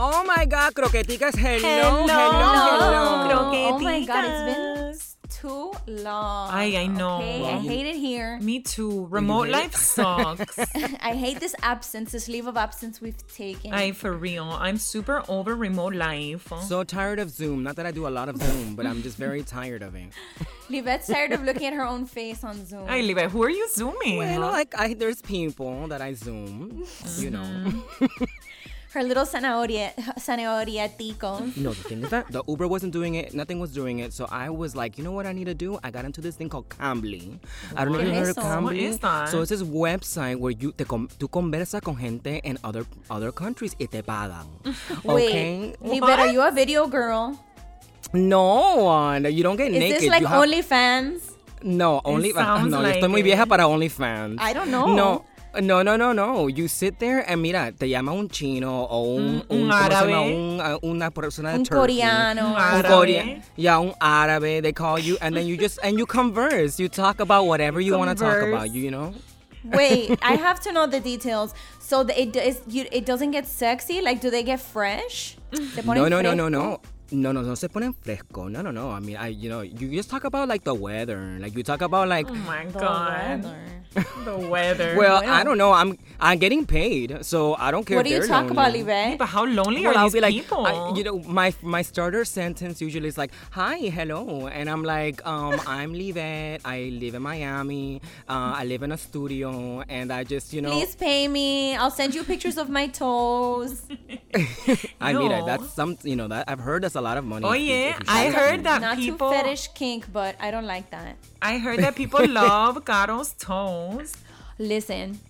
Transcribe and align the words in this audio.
Oh 0.00 0.22
my 0.24 0.44
God, 0.46 0.74
croqueticas. 0.74 1.34
Hello, 1.36 2.06
Hello, 2.06 2.06
hello, 2.06 3.28
hello. 3.28 3.74
Oh 3.74 3.78
my 3.80 4.04
god, 4.04 4.24
it's 4.24 5.16
been 5.16 5.28
too 5.28 5.72
long. 5.88 6.50
Ay, 6.52 6.76
I 6.76 6.86
know. 6.86 7.16
Okay, 7.16 7.44
I 7.44 7.58
hate 7.58 7.86
it 7.86 7.96
here. 7.96 8.38
Me 8.40 8.60
too. 8.60 9.06
Remote 9.10 9.48
life 9.48 9.74
sucks. 9.96 10.56
I 11.00 11.14
hate 11.16 11.40
this 11.40 11.56
absence, 11.62 12.12
this 12.12 12.28
leave 12.28 12.46
of 12.46 12.56
absence 12.56 13.00
we've 13.00 13.26
taken. 13.26 13.74
I 13.74 13.90
for 13.90 14.12
real. 14.12 14.44
I'm 14.44 14.78
super 14.78 15.24
over 15.28 15.56
remote 15.56 15.94
life. 15.94 16.46
So 16.68 16.84
tired 16.84 17.18
of 17.18 17.30
Zoom. 17.30 17.64
Not 17.64 17.74
that 17.74 17.86
I 17.86 17.90
do 17.90 18.06
a 18.06 18.14
lot 18.18 18.28
of 18.28 18.40
Zoom, 18.40 18.76
but 18.76 18.86
I'm 18.86 19.02
just 19.02 19.16
very 19.16 19.42
tired 19.42 19.82
of 19.82 19.96
it. 19.96 20.10
Livette's 20.70 21.08
tired 21.08 21.32
of 21.32 21.42
looking 21.42 21.66
at 21.66 21.72
her 21.72 21.84
own 21.84 22.06
face 22.06 22.44
on 22.44 22.64
Zoom. 22.66 22.84
Ay, 22.88 23.00
Live, 23.00 23.32
who 23.32 23.42
are 23.42 23.50
you 23.50 23.68
zooming? 23.70 24.18
Well, 24.18 24.40
like 24.42 24.78
I, 24.78 24.94
there's 24.94 25.22
people 25.22 25.88
that 25.88 26.00
I 26.00 26.12
Zoom, 26.14 26.84
you 27.16 27.30
know. 27.30 27.42
Mm-hmm. 27.42 28.24
her 28.94 29.02
little 29.02 29.24
zanahoria, 29.24 29.94
zanahoria 30.16 30.88
ticos. 30.88 31.56
No, 31.56 31.70
the 31.72 31.82
thing 31.88 32.02
is 32.04 32.10
that 32.10 32.30
the 32.32 32.42
Uber 32.48 32.66
wasn't 32.66 32.92
doing 32.92 33.14
it, 33.16 33.34
nothing 33.34 33.60
was 33.60 33.72
doing 33.72 33.98
it. 33.98 34.12
So 34.12 34.26
I 34.30 34.48
was 34.50 34.74
like, 34.74 34.96
you 34.96 35.04
know 35.04 35.12
what 35.12 35.26
I 35.26 35.32
need 35.32 35.44
to 35.46 35.54
do? 35.54 35.78
I 35.82 35.90
got 35.90 36.04
into 36.04 36.20
this 36.20 36.36
thing 36.36 36.48
called 36.48 36.68
Cambly. 36.70 37.38
I 37.76 37.84
don't 37.84 37.92
know 37.92 38.00
if 38.00 38.06
you 38.08 38.14
heard 38.14 38.30
of? 38.30 38.36
Cambly. 38.36 38.64
What 38.64 38.76
is 38.76 38.98
that? 39.00 39.28
So 39.28 39.42
it's 39.42 39.50
this 39.50 39.62
website 39.62 40.36
where 40.38 40.52
you 40.52 40.72
te 40.72 40.84
con, 40.84 41.08
tú 41.18 41.28
conversas 41.28 41.82
con 41.82 41.96
gente 41.96 42.40
in 42.44 42.58
other 42.64 42.86
other 43.10 43.30
countries 43.32 43.74
y 43.78 43.86
te 43.86 44.02
pagan. 44.02 44.46
Okay? 45.04 45.74
Wait, 45.80 46.00
Livette, 46.00 46.18
are 46.18 46.32
you 46.32 46.40
a 46.42 46.50
video 46.50 46.86
girl? 46.86 47.38
No, 48.12 48.88
uh, 48.88 49.18
you 49.18 49.42
don't 49.42 49.56
get 49.56 49.68
Is 49.72 49.78
naked. 49.78 49.96
Is 49.96 50.00
this 50.02 50.10
like 50.10 50.20
you 50.22 50.26
have- 50.28 50.42
OnlyFans? 50.48 51.32
No, 51.62 52.00
only 52.04 52.32
sounds 52.32 52.70
no, 52.70 52.78
yo 52.78 52.82
like 52.82 53.00
estoy 53.02 53.10
muy 53.10 53.20
it. 53.20 53.48
para 53.48 53.64
OnlyFans. 53.64 54.36
I 54.40 54.52
don't 54.52 54.70
know. 54.70 54.86
No. 54.94 55.24
No, 55.60 55.82
no, 55.82 55.96
no, 55.96 56.12
no. 56.12 56.46
You 56.48 56.68
sit 56.68 56.98
there 56.98 57.20
and 57.28 57.42
mira, 57.42 57.72
te 57.72 57.86
llama 57.88 58.12
un 58.12 58.28
chino 58.28 58.86
o 58.88 59.02
un, 59.16 59.22
un 59.22 59.34
un, 59.34 59.42
¿cómo 59.48 59.68
llama? 59.68 59.84
árabe. 59.84 60.34
Un, 60.34 60.60
uh, 60.60 60.78
una 60.82 61.10
persona 61.10 61.52
de 61.52 61.58
Un 61.58 61.64
Turkey. 61.64 61.78
coreano. 61.98 62.46
Un 62.46 62.52
Un 62.52 62.58
árabe. 62.58 62.88
Korean, 62.88 63.42
yeah, 63.56 63.78
un 63.78 63.92
árabe. 64.00 64.62
They 64.62 64.72
call 64.72 64.98
you, 64.98 65.16
and 65.20 65.36
then 65.36 65.46
you 65.46 65.56
just 65.56 65.78
and 65.82 65.98
you 65.98 66.06
converse. 66.06 66.78
You 66.78 66.88
talk 66.88 67.20
about 67.20 67.46
whatever 67.46 67.80
you 67.80 67.98
want 67.98 68.16
to 68.16 68.24
talk 68.24 68.42
about. 68.42 68.72
You 68.72 68.90
know. 68.90 69.14
Wait, 69.64 70.16
I 70.22 70.36
have 70.36 70.60
to 70.60 70.72
know 70.72 70.86
the 70.86 71.00
details. 71.00 71.52
So 71.80 72.04
the, 72.04 72.14
it 72.20 72.36
is 72.36 72.60
you, 72.68 72.86
it 72.92 73.04
doesn't 73.04 73.32
get 73.32 73.46
sexy. 73.46 74.00
Like, 74.00 74.20
do 74.20 74.30
they 74.30 74.42
get 74.42 74.60
fresh? 74.60 75.36
¿Se 75.52 75.82
ponen 75.82 75.96
No, 75.96 76.08
no, 76.08 76.20
no, 76.20 76.34
no, 76.34 76.48
no. 76.48 76.80
No, 77.10 77.32
no, 77.32 77.40
no 77.42 77.54
se 77.54 77.68
ponen 77.68 77.94
fresco. 77.94 78.48
No, 78.48 78.60
no, 78.60 78.70
no. 78.70 78.90
I 78.90 79.00
mean, 79.00 79.16
I, 79.16 79.28
you 79.28 79.48
know, 79.48 79.62
you 79.62 79.88
just 79.90 80.10
talk 80.10 80.24
about 80.24 80.46
like 80.48 80.62
the 80.64 80.74
weather. 80.74 81.38
Like 81.40 81.56
you 81.56 81.62
talk 81.62 81.80
about 81.80 82.08
like, 82.08 82.28
Oh 82.30 82.34
my 82.34 82.66
The 82.66 82.78
god. 82.78 83.44
weather. 83.44 83.58
The 84.24 84.36
weather. 84.36 84.94
well, 84.98 85.20
Bueno. 85.20 85.32
I 85.32 85.42
don't 85.44 85.56
know. 85.56 85.72
I'm, 85.72 85.96
I'm 86.20 86.38
getting 86.38 86.66
paid, 86.66 87.24
so 87.24 87.54
I 87.54 87.70
don't 87.70 87.84
care. 87.86 87.96
What 87.96 88.06
if 88.06 88.10
do 88.10 88.14
you 88.14 88.20
they're 88.20 88.28
talk 88.28 88.50
about, 88.50 88.72
lonely. 88.72 88.84
Livette? 88.84 89.18
but 89.18 89.26
how 89.26 89.46
lonely 89.46 89.82
Well, 89.86 89.94
are 89.94 89.98
I'll 89.98 90.04
these 90.04 90.12
be 90.12 90.20
like, 90.20 90.34
people? 90.34 90.66
I, 90.66 90.92
you 90.94 91.02
know, 91.02 91.18
my 91.20 91.54
my 91.62 91.80
starter 91.82 92.24
sentence 92.26 92.82
usually 92.82 93.08
is 93.08 93.16
like, 93.16 93.32
"Hi, 93.52 93.76
hello," 93.88 94.46
and 94.48 94.68
I'm 94.68 94.84
like, 94.84 95.26
um, 95.26 95.58
"I'm 95.66 95.94
Livette. 95.94 96.60
I 96.66 96.90
live 97.00 97.14
in 97.14 97.22
Miami. 97.22 98.02
Uh, 98.28 98.52
I 98.60 98.64
live 98.66 98.82
in 98.82 98.92
a 98.92 98.98
studio, 98.98 99.82
and 99.88 100.12
I 100.12 100.22
just, 100.24 100.52
you 100.52 100.60
know, 100.60 100.70
Please 100.70 100.94
pay 100.94 101.26
me. 101.26 101.74
I'll 101.74 101.90
send 101.90 102.14
you 102.14 102.22
pictures 102.24 102.58
of 102.58 102.68
my 102.68 102.86
toes. 102.88 103.82
I 105.00 105.12
mean, 105.14 105.30
that's 105.46 105.70
some, 105.72 105.96
you 106.02 106.14
know, 106.16 106.28
that 106.28 106.44
I've 106.46 106.60
heard 106.60 106.82
that's 106.84 106.94
a 106.98 107.04
lot 107.08 107.16
of 107.16 107.24
money. 107.24 107.44
oh 107.46 107.52
if 107.52 107.60
you- 107.60 107.66
yeah, 107.74 107.88
if 107.90 107.98
you 108.00 108.04
I 108.08 108.30
heard 108.30 108.64
that 108.64 108.80
Not 108.80 108.96
people. 108.96 109.30
too 109.30 109.36
fetish 109.36 109.68
kink, 109.74 110.12
but 110.12 110.36
I 110.40 110.50
don't 110.50 110.66
like 110.66 110.90
that. 110.90 111.16
I 111.40 111.58
heard 111.58 111.78
that 111.80 111.94
people 111.96 112.26
love 112.42 112.84
Caro's 112.84 113.32
toes. 113.34 114.14
Listen, 114.58 115.20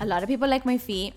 a 0.00 0.06
lot 0.06 0.22
of 0.22 0.28
people 0.28 0.48
like 0.48 0.64
my 0.66 0.78
feet. 0.78 1.14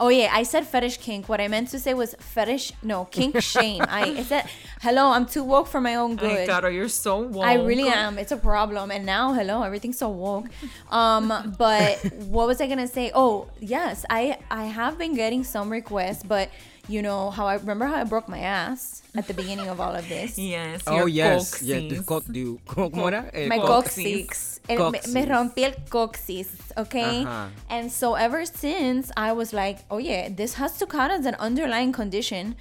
Oh 0.00 0.08
yeah, 0.08 0.30
I 0.32 0.42
said 0.42 0.66
fetish 0.66 0.96
kink. 0.98 1.28
What 1.28 1.40
I 1.40 1.46
meant 1.46 1.68
to 1.68 1.78
say 1.78 1.94
was 1.94 2.14
fetish. 2.18 2.72
No, 2.82 3.04
kink 3.04 3.40
shame. 3.54 3.82
I, 3.88 4.02
I 4.18 4.22
said, 4.24 4.48
hello, 4.80 5.12
I'm 5.12 5.26
too 5.26 5.44
woke 5.44 5.68
for 5.68 5.80
my 5.80 5.94
own 5.94 6.12
Ay, 6.18 6.22
good. 6.22 6.48
Caro, 6.48 6.68
you're 6.70 6.88
so 6.88 7.18
woke. 7.20 7.44
I 7.44 7.54
really 7.54 7.86
am. 7.88 8.18
It's 8.18 8.32
a 8.32 8.36
problem. 8.36 8.90
And 8.90 9.06
now, 9.06 9.32
hello, 9.32 9.62
everything's 9.62 9.98
so 9.98 10.08
woke. 10.08 10.46
Um, 10.90 11.54
but 11.56 11.98
what 12.34 12.48
was 12.48 12.60
I 12.60 12.66
gonna 12.66 12.88
say? 12.88 13.12
Oh, 13.14 13.48
yes, 13.60 14.04
I 14.10 14.38
I 14.50 14.64
have 14.64 14.98
been 14.98 15.14
getting 15.14 15.44
some 15.44 15.70
requests, 15.70 16.24
but 16.24 16.48
you 16.88 17.00
know 17.02 17.30
how 17.30 17.46
I 17.46 17.54
remember 17.54 17.86
how 17.86 17.96
I 17.96 18.04
broke 18.04 18.28
my 18.28 18.38
ass 18.40 19.02
at 19.14 19.26
the 19.28 19.34
beginning 19.34 19.68
of 19.68 19.80
all 19.80 19.94
of 19.94 20.08
this. 20.08 20.36
Yes. 20.54 20.82
Oh 20.86 20.96
your 21.06 21.08
yes, 21.08 21.62
yeah. 21.62 21.78
the 21.88 22.02
co- 22.02 22.20
the- 22.20 22.58
¿Cómo 22.66 23.06
era? 23.06 23.30
Eh, 23.32 23.46
my 23.46 23.58
co- 23.58 23.82
coccyx. 23.82 24.60
El- 24.68 24.90
me, 24.90 24.98
me 25.08 25.26
Coccyx. 25.26 25.28
rompí 25.28 25.62
el 25.64 25.72
coxis, 25.88 26.48
okay? 26.76 27.24
Ajá. 27.24 27.48
And 27.68 27.90
so 27.90 28.14
ever 28.14 28.44
since 28.44 29.10
I 29.16 29.32
was 29.32 29.52
like, 29.52 29.78
oh 29.90 29.98
yeah, 29.98 30.28
this 30.28 30.54
has 30.54 30.78
to 30.78 30.86
count 30.86 31.12
as 31.12 31.26
an 31.26 31.34
underlying 31.36 31.92
condition. 31.92 32.54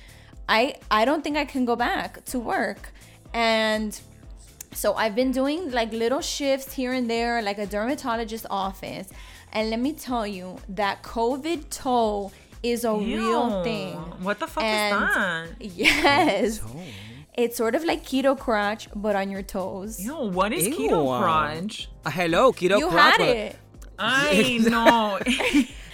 I 0.50 0.76
I 0.90 1.06
don't 1.06 1.24
think 1.24 1.38
I 1.38 1.46
can 1.46 1.66
go 1.66 1.76
back 1.76 2.24
to 2.26 2.40
work. 2.40 2.92
And 3.34 4.00
so 4.74 4.94
I've 4.96 5.16
been 5.16 5.32
doing 5.32 5.72
like 5.72 5.92
little 5.94 6.22
shifts 6.22 6.74
here 6.74 6.92
and 6.94 7.10
there, 7.10 7.42
like 7.42 7.58
a 7.58 7.66
dermatologist 7.66 8.46
office. 8.50 9.08
And 9.54 9.70
let 9.70 9.80
me 9.80 9.94
tell 9.94 10.26
you 10.26 10.58
that 10.70 11.04
COVID 11.04 11.70
toe 11.70 12.32
is 12.64 12.84
a 12.86 12.94
real 12.94 13.58
Ew. 13.60 13.64
thing. 13.64 13.96
What 14.22 14.40
the 14.40 14.48
fuck 14.48 14.64
And- 14.64 15.56
is 15.60 15.76
that? 15.76 15.78
Yes. 15.78 16.62
It's 17.34 17.56
sort 17.58 17.76
of 17.76 17.84
like 17.86 18.04
keto 18.04 18.38
crotch, 18.38 18.90
but 18.96 19.16
on 19.16 19.30
your 19.32 19.42
toes. 19.42 20.00
Yo, 20.04 20.30
what 20.30 20.52
is 20.54 20.68
Ew. 20.68 20.76
keto 20.76 21.20
crunch? 21.20 21.90
Uh, 22.06 22.10
hello, 22.12 22.52
keto 22.52 22.78
you 22.78 22.90
crotch, 22.90 23.14
had 23.14 23.18
but- 23.20 23.28
it. 23.30 23.56
I 23.98 24.58
know. 24.68 25.20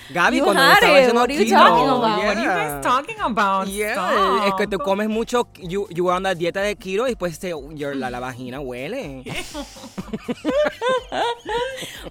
Gaby, 0.13 0.37
You 0.37 0.43
cuando 0.45 0.61
had 0.61 0.81
estaba 0.81 1.09
it. 1.09 1.13
What 1.13 1.29
are 1.29 1.33
you 1.33 1.45
keto, 1.45 1.49
talking 1.49 1.89
about? 1.89 2.17
What 2.23 2.37
are 2.37 2.39
you 2.39 2.47
yeah. 2.47 2.75
guys 2.75 2.83
talking 2.85 3.19
about? 3.19 3.67
Yeah, 3.67 4.45
es 4.47 4.53
que 4.53 4.65
te 4.65 4.77
Stop. 4.77 4.85
comes 4.85 5.09
mucho, 5.09 5.47
you, 5.59 5.85
you 5.91 6.05
were 6.05 6.13
on 6.13 6.23
la 6.23 6.33
dieta 6.33 6.61
de 6.61 6.75
keto 6.75 7.05
y 7.07 7.13
después 7.13 7.37
te, 7.37 7.49
your, 7.75 7.93
la, 7.93 8.07
la 8.09 8.19
vagina 8.21 8.59
huele. 8.61 9.25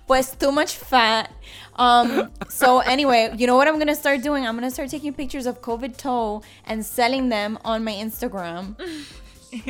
Pues 0.06 0.36
too 0.38 0.52
much 0.52 0.76
fat. 0.76 1.30
Um, 1.76 2.30
so 2.48 2.80
anyway, 2.80 3.34
you 3.36 3.46
know 3.46 3.56
what 3.56 3.68
I'm 3.68 3.78
gonna 3.78 3.94
start 3.94 4.22
doing? 4.22 4.46
I'm 4.46 4.54
gonna 4.54 4.70
start 4.70 4.88
taking 4.90 5.12
pictures 5.14 5.46
of 5.46 5.60
COVID 5.62 5.96
toe 5.96 6.42
and 6.66 6.84
selling 6.84 7.28
them 7.28 7.58
on 7.64 7.84
my 7.84 7.92
Instagram. 7.92 8.76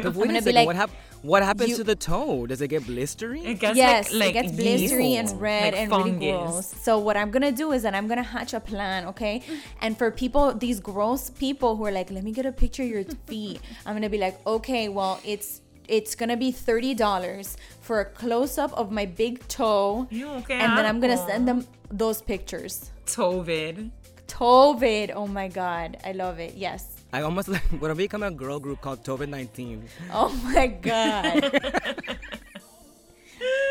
But 0.02 0.14
wait 0.14 0.28
gonna 0.28 0.38
a 0.38 0.42
be 0.42 0.44
second, 0.46 0.54
like, 0.54 0.66
what, 0.66 0.76
hap- 0.76 0.90
what 1.22 1.42
happens 1.42 1.70
you- 1.70 1.76
to 1.76 1.84
the 1.84 1.94
toe? 1.94 2.46
Does 2.46 2.60
it 2.62 2.68
get 2.68 2.82
blistery? 2.84 3.44
It 3.44 3.60
gets 3.60 3.76
yes, 3.76 4.10
like, 4.12 4.34
like 4.34 4.44
it 4.44 4.56
gets 4.56 4.58
blistery 4.58 5.12
Ew. 5.12 5.18
and 5.18 5.40
red 5.40 5.74
Like 5.74 5.82
and 5.82 5.92
really 5.92 6.32
gross. 6.32 6.66
So 6.80 6.98
what 6.98 7.16
I'm 7.16 7.30
gonna 7.30 7.52
do 7.52 7.72
is 7.72 7.82
that 7.82 7.94
I'm 7.94 8.08
gonna 8.08 8.22
hatch 8.22 8.54
a 8.54 8.58
plan, 8.60 9.06
okay? 9.08 9.42
And 9.82 9.96
for 9.96 10.10
people, 10.10 10.54
these 10.54 10.80
gross 10.80 11.28
people 11.30 11.76
who 11.76 11.84
are 11.84 11.92
like, 11.92 12.10
"Let 12.10 12.24
me 12.24 12.32
get 12.32 12.46
a 12.46 12.52
picture 12.52 12.82
of 12.82 12.88
your 12.88 13.04
feet," 13.26 13.60
I'm 13.84 13.94
gonna 13.94 14.08
be 14.10 14.18
like, 14.18 14.40
"Okay, 14.46 14.88
well, 14.88 15.20
it's." 15.24 15.60
It's 15.88 16.14
gonna 16.14 16.36
be 16.36 16.50
thirty 16.50 16.94
dollars 16.94 17.56
for 17.80 18.00
a 18.00 18.04
close 18.04 18.58
up 18.58 18.72
of 18.72 18.90
my 18.90 19.06
big 19.06 19.46
toe, 19.48 20.06
Ew, 20.10 20.26
qué 20.48 20.50
and 20.54 20.76
then 20.76 20.84
I'm 20.86 21.00
gonna 21.00 21.16
send 21.26 21.46
them 21.46 21.66
those 21.90 22.20
pictures. 22.22 22.90
Tovid. 23.06 23.90
Tovid. 24.26 25.12
Oh 25.14 25.26
my 25.26 25.48
god. 25.48 25.98
I 26.04 26.12
love 26.12 26.38
it. 26.40 26.54
Yes. 26.56 26.96
I 27.12 27.22
almost 27.22 27.48
like, 27.48 27.62
what 27.78 27.90
if 27.90 27.96
we 27.96 28.04
become 28.04 28.24
a 28.24 28.30
girl 28.30 28.58
group 28.58 28.80
called 28.80 29.04
COVID-19? 29.04 29.82
Oh 30.12 30.28
my 30.52 30.66
god. 30.66 31.60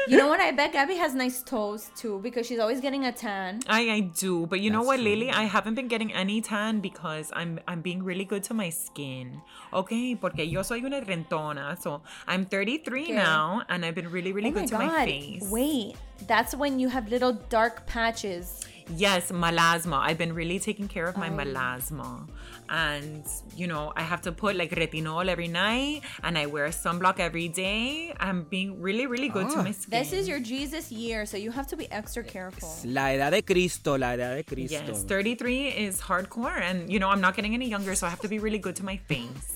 you 0.08 0.18
know 0.18 0.28
what? 0.28 0.40
I 0.40 0.52
bet 0.52 0.72
Gabby 0.74 0.96
has 0.96 1.14
nice 1.16 1.42
toes 1.42 1.90
too 1.96 2.20
because 2.22 2.46
she's 2.46 2.60
always 2.60 2.80
getting 2.82 3.06
a 3.06 3.12
tan. 3.12 3.62
I, 3.68 3.90
I 3.90 4.00
do, 4.02 4.46
but 4.48 4.60
you 4.60 4.70
know 4.70 4.84
what, 4.84 4.96
true. 4.98 5.06
Lily? 5.06 5.32
I 5.32 5.44
haven't 5.44 5.76
been 5.76 5.88
getting 5.88 6.14
any 6.14 6.42
tan 6.42 6.80
because 6.80 7.32
I'm 7.34 7.60
I'm 7.68 7.82
being 7.82 8.04
really 8.04 8.26
good 8.26 8.44
to 8.46 8.54
my 8.54 8.70
skin. 8.70 9.42
Okay, 9.74 10.16
porque 10.16 10.40
yo 10.46 10.62
soy 10.62 10.80
una 10.84 11.02
rentona, 11.02 11.80
so 11.82 12.02
I'm 12.28 12.46
33 12.46 13.04
Okay. 13.04 13.12
now, 13.14 13.62
and 13.70 13.86
I've 13.86 13.96
been 13.96 14.10
really 14.12 14.32
really 14.32 14.50
oh 14.50 14.54
my 14.54 14.60
good 14.62 14.70
to 14.70 14.76
god. 14.78 14.88
my 14.88 15.06
face. 15.06 15.50
Wait. 15.50 15.96
That's 16.28 16.56
when 16.56 16.80
you 16.80 16.88
have 16.88 17.10
little 17.10 17.34
dark 17.50 17.86
patches. 17.88 18.62
Yes, 18.94 19.32
melasma. 19.32 20.00
I've 20.00 20.18
been 20.18 20.34
really 20.34 20.60
taking 20.60 20.88
care 20.88 21.08
of 21.08 21.18
my 21.18 21.30
Oh. 21.30 21.34
melasma. 21.34 22.28
And, 22.70 23.26
you 23.56 23.68
know, 23.68 23.92
I 23.96 24.02
have 24.04 24.22
to 24.24 24.32
put 24.32 24.56
like 24.56 24.72
retinol 24.72 25.28
every 25.28 25.48
night 25.48 26.02
and 26.24 26.38
I 26.38 26.46
wear 26.46 26.68
sunblock 26.70 27.20
every 27.20 27.48
day. 27.48 28.14
I'm 28.20 28.44
being 28.44 28.82
really, 28.82 29.08
really 29.08 29.30
good 29.30 29.50
to 29.52 29.60
Ah. 29.60 29.64
my 29.64 29.72
skin. 29.72 30.00
This 30.00 30.14
is 30.14 30.28
your 30.28 30.40
Jesus 30.40 30.92
year, 30.92 31.26
so 31.26 31.36
you 31.38 31.52
have 31.52 31.68
to 31.68 31.76
be 31.78 31.92
extra 31.92 32.24
careful. 32.24 32.70
La 32.86 33.10
edad 33.12 33.32
de 33.32 33.42
Cristo, 33.42 33.98
la 33.98 34.14
edad 34.14 34.36
de 34.36 34.44
Cristo. 34.44 34.76
Yes, 34.88 35.04
33 35.04 35.68
is 35.70 36.02
hardcore. 36.02 36.60
And, 36.62 36.90
you 36.92 37.00
know, 37.00 37.10
I'm 37.10 37.22
not 37.22 37.36
getting 37.36 37.54
any 37.54 37.68
younger, 37.68 37.96
so 37.96 38.06
I 38.08 38.10
have 38.12 38.22
to 38.22 38.28
be 38.30 38.40
really 38.40 38.60
good 38.60 38.76
to 38.78 38.86
my 38.86 38.98
face. 38.98 39.55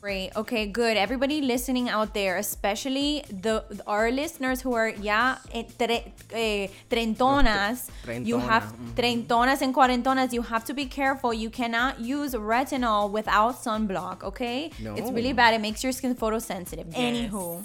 Great. 0.00 0.30
Okay, 0.34 0.64
good. 0.66 0.96
Everybody 0.96 1.42
listening 1.42 1.90
out 1.90 2.14
there, 2.14 2.38
especially 2.38 3.22
the 3.28 3.62
our 3.86 4.10
listeners 4.10 4.62
who 4.62 4.72
are 4.72 4.88
ya 4.88 5.36
eh, 5.52 5.64
tre, 5.78 6.14
eh, 6.32 6.68
trentonas, 6.88 7.90
you 8.24 8.40
Trentona, 8.40 8.48
have 8.48 8.64
mhm. 8.72 8.94
trentonas 8.96 9.60
and 9.60 9.74
cuarentonas. 9.74 10.32
You 10.32 10.40
have 10.40 10.64
to 10.64 10.72
be 10.72 10.86
careful. 10.86 11.34
You 11.34 11.50
cannot 11.50 12.00
use 12.00 12.32
retinol 12.32 13.10
without 13.10 13.60
sunblock. 13.60 14.24
Okay, 14.24 14.72
No. 14.80 14.94
it's 14.96 15.10
really 15.12 15.34
bad. 15.34 15.52
It 15.52 15.60
makes 15.60 15.84
your 15.84 15.92
skin 15.92 16.14
photosensitive. 16.16 16.88
Anywho, 16.96 17.60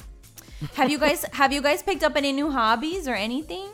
have 0.75 0.91
you 0.91 0.99
guys 0.99 1.23
have 1.31 1.53
you 1.53 1.61
guys 1.61 1.83
picked 1.83 2.03
up 2.03 2.17
any 2.17 2.33
new 2.33 2.51
hobbies 2.51 3.07
or 3.07 3.15
anything? 3.15 3.69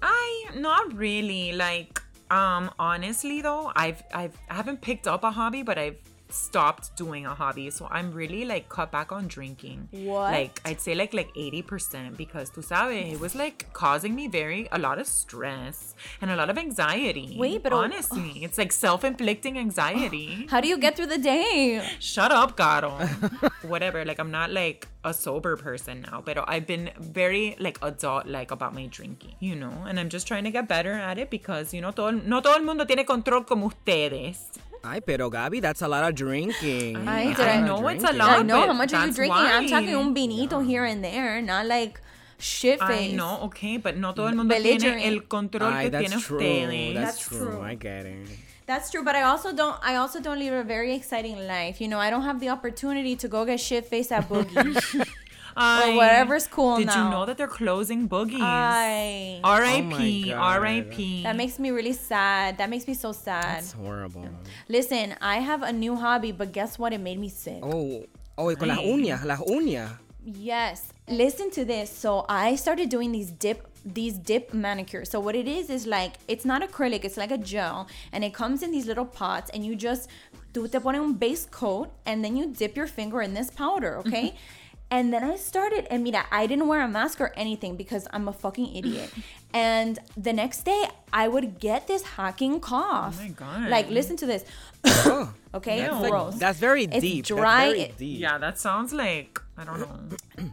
I, 0.00 0.48
not 0.56 0.96
really. 0.96 1.52
Like, 1.52 2.00
Um, 2.32 2.70
honestly 2.80 3.42
though, 3.44 3.68
I've 3.76 4.00
I've 4.16 4.32
I 4.48 4.54
haven't 4.56 4.80
picked 4.80 5.04
up 5.06 5.20
a 5.28 5.30
hobby, 5.30 5.60
but 5.62 5.76
I've 5.76 6.00
stopped 6.32 6.96
doing 6.96 7.26
a 7.26 7.34
hobby. 7.34 7.70
So 7.70 7.88
I'm 7.90 8.12
really 8.12 8.44
like 8.44 8.68
cut 8.68 8.90
back 8.92 9.12
on 9.12 9.28
drinking. 9.28 9.88
What? 9.90 10.32
Like 10.32 10.60
I'd 10.64 10.80
say 10.80 10.94
like 10.94 11.12
like 11.14 11.32
80% 11.34 12.16
because 12.16 12.50
tu 12.50 12.60
sabes, 12.62 13.12
it 13.12 13.20
was 13.20 13.34
like 13.34 13.72
causing 13.72 14.14
me 14.14 14.28
very 14.28 14.68
a 14.72 14.78
lot 14.78 14.98
of 14.98 15.06
stress 15.06 15.94
and 16.20 16.30
a 16.30 16.36
lot 16.36 16.50
of 16.50 16.58
anxiety. 16.58 17.36
Wait, 17.38 17.62
but- 17.62 17.72
oh, 17.72 17.76
honestly, 17.78 18.30
it's 18.44 18.58
like 18.58 18.72
self-inflicting 18.72 19.58
anxiety. 19.58 20.46
How 20.50 20.60
do 20.60 20.68
you 20.68 20.78
get 20.78 20.96
through 20.96 21.06
the 21.06 21.18
day? 21.18 21.86
Shut 21.98 22.32
up, 22.32 22.56
Caro. 22.56 22.90
Whatever. 23.62 24.04
Like 24.04 24.18
I'm 24.18 24.30
not 24.30 24.50
like 24.50 24.88
a 25.04 25.12
sober 25.12 25.56
person 25.56 26.02
now, 26.02 26.22
but 26.24 26.38
I've 26.48 26.66
been 26.66 26.90
very 26.98 27.56
like 27.58 27.78
adult 27.82 28.26
like 28.26 28.50
about 28.50 28.74
my 28.74 28.86
drinking, 28.86 29.34
you 29.40 29.54
know, 29.56 29.84
and 29.88 29.98
I'm 29.98 30.08
just 30.08 30.26
trying 30.26 30.44
to 30.44 30.50
get 30.50 30.68
better 30.68 30.92
at 30.92 31.18
it 31.18 31.28
because 31.30 31.74
you 31.74 31.80
know 31.80 31.90
todo, 31.90 32.10
no 32.12 32.40
todo 32.40 32.54
el 32.56 32.62
mundo 32.62 32.84
tiene 32.84 33.04
control 33.04 33.42
como 33.44 33.66
ustedes. 33.68 34.38
Ay, 34.84 35.00
pero 35.00 35.30
Gabi, 35.30 35.60
that's 35.60 35.80
a 35.82 35.88
lot 35.88 36.02
of 36.08 36.14
drinking. 36.16 36.96
Ay, 37.08 37.26
That's 37.28 37.40
I 37.40 37.44
lot 37.44 37.56
of 37.56 37.64
know 37.82 37.88
it's 37.88 38.04
a 38.04 38.12
lot. 38.12 38.38
I 38.40 38.42
know. 38.42 38.66
How 38.66 38.72
much 38.72 38.92
are 38.92 39.00
you 39.00 39.06
that's 39.06 39.16
drinking? 39.16 39.38
I'm 39.38 39.68
talking 39.68 39.94
un 39.94 40.14
vinito 40.14 40.64
here 40.64 40.84
and 40.84 41.04
there, 41.04 41.40
not 41.40 41.66
like 41.66 42.00
shit 42.38 42.82
I 42.82 42.88
face. 42.88 43.14
know, 43.14 43.42
okay, 43.42 43.76
but 43.76 43.96
no 43.96 44.12
todo 44.12 44.26
el 44.26 44.34
mundo 44.34 44.54
tiene 44.58 45.00
el 45.06 45.20
control 45.28 45.70
Ay, 45.72 45.84
que 45.84 45.90
that's 45.90 46.08
tiene 46.10 46.20
true. 46.20 46.38
ustedes. 46.38 46.94
That's, 46.94 47.16
That's 47.16 47.28
true. 47.28 47.46
true. 47.52 47.60
I 47.62 47.74
get 47.76 48.06
it. 48.06 48.28
That's 48.66 48.90
true, 48.90 49.04
but 49.04 49.14
I 49.14 49.22
also 49.22 49.52
don't. 49.52 49.76
I 49.82 49.96
also 49.96 50.20
don't 50.20 50.38
live 50.38 50.52
a 50.54 50.64
very 50.64 50.94
exciting 50.94 51.36
life. 51.46 51.80
You 51.80 51.88
know, 51.88 51.98
I 51.98 52.10
don't 52.10 52.22
have 52.22 52.40
the 52.40 52.48
opportunity 52.48 53.14
to 53.16 53.28
go 53.28 53.44
get 53.44 53.60
shit 53.60 53.86
faced 53.86 54.10
at 54.12 54.28
Boogie 54.28 55.06
Ay, 55.56 55.92
or 55.92 55.96
whatever's 55.96 56.46
cool 56.46 56.76
Did 56.78 56.86
now. 56.86 57.04
you 57.04 57.10
know 57.10 57.26
that 57.26 57.36
they're 57.36 57.46
closing 57.46 58.08
boogies? 58.08 58.40
I. 58.40 59.40
R.I.P. 59.44 60.32
Oh. 60.32 60.36
R.I.P. 60.38 61.22
That 61.24 61.36
makes 61.36 61.58
me 61.58 61.70
really 61.70 61.92
sad. 61.92 62.58
That 62.58 62.70
makes 62.70 62.86
me 62.86 62.94
so 62.94 63.12
sad. 63.12 63.58
It's 63.58 63.72
horrible. 63.72 64.28
Listen, 64.68 65.14
I 65.20 65.36
have 65.36 65.62
a 65.62 65.72
new 65.72 65.96
hobby, 65.96 66.32
but 66.32 66.52
guess 66.52 66.78
what? 66.78 66.92
It 66.92 67.00
made 67.00 67.18
me 67.18 67.28
sick. 67.28 67.60
Oh, 67.62 68.06
oh, 68.38 68.54
con 68.56 68.68
las 68.68 68.78
Ay. 68.78 68.86
uñas, 68.86 69.24
las 69.24 69.40
uñas. 69.40 69.98
Yes. 70.24 70.92
Listen 71.08 71.50
to 71.50 71.64
this. 71.64 71.90
So 71.90 72.24
I 72.28 72.54
started 72.54 72.88
doing 72.88 73.12
these 73.12 73.30
dip 73.30 73.66
these 73.84 74.16
dip 74.16 74.54
manicures. 74.54 75.10
So 75.10 75.18
what 75.18 75.34
it 75.34 75.48
is 75.48 75.68
is 75.68 75.86
like 75.86 76.14
it's 76.28 76.44
not 76.44 76.62
acrylic, 76.62 77.04
it's 77.04 77.16
like 77.16 77.32
a 77.32 77.38
gel 77.38 77.88
and 78.12 78.22
it 78.22 78.32
comes 78.32 78.62
in 78.62 78.70
these 78.70 78.86
little 78.86 79.04
pots 79.04 79.50
and 79.52 79.66
you 79.66 79.74
just 79.74 80.08
do 80.52 80.68
te 80.68 80.78
pones 80.78 81.00
un 81.00 81.14
base 81.14 81.46
coat 81.46 81.90
and 82.06 82.24
then 82.24 82.36
you 82.36 82.46
dip 82.46 82.76
your 82.76 82.86
finger 82.86 83.20
in 83.22 83.34
this 83.34 83.50
powder, 83.50 83.96
okay? 83.98 84.34
And 84.92 85.10
then 85.12 85.24
I 85.24 85.36
started, 85.36 85.86
and 85.90 86.04
mira, 86.04 86.26
I 86.30 86.46
didn't 86.46 86.68
wear 86.68 86.82
a 86.82 86.88
mask 86.88 87.18
or 87.24 87.32
anything 87.34 87.76
because 87.76 88.06
I'm 88.12 88.28
a 88.28 88.32
fucking 88.44 88.76
idiot. 88.76 89.10
And 89.54 89.98
the 90.16 90.32
next 90.32 90.60
day, 90.64 90.82
I 91.12 91.28
would 91.28 91.48
get 91.60 91.86
this 91.86 92.02
hacking 92.16 92.60
cough. 92.60 93.18
Oh 93.20 93.22
my 93.22 93.28
God. 93.44 93.68
Like, 93.68 93.90
listen 93.90 94.16
to 94.22 94.26
this. 94.32 94.44
Oh, 94.84 95.32
okay, 95.58 95.76
that's, 95.80 96.00
like- 96.00 96.10
gross. 96.10 96.34
that's 96.36 96.58
very 96.58 96.84
It's 96.84 97.00
deep. 97.00 97.24
dry, 97.26 97.66
That's 97.66 97.76
very 97.76 97.94
deep. 97.98 98.20
Yeah, 98.20 98.38
that 98.38 98.58
sounds 98.58 98.90
like 99.04 99.38
I 99.58 99.64
don't 99.64 99.80
know. 99.80 99.94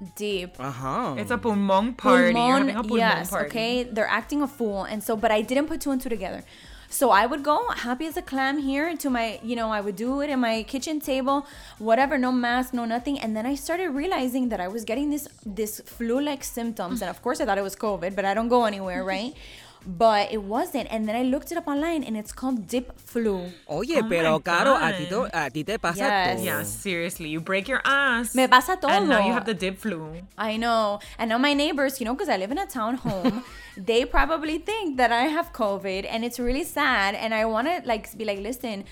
Deep. 0.17 0.51
Uh 0.59 0.71
huh. 0.83 1.15
It's 1.17 1.31
a 1.31 1.37
pulmon 1.37 1.95
party. 1.95 2.23
You're 2.23 2.31
a 2.31 2.33
Pulmon, 2.33 2.73
pulmon 2.75 2.97
yes, 2.97 3.29
party. 3.29 3.47
okay. 3.47 3.83
They're 3.83 4.13
acting 4.21 4.41
a 4.41 4.47
fool, 4.47 4.83
and 4.83 4.99
so, 5.01 5.15
but 5.15 5.31
I 5.31 5.41
didn't 5.49 5.67
put 5.67 5.79
two 5.79 5.91
and 5.91 6.01
two 6.01 6.09
together. 6.09 6.43
So 6.91 7.11
I 7.11 7.27
would 7.27 7.43
go 7.43 7.69
happy 7.69 8.07
as 8.07 8.17
a 8.17 8.21
clam 8.21 8.57
here 8.57 8.97
to 8.97 9.09
my, 9.11 9.39
you 9.43 9.55
know, 9.55 9.69
I 9.69 9.79
would 9.79 9.95
do 9.95 10.21
it 10.21 10.29
in 10.31 10.39
my 10.39 10.63
kitchen 10.63 10.99
table, 10.99 11.45
whatever, 11.77 12.17
no 12.17 12.31
mask, 12.31 12.73
no 12.73 12.83
nothing, 12.85 13.19
and 13.19 13.37
then 13.37 13.45
I 13.45 13.53
started 13.53 13.89
realizing 13.91 14.49
that 14.49 14.59
I 14.59 14.67
was 14.67 14.83
getting 14.85 15.11
this 15.11 15.27
this 15.45 15.81
flu-like 15.85 16.43
symptoms, 16.43 17.01
and 17.01 17.09
of 17.09 17.21
course 17.21 17.39
I 17.41 17.45
thought 17.45 17.59
it 17.59 17.63
was 17.63 17.75
COVID, 17.75 18.15
but 18.15 18.25
I 18.25 18.33
don't 18.33 18.49
go 18.49 18.65
anywhere, 18.65 19.03
right? 19.03 19.33
But 19.85 20.31
it 20.31 20.43
wasn't, 20.43 20.87
and 20.91 21.07
then 21.07 21.15
I 21.15 21.23
looked 21.23 21.51
it 21.51 21.57
up 21.57 21.67
online, 21.67 22.03
and 22.03 22.17
it's 22.17 22.31
called 22.31 22.67
dip 22.67 22.99
flu. 22.99 23.47
Oye, 23.69 23.95
Oh 24.03 24.07
pero 24.09 24.39
Caro, 24.39 24.75
a 24.75 24.91
ti, 24.91 25.05
to- 25.07 25.29
a 25.33 25.49
ti 25.49 25.63
te 25.63 25.77
pasa 25.77 26.03
Yes. 26.03 26.35
todo. 26.35 26.45
Yeah, 26.45 26.63
seriously, 26.63 27.29
you 27.29 27.39
break 27.39 27.67
your 27.67 27.81
ass. 27.85 28.35
Me 28.35 28.47
pasa 28.47 28.75
todo. 28.75 28.91
And 28.91 29.07
now 29.07 29.25
you 29.25 29.31
have 29.33 29.45
the 29.45 29.53
dip 29.53 29.79
flu. 29.79 30.19
I 30.37 30.57
know. 30.57 30.99
And 31.17 31.29
now 31.29 31.37
my 31.37 31.53
neighbors, 31.53 31.99
you 31.99 32.05
know, 32.05 32.13
because 32.13 32.27
I 32.29 32.35
live 32.37 32.51
in 32.51 32.57
a 32.59 32.67
townhome, 32.67 33.41
they 33.77 34.03
probably 34.05 34.57
think 34.59 34.97
that 34.97 35.11
I 35.11 35.31
have 35.31 35.53
COVID 35.53 36.05
and 36.09 36.25
it's 36.25 36.39
really 36.39 36.65
sad. 36.65 37.15
And 37.15 37.33
I 37.33 37.45
want 37.45 37.67
to 37.67 37.81
like 37.87 38.11
be 38.17 38.25
like, 38.25 38.39
listen, 38.39 38.83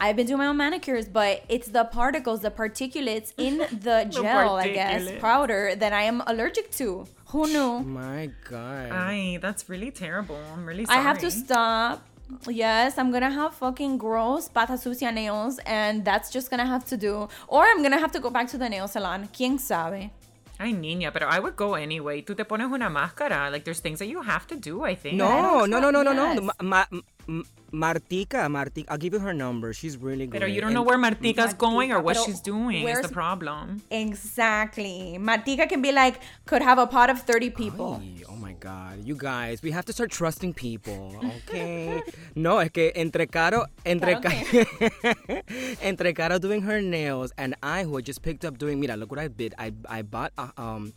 I've 0.00 0.16
been 0.16 0.26
doing 0.26 0.38
my 0.38 0.46
own 0.46 0.56
manicures, 0.56 1.08
but 1.08 1.44
it's 1.48 1.68
the 1.68 1.84
particles, 1.84 2.40
the 2.40 2.50
particulates 2.50 3.32
in 3.38 3.58
the 3.58 4.06
gel, 4.10 4.56
I 4.56 4.68
guess, 4.68 5.20
powder 5.20 5.74
that 5.76 5.92
I 5.92 6.02
am 6.02 6.22
allergic 6.26 6.70
to. 6.72 7.06
Who 7.28 7.46
knew? 7.46 7.80
My 7.80 8.30
God. 8.48 8.90
Ay, 8.92 9.38
that's 9.40 9.68
really 9.68 9.90
terrible. 9.90 10.38
I'm 10.52 10.66
really 10.66 10.84
sorry. 10.84 10.98
I 10.98 11.02
have 11.02 11.18
to 11.18 11.30
stop. 11.30 12.02
Yes, 12.48 12.96
I'm 12.96 13.12
gonna 13.12 13.30
have 13.30 13.54
fucking 13.54 13.98
gross 13.98 14.48
pata 14.48 14.78
sucia 14.78 15.12
nails, 15.12 15.58
and 15.66 16.04
that's 16.04 16.30
just 16.30 16.50
gonna 16.50 16.66
have 16.66 16.84
to 16.86 16.96
do. 16.96 17.28
Or 17.48 17.64
I'm 17.64 17.82
gonna 17.82 17.98
have 17.98 18.12
to 18.12 18.20
go 18.20 18.30
back 18.30 18.48
to 18.48 18.58
the 18.58 18.68
nail 18.68 18.88
salon. 18.88 19.28
Quien 19.32 19.58
sabe? 19.58 20.10
Ay, 20.58 20.72
niña, 20.72 21.12
but 21.12 21.22
I 21.22 21.40
would 21.40 21.56
go 21.56 21.74
anyway. 21.74 22.22
Tú 22.22 22.36
te 22.36 22.44
pones 22.44 22.70
una 22.70 22.88
máscara. 22.88 23.50
Like, 23.50 23.64
there's 23.64 23.80
things 23.80 23.98
that 23.98 24.06
you 24.06 24.22
have 24.22 24.46
to 24.46 24.56
do, 24.56 24.82
I 24.84 24.94
think. 24.94 25.16
No, 25.16 25.66
don't 25.66 25.70
no, 25.70 25.80
no, 25.80 25.90
no, 25.90 26.02
no, 26.02 26.12
no. 26.12 26.92
yes. 27.28 27.46
Ma- 27.74 27.86
Ma- 27.86 27.94
Martica, 27.94 28.48
Martica. 28.48 28.84
I'll 28.88 28.98
give 28.98 29.12
you 29.12 29.18
her 29.20 29.32
number. 29.34 29.72
She's 29.72 29.96
really 29.96 30.26
good. 30.26 30.40
But 30.40 30.50
you 30.50 30.60
don't 30.60 30.72
know 30.72 30.82
where 30.82 30.98
Martica's 30.98 31.54
going 31.54 31.92
or 31.92 32.00
what 32.00 32.16
she's 32.16 32.40
doing 32.40 32.78
is 32.78 32.84
where's- 32.84 33.06
the 33.06 33.12
problem. 33.12 33.82
Exactly. 33.90 35.18
Martica 35.20 35.68
can 35.68 35.82
be 35.82 35.92
like, 35.92 36.20
could 36.46 36.62
have 36.62 36.78
a 36.78 36.86
pot 36.86 37.10
of 37.10 37.20
30 37.22 37.50
people. 37.50 38.02
Oh 38.28 38.36
my 38.36 38.52
God, 38.52 39.04
you 39.04 39.16
guys, 39.16 39.62
we 39.62 39.70
have 39.72 39.84
to 39.86 39.92
start 39.92 40.10
trusting 40.10 40.54
people, 40.54 41.14
okay? 41.48 42.02
no, 42.34 42.58
es 42.58 42.70
que 42.70 42.92
entre 42.94 43.26
Caro, 43.26 43.66
entre 43.84 44.20
Caro 44.20 44.38
Caro, 44.44 45.42
entre 45.82 46.12
Caro 46.14 46.38
doing 46.38 46.62
her 46.62 46.80
nails 46.80 47.32
and 47.38 47.54
I 47.62 47.84
who 47.84 47.96
had 47.96 48.04
just 48.04 48.22
picked 48.22 48.44
up 48.44 48.58
doing, 48.58 48.80
mira, 48.80 48.96
look 48.96 49.10
what 49.10 49.20
I 49.20 49.28
did. 49.28 49.54
I 49.58 49.72
I 49.88 50.02
bought 50.02 50.32
a, 50.38 50.50
um 50.56 50.92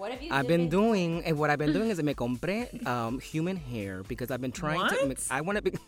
What 0.00 0.12
have 0.12 0.22
you 0.22 0.32
I've 0.32 0.48
been 0.48 0.70
doing, 0.70 1.22
and 1.26 1.36
what 1.36 1.50
I've 1.50 1.58
been 1.58 1.74
doing 1.74 1.90
is 1.90 1.98
I 2.00 2.02
me 2.02 2.14
compré 2.14 2.72
um, 2.86 3.20
human 3.20 3.56
hair 3.56 4.02
because 4.08 4.30
I've 4.30 4.40
been 4.40 4.50
trying 4.50 4.88
to. 4.88 4.96
What? 5.06 5.26
I 5.30 5.42
want 5.42 5.56
to 5.56 5.62
be. 5.62 5.72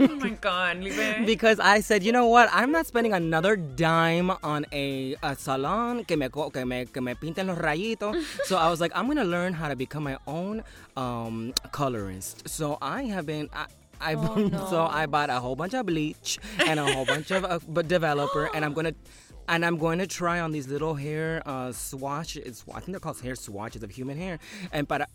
Oh 0.00 0.16
my 0.16 0.30
god, 0.30 0.78
Libe. 0.78 1.26
because 1.32 1.60
I 1.60 1.80
said, 1.80 2.02
you 2.02 2.10
know 2.10 2.26
what? 2.26 2.48
I'm 2.52 2.72
not 2.72 2.86
spending 2.86 3.12
another 3.12 3.54
dime 3.54 4.32
on 4.42 4.64
a, 4.72 5.14
a 5.22 5.36
salon 5.36 6.04
que 6.04 6.16
me, 6.16 6.28
que 6.28 6.64
me 6.64 6.86
que 6.86 7.02
me 7.02 7.14
pinten 7.14 7.46
los 7.46 7.58
rayitos. 7.58 8.16
so 8.46 8.56
I 8.56 8.68
was 8.68 8.80
like, 8.80 8.90
I'm 8.96 9.06
gonna 9.06 9.24
learn 9.24 9.52
how 9.52 9.68
to 9.68 9.76
become 9.76 10.02
my 10.02 10.16
own 10.26 10.64
um, 10.96 11.52
colorist. 11.70 12.48
So 12.48 12.78
I 12.82 13.04
have 13.04 13.26
been. 13.26 13.48
I, 13.52 13.66
I 14.00 14.14
so 14.70 14.88
I 14.90 15.04
bought 15.04 15.28
a 15.28 15.38
whole 15.38 15.54
bunch 15.54 15.74
of 15.74 15.84
bleach 15.84 16.38
and 16.66 16.80
a 16.80 16.92
whole 16.94 17.04
bunch 17.04 17.30
of 17.30 17.44
uh, 17.44 17.82
developer, 17.82 18.48
and 18.54 18.64
I'm 18.64 18.72
gonna. 18.72 18.94
And 19.50 19.66
I'm 19.66 19.76
going 19.78 19.98
to 19.98 20.06
try 20.06 20.38
on 20.38 20.52
these 20.52 20.68
little 20.68 20.94
hair 20.94 21.42
uh, 21.44 21.72
swatches. 21.72 22.62
I 22.72 22.78
think 22.78 22.92
they're 22.94 23.00
called 23.00 23.20
hair 23.20 23.34
swatches 23.34 23.82
of 23.82 23.90
human 23.90 24.16
hair. 24.16 24.38
And 24.72 24.88
para 24.88 25.06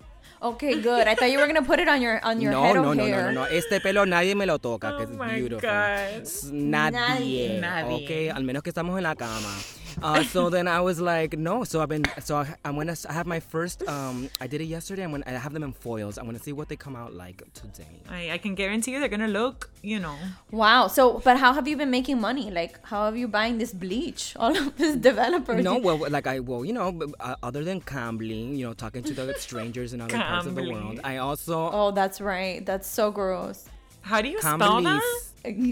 Okay, 0.41 0.81
good. 0.81 1.07
I 1.07 1.15
thought 1.15 1.31
you 1.31 1.39
were 1.39 1.47
gonna 1.47 1.63
put 1.63 1.79
it 1.79 1.87
on 1.87 2.01
your 2.01 2.19
on 2.23 2.41
your 2.41 2.51
no, 2.51 2.61
head 2.63 2.75
no, 2.75 2.93
no, 2.93 3.03
hair. 3.05 3.31
no, 3.31 3.31
no, 3.31 3.43
no. 3.43 3.45
Este 3.45 3.79
pelo 3.81 4.03
nadie 4.05 4.35
me 4.35 4.45
lo 4.45 4.57
toca, 4.59 4.97
que 4.97 5.05
Oh 5.05 5.09
es 5.09 5.17
my 5.17 5.39
beautiful. 5.39 5.61
God. 5.61 6.21
S- 6.27 6.51
Nadie. 6.51 7.59
Nadie. 7.61 8.03
Okay, 8.03 8.29
al 8.29 8.43
menos 8.43 8.61
que 8.61 8.69
estamos 8.71 8.97
en 8.97 9.03
la 9.03 9.15
cama. 9.15 9.53
Uh, 10.01 10.23
so 10.23 10.49
then 10.49 10.67
I 10.67 10.81
was 10.81 10.99
like, 10.99 11.37
no. 11.37 11.63
So 11.63 11.81
I've 11.81 11.89
been, 11.89 12.03
so 12.19 12.37
I, 12.37 12.55
I'm 12.63 12.75
gonna, 12.75 12.95
I 13.09 13.13
have 13.13 13.25
my 13.25 13.39
first. 13.39 13.87
Um, 13.87 14.29
I 14.41 14.47
did 14.47 14.61
it 14.61 14.65
yesterday. 14.65 15.03
I'm 15.03 15.11
gonna, 15.11 15.23
I 15.27 15.31
have 15.31 15.53
them 15.53 15.63
in 15.63 15.73
foils. 15.73 16.17
I'm 16.17 16.25
gonna 16.25 16.39
see 16.39 16.53
what 16.53 16.69
they 16.69 16.75
come 16.75 16.95
out 16.95 17.13
like 17.13 17.43
today. 17.53 18.01
I, 18.09 18.31
I 18.31 18.37
can 18.37 18.55
guarantee 18.55 18.91
you 18.91 18.99
they're 18.99 19.09
gonna 19.09 19.27
look, 19.27 19.69
you 19.81 19.99
know. 19.99 20.15
Wow. 20.51 20.87
So, 20.87 21.21
but 21.23 21.37
how 21.37 21.53
have 21.53 21.67
you 21.67 21.77
been 21.77 21.91
making 21.91 22.19
money? 22.19 22.51
Like, 22.51 22.79
how 22.85 23.05
have 23.05 23.17
you 23.17 23.27
buying 23.27 23.57
this 23.57 23.73
bleach? 23.73 24.35
All 24.39 24.55
of 24.55 24.77
this 24.77 24.95
developers. 24.95 25.63
No, 25.63 25.77
well, 25.77 26.09
like 26.09 26.27
I, 26.27 26.39
well, 26.39 26.65
you 26.65 26.73
know, 26.73 26.99
uh, 27.19 27.35
other 27.43 27.63
than 27.63 27.79
gambling, 27.79 28.55
you 28.55 28.65
know, 28.65 28.73
talking 28.73 29.03
to 29.03 29.13
the 29.13 29.33
strangers 29.37 29.93
in 29.93 30.01
other 30.01 30.17
parts 30.17 30.47
of 30.47 30.55
the 30.55 30.63
world, 30.69 30.99
I 31.03 31.17
also 31.17 31.69
Oh, 31.71 31.91
that's 31.91 32.21
right. 32.21 32.65
That's 32.65 32.87
so 32.87 33.11
gross. 33.11 33.65
How 34.01 34.21
do 34.21 34.29
you 34.29 34.39
spell 34.39 34.59
Cambly. 34.59 34.83
that? 34.83 35.21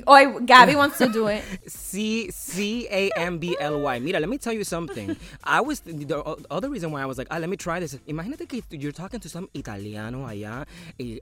Oh, 0.07 0.13
I, 0.13 0.39
Gabby 0.41 0.75
wants 0.75 0.97
to 0.99 1.07
do 1.09 1.27
it. 1.27 1.43
C 1.67 2.29
C 2.31 2.87
A 2.89 3.09
M 3.17 3.37
B 3.39 3.55
L 3.59 3.79
Y. 3.81 3.99
Mira, 3.99 4.19
let 4.19 4.29
me 4.29 4.37
tell 4.37 4.53
you 4.53 4.63
something. 4.63 5.15
I 5.43 5.61
was 5.61 5.79
the 5.81 6.17
o- 6.17 6.37
other 6.51 6.69
reason 6.69 6.91
why 6.91 7.01
I 7.01 7.05
was 7.05 7.17
like, 7.17 7.27
ah, 7.31 7.37
let 7.37 7.49
me 7.49 7.57
try 7.57 7.79
this. 7.79 7.95
Imagínate 8.07 8.47
que 8.47 8.61
you're 8.71 8.91
talking 8.91 9.19
to 9.19 9.29
some 9.29 9.49
Italiano 9.53 10.25
allá 10.27 10.65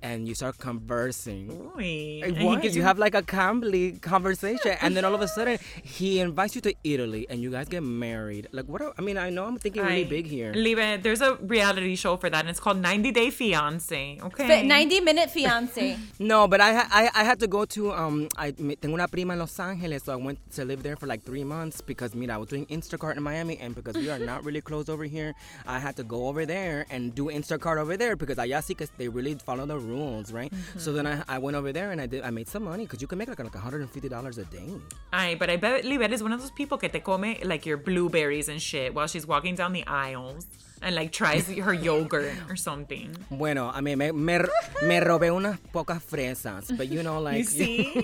and 0.01 0.27
you 0.27 0.35
start 0.35 0.57
conversing. 0.57 1.47
Uy. 1.77 2.21
Eh, 2.21 2.25
And 2.27 2.37
he 2.37 2.55
gives 2.57 2.75
You 2.75 2.83
have 2.83 2.97
like 2.99 3.15
a 3.15 3.21
Cambly 3.21 4.01
conversation, 4.01 4.75
and 4.81 4.95
then 4.95 5.05
all 5.05 5.15
of 5.15 5.21
a 5.21 5.27
sudden 5.27 5.57
he 5.83 6.19
invites 6.19 6.55
you 6.55 6.61
to 6.61 6.73
Italy, 6.83 7.25
and 7.29 7.41
you 7.41 7.51
guys 7.51 7.67
get 7.67 7.83
married. 7.83 8.47
Like 8.51 8.65
what? 8.67 8.81
are- 8.81 8.93
I 8.97 9.01
mean, 9.01 9.17
I 9.17 9.29
know 9.29 9.45
I'm 9.45 9.57
thinking 9.57 9.83
really 9.83 10.03
Ay, 10.05 10.09
big 10.09 10.25
here. 10.27 10.53
Libe, 10.53 11.01
there's 11.03 11.21
a 11.21 11.35
reality 11.35 11.95
show 11.95 12.17
for 12.17 12.29
that, 12.29 12.41
and 12.41 12.49
it's 12.49 12.59
called 12.59 12.77
90 12.81 13.11
Day 13.11 13.29
Fiance. 13.29 14.19
Okay. 14.23 14.47
Fi- 14.47 14.61
90 14.63 14.99
minute 15.01 15.29
fiance. 15.29 15.97
No, 16.19 16.47
but 16.47 16.61
I, 16.61 16.71
I 17.01 17.09
I 17.15 17.23
had 17.23 17.39
to 17.39 17.47
go 17.47 17.65
to 17.65 17.91
um 17.93 18.27
I 18.41 18.51
tengo 18.53 18.95
una 18.95 19.07
prima 19.07 19.33
en 19.33 19.39
Los 19.39 19.59
Angeles, 19.59 20.01
so 20.01 20.13
I 20.13 20.15
went 20.15 20.39
to 20.55 20.65
live 20.65 20.81
there 20.81 20.95
for 20.95 21.05
like 21.05 21.21
three 21.23 21.43
months 21.43 21.79
because, 21.79 22.15
mira, 22.15 22.33
I 22.33 22.37
was 22.37 22.49
doing 22.49 22.65
Instacart 22.65 23.15
in 23.15 23.21
Miami, 23.21 23.57
and 23.59 23.75
because 23.75 23.95
we 23.95 24.09
are 24.09 24.17
not 24.31 24.43
really 24.43 24.61
close 24.61 24.89
over 24.89 25.03
here, 25.03 25.35
I 25.67 25.77
had 25.77 25.95
to 25.97 26.03
go 26.03 26.27
over 26.27 26.47
there 26.47 26.87
and 26.89 27.13
do 27.13 27.25
Instacart 27.25 27.77
over 27.77 27.95
there 27.97 28.15
because 28.15 28.37
allá 28.37 28.63
sí 28.63 28.75
que 28.75 28.87
they 28.97 29.07
really 29.07 29.35
follow 29.35 29.67
the 29.67 29.77
rules, 29.77 30.31
right? 30.31 30.51
So 30.77 30.91
then 30.91 31.05
I, 31.05 31.21
I 31.27 31.37
went 31.37 31.55
over 31.55 31.71
there 31.71 31.91
and 31.91 32.01
I 32.01 32.07
did 32.07 32.23
I 32.23 32.31
made 32.31 32.47
some 32.47 32.63
money 32.63 32.85
because 32.85 32.99
you 32.99 33.07
can 33.07 33.19
make 33.19 33.29
like 33.29 33.37
like 33.37 33.53
150 33.53 34.09
dollars 34.09 34.39
a 34.39 34.45
day. 34.45 34.69
Ay, 35.13 35.35
but 35.37 35.51
I 35.51 35.57
bet 35.57 35.83
Livette 35.83 36.11
is 36.11 36.23
one 36.23 36.33
of 36.33 36.41
those 36.41 36.49
people 36.51 36.79
que 36.79 36.89
te 36.89 36.99
come 36.99 37.35
like 37.43 37.67
your 37.67 37.77
blueberries 37.77 38.49
and 38.49 38.59
shit 38.59 38.95
while 38.95 39.05
she's 39.05 39.27
walking 39.27 39.53
down 39.53 39.71
the 39.71 39.85
aisles 39.85 40.47
and 40.81 40.95
like 40.95 41.11
tries 41.11 41.47
her 41.47 41.73
yogurt 41.73 42.33
or 42.49 42.55
something. 42.55 43.15
Bueno, 43.29 43.69
I 43.73 43.81
mean, 43.81 43.97
me, 43.97 44.11
me, 44.11 44.39
me 44.83 44.99
robé 44.99 45.31
unas 45.33 45.57
pocas 45.73 46.01
fresas, 46.01 46.75
but 46.75 46.89
you 46.89 47.03
know, 47.03 47.19
like 47.21 47.37
You 47.37 47.43
see? 47.43 48.03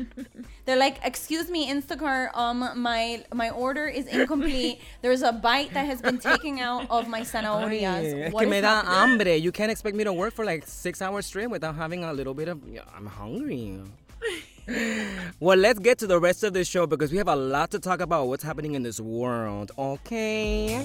They're 0.64 0.76
like, 0.76 0.98
"Excuse 1.04 1.48
me, 1.50 1.70
Instacart. 1.70 2.36
Um, 2.36 2.70
my 2.76 3.24
my 3.32 3.50
order 3.50 3.86
is 3.88 4.06
incomplete. 4.06 4.80
There's 5.02 5.22
a 5.22 5.32
bite 5.32 5.72
that 5.74 5.86
has 5.86 6.02
been 6.02 6.18
taken 6.18 6.58
out 6.58 6.90
of 6.90 7.08
my 7.08 7.20
Ay, 7.20 7.24
zanahorias. 7.24 8.04
es 8.26 8.32
What 8.32 8.42
que 8.42 8.50
me 8.50 8.60
da 8.60 8.82
hambre. 8.82 9.36
You 9.36 9.52
can't 9.52 9.70
expect 9.70 9.96
me 9.96 10.04
to 10.04 10.12
work 10.12 10.34
for 10.34 10.44
like 10.44 10.64
six 10.66 11.00
hours 11.00 11.26
straight 11.26 11.48
without 11.48 11.74
having 11.76 12.04
a 12.04 12.12
little 12.12 12.34
bit 12.34 12.48
of. 12.48 12.60
I'm 12.94 13.06
hungry. 13.06 13.80
well, 15.40 15.56
let's 15.56 15.78
get 15.78 15.98
to 15.98 16.06
the 16.06 16.18
rest 16.20 16.44
of 16.44 16.52
the 16.52 16.64
show 16.64 16.86
because 16.86 17.12
we 17.12 17.18
have 17.18 17.28
a 17.28 17.36
lot 17.36 17.70
to 17.70 17.78
talk 17.78 18.00
about 18.00 18.26
what's 18.26 18.42
happening 18.44 18.74
in 18.74 18.82
this 18.82 19.00
world. 19.00 19.72
Okay. 19.78 20.84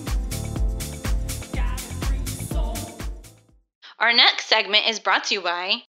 Our 4.03 4.11
next 4.11 4.47
segment 4.47 4.85
is 4.89 4.99
brought 4.99 5.23
to 5.27 5.35
you 5.35 5.39
by. 5.39 5.83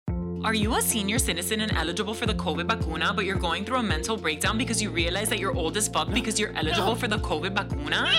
Are 0.43 0.53
you 0.53 0.75
a 0.75 0.81
senior 0.81 1.17
citizen 1.17 1.61
and 1.61 1.71
eligible 1.71 2.13
for 2.13 2.25
the 2.25 2.33
COVID 2.33 2.67
vacuna, 2.67 3.13
but 3.13 3.23
you're 3.23 3.37
going 3.37 3.63
through 3.63 3.77
a 3.77 3.83
mental 3.83 4.17
breakdown 4.17 4.57
because 4.57 4.81
you 4.81 4.89
realize 4.89 5.29
that 5.29 5.39
you're 5.39 5.55
old 5.55 5.77
as 5.77 5.87
fuck 5.87 6.11
because 6.11 6.37
you're 6.37 6.51
eligible 6.57 6.93
for 6.93 7.07
the 7.07 7.19
COVID 7.19 7.55
vacuna? 7.55 8.11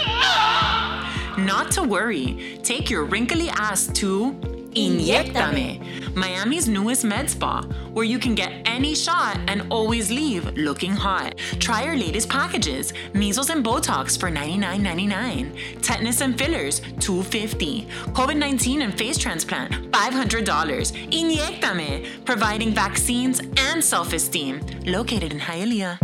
Not 1.44 1.70
to 1.72 1.82
worry. 1.82 2.58
Take 2.62 2.88
your 2.88 3.04
wrinkly 3.04 3.50
ass 3.50 3.88
to 3.88 4.61
Inyectame, 4.74 6.14
Miami's 6.14 6.66
newest 6.66 7.04
med 7.04 7.28
spa, 7.28 7.62
where 7.92 8.06
you 8.06 8.18
can 8.18 8.34
get 8.34 8.52
any 8.64 8.94
shot 8.94 9.38
and 9.46 9.66
always 9.70 10.10
leave 10.10 10.46
looking 10.56 10.92
hot. 10.92 11.36
Try 11.60 11.84
our 11.84 11.96
latest 11.96 12.30
packages: 12.30 12.94
measles 13.12 13.50
and 13.50 13.62
Botox 13.62 14.18
for 14.18 14.30
$99.99, 14.30 15.82
tetanus 15.82 16.22
and 16.22 16.38
fillers 16.38 16.80
250, 17.00 17.86
COVID-19 18.12 18.82
and 18.82 18.96
face 18.96 19.18
transplant 19.18 19.72
$500. 19.92 20.92
Inyectame, 21.10 22.24
providing 22.24 22.72
vaccines 22.72 23.40
and 23.58 23.84
self-esteem. 23.84 24.60
Located 24.86 25.32
in 25.32 25.38
Hialeah. 25.38 25.98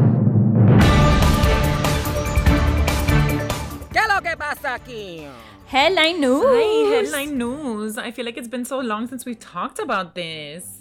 ¿Qué 3.90 4.06
lo 4.06 4.20
que 4.20 4.36
pasa 4.36 4.74
aquí? 4.74 5.26
Headline 5.68 6.22
news. 6.22 6.44
Hi, 6.46 6.96
headline 6.96 7.36
news. 7.36 7.98
I 7.98 8.10
feel 8.10 8.24
like 8.24 8.38
it's 8.38 8.48
been 8.48 8.64
so 8.64 8.78
long 8.78 9.06
since 9.06 9.26
we've 9.26 9.38
talked 9.38 9.78
about 9.78 10.14
this. 10.14 10.77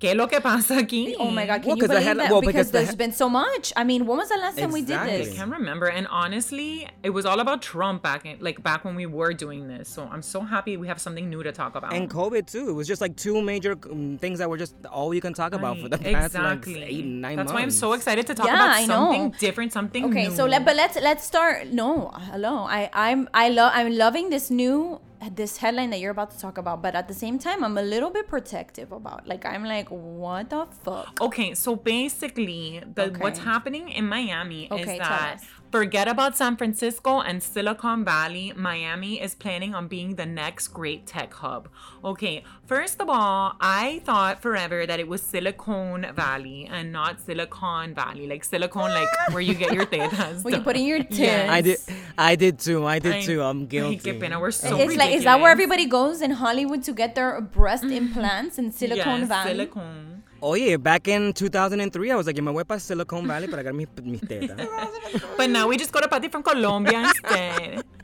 ¿Qué 0.00 0.14
lo 0.16 0.26
que 0.28 0.40
pasa 0.40 0.78
aquí? 0.78 1.14
Oh 1.18 1.30
my 1.30 1.44
God! 1.44 1.60
Can 1.60 1.68
Well, 1.68 1.76
you 1.76 1.82
'cause 1.82 1.88
the 1.88 2.00
believe 2.00 2.08
headli- 2.08 2.16
that? 2.22 2.30
well, 2.30 2.40
because, 2.40 2.52
because 2.52 2.66
the 2.70 2.78
there's 2.78 2.90
he- 2.90 2.96
been 2.96 3.12
so 3.12 3.28
much. 3.28 3.70
I 3.76 3.84
mean, 3.84 4.06
when 4.06 4.16
was 4.16 4.30
the 4.30 4.38
last 4.38 4.56
time 4.58 4.72
we 4.72 4.80
did 4.80 4.98
this? 5.04 5.34
I 5.34 5.36
can't 5.36 5.50
remember. 5.52 5.88
And 5.88 6.06
honestly, 6.10 6.88
it 7.02 7.10
was 7.10 7.26
all 7.26 7.38
about 7.40 7.60
Trump 7.60 8.02
back 8.02 8.24
in 8.24 8.38
like 8.40 8.62
back 8.62 8.82
when 8.86 8.94
we 8.96 9.04
were 9.04 9.34
doing 9.34 9.68
this. 9.68 9.90
So 9.90 10.08
I'm 10.10 10.22
so 10.22 10.40
happy 10.40 10.78
we 10.78 10.88
have 10.88 10.98
something 10.98 11.28
new 11.28 11.42
to 11.42 11.52
talk 11.52 11.74
about. 11.76 11.92
And 11.92 12.08
COVID 12.08 12.46
too. 12.50 12.70
It 12.70 12.72
was 12.72 12.88
just 12.88 13.02
like 13.02 13.14
two 13.16 13.42
major 13.42 13.76
um, 13.92 14.16
things 14.18 14.38
that 14.38 14.48
were 14.48 14.56
just 14.56 14.74
all 14.90 15.12
you 15.12 15.20
can 15.20 15.34
talk 15.34 15.52
about 15.52 15.78
for 15.78 15.90
the 15.90 15.98
past 15.98 16.34
exactly. 16.34 16.80
like 16.80 16.88
eight, 16.90 17.04
nine 17.04 17.36
That's 17.36 17.48
months. 17.48 17.52
why 17.52 17.60
I'm 17.60 17.70
so 17.70 17.92
excited 17.92 18.26
to 18.28 18.34
talk 18.34 18.46
Yeah, 18.46 18.54
about 18.54 18.70
I 18.70 18.86
know. 18.86 18.94
something 19.12 19.34
different, 19.38 19.72
something 19.74 20.04
Okay, 20.06 20.28
new. 20.28 20.34
so 20.34 20.46
let, 20.46 20.64
but 20.64 20.76
let's 20.76 20.96
let's 20.98 21.24
start. 21.26 21.66
No, 21.76 22.08
hello. 22.32 22.64
I 22.64 22.88
I'm 22.94 23.28
I 23.34 23.50
love 23.50 23.72
I'm 23.74 23.92
loving 23.94 24.30
this 24.30 24.48
new 24.50 24.98
this 25.28 25.58
headline 25.58 25.90
that 25.90 26.00
you're 26.00 26.10
about 26.10 26.30
to 26.30 26.38
talk 26.38 26.56
about, 26.56 26.80
but 26.82 26.94
at 26.94 27.08
the 27.08 27.14
same 27.14 27.38
time, 27.38 27.62
I'm 27.62 27.76
a 27.76 27.82
little 27.82 28.10
bit 28.10 28.26
protective 28.28 28.90
about. 28.92 29.26
Like 29.26 29.44
I'm 29.44 29.64
like, 29.64 29.88
what 29.88 30.50
the 30.50 30.66
fuck? 30.82 31.18
Okay, 31.20 31.54
so 31.54 31.76
basically, 31.76 32.82
the, 32.94 33.14
what's 33.18 33.40
happening 33.40 33.90
in 33.90 34.06
Miami 34.06 34.68
Okay, 34.70 34.92
is 34.92 34.98
that. 34.98 35.40
Forget 35.70 36.08
about 36.08 36.36
San 36.36 36.56
Francisco 36.56 37.20
and 37.20 37.42
Silicon 37.42 38.04
Valley. 38.04 38.52
Miami 38.56 39.20
is 39.20 39.34
planning 39.34 39.74
on 39.74 39.88
being 39.88 40.16
the 40.16 40.26
next 40.26 40.68
great 40.68 41.06
tech 41.06 41.32
hub. 41.32 41.68
Okay, 42.04 42.44
first 42.66 43.00
of 43.00 43.08
all, 43.08 43.54
I 43.60 44.02
thought 44.04 44.42
forever 44.42 44.86
that 44.86 45.00
it 45.00 45.08
was 45.08 45.22
Silicon 45.22 46.06
Valley 46.14 46.68
and 46.70 46.92
not 46.92 47.20
Silicon 47.20 47.94
Valley, 47.94 48.26
like 48.26 48.44
silicone, 48.44 48.90
like 48.90 49.08
where 49.30 49.40
you 49.40 49.54
get 49.54 49.72
your 49.72 49.86
tetas. 49.94 50.44
When 50.44 50.54
you 50.54 50.60
put 50.60 50.76
in 50.76 50.84
your 50.84 51.02
tits. 51.04 51.18
Yes. 51.18 51.50
I 51.50 51.60
did, 51.60 51.78
I 52.18 52.36
did 52.36 52.58
too. 52.58 52.86
I 52.86 52.98
did 52.98 53.14
I- 53.14 53.22
too. 53.22 53.42
I'm 53.42 53.66
guilty. 53.74 54.18
pena, 54.18 54.40
we're 54.40 54.50
so 54.50 54.76
it's 54.78 54.96
like 54.96 55.14
is 55.14 55.24
that 55.24 55.40
where 55.40 55.50
everybody 55.50 55.86
goes 55.86 56.20
in 56.20 56.32
Hollywood 56.32 56.82
to 56.84 56.92
get 56.92 57.14
their 57.14 57.40
breast 57.40 57.84
mm-hmm. 57.84 57.92
implants 57.92 58.58
in 58.58 58.72
Silicon 58.72 59.20
yes, 59.20 59.28
Valley? 59.28 59.50
Silicone. 59.50 60.22
Oye, 60.42 60.76
back 60.76 61.08
in 61.08 61.32
2003, 61.34 62.10
I 62.10 62.16
was 62.16 62.26
like, 62.26 62.36
yo 62.36 62.42
me 62.42 62.50
voy 62.50 62.64
para 62.64 62.80
Silicon 62.80 63.26
Valley 63.26 63.46
para 63.46 63.60
agarrar 63.62 63.74
mis, 63.74 63.88
mis 64.02 64.20
tetas. 64.22 64.56
But 65.36 65.50
now 65.50 65.68
we 65.68 65.76
just 65.76 65.92
got 65.92 66.04
a 66.04 66.08
party 66.08 66.28
from 66.28 66.42
Colombia 66.42 67.00
instead. 67.00 67.84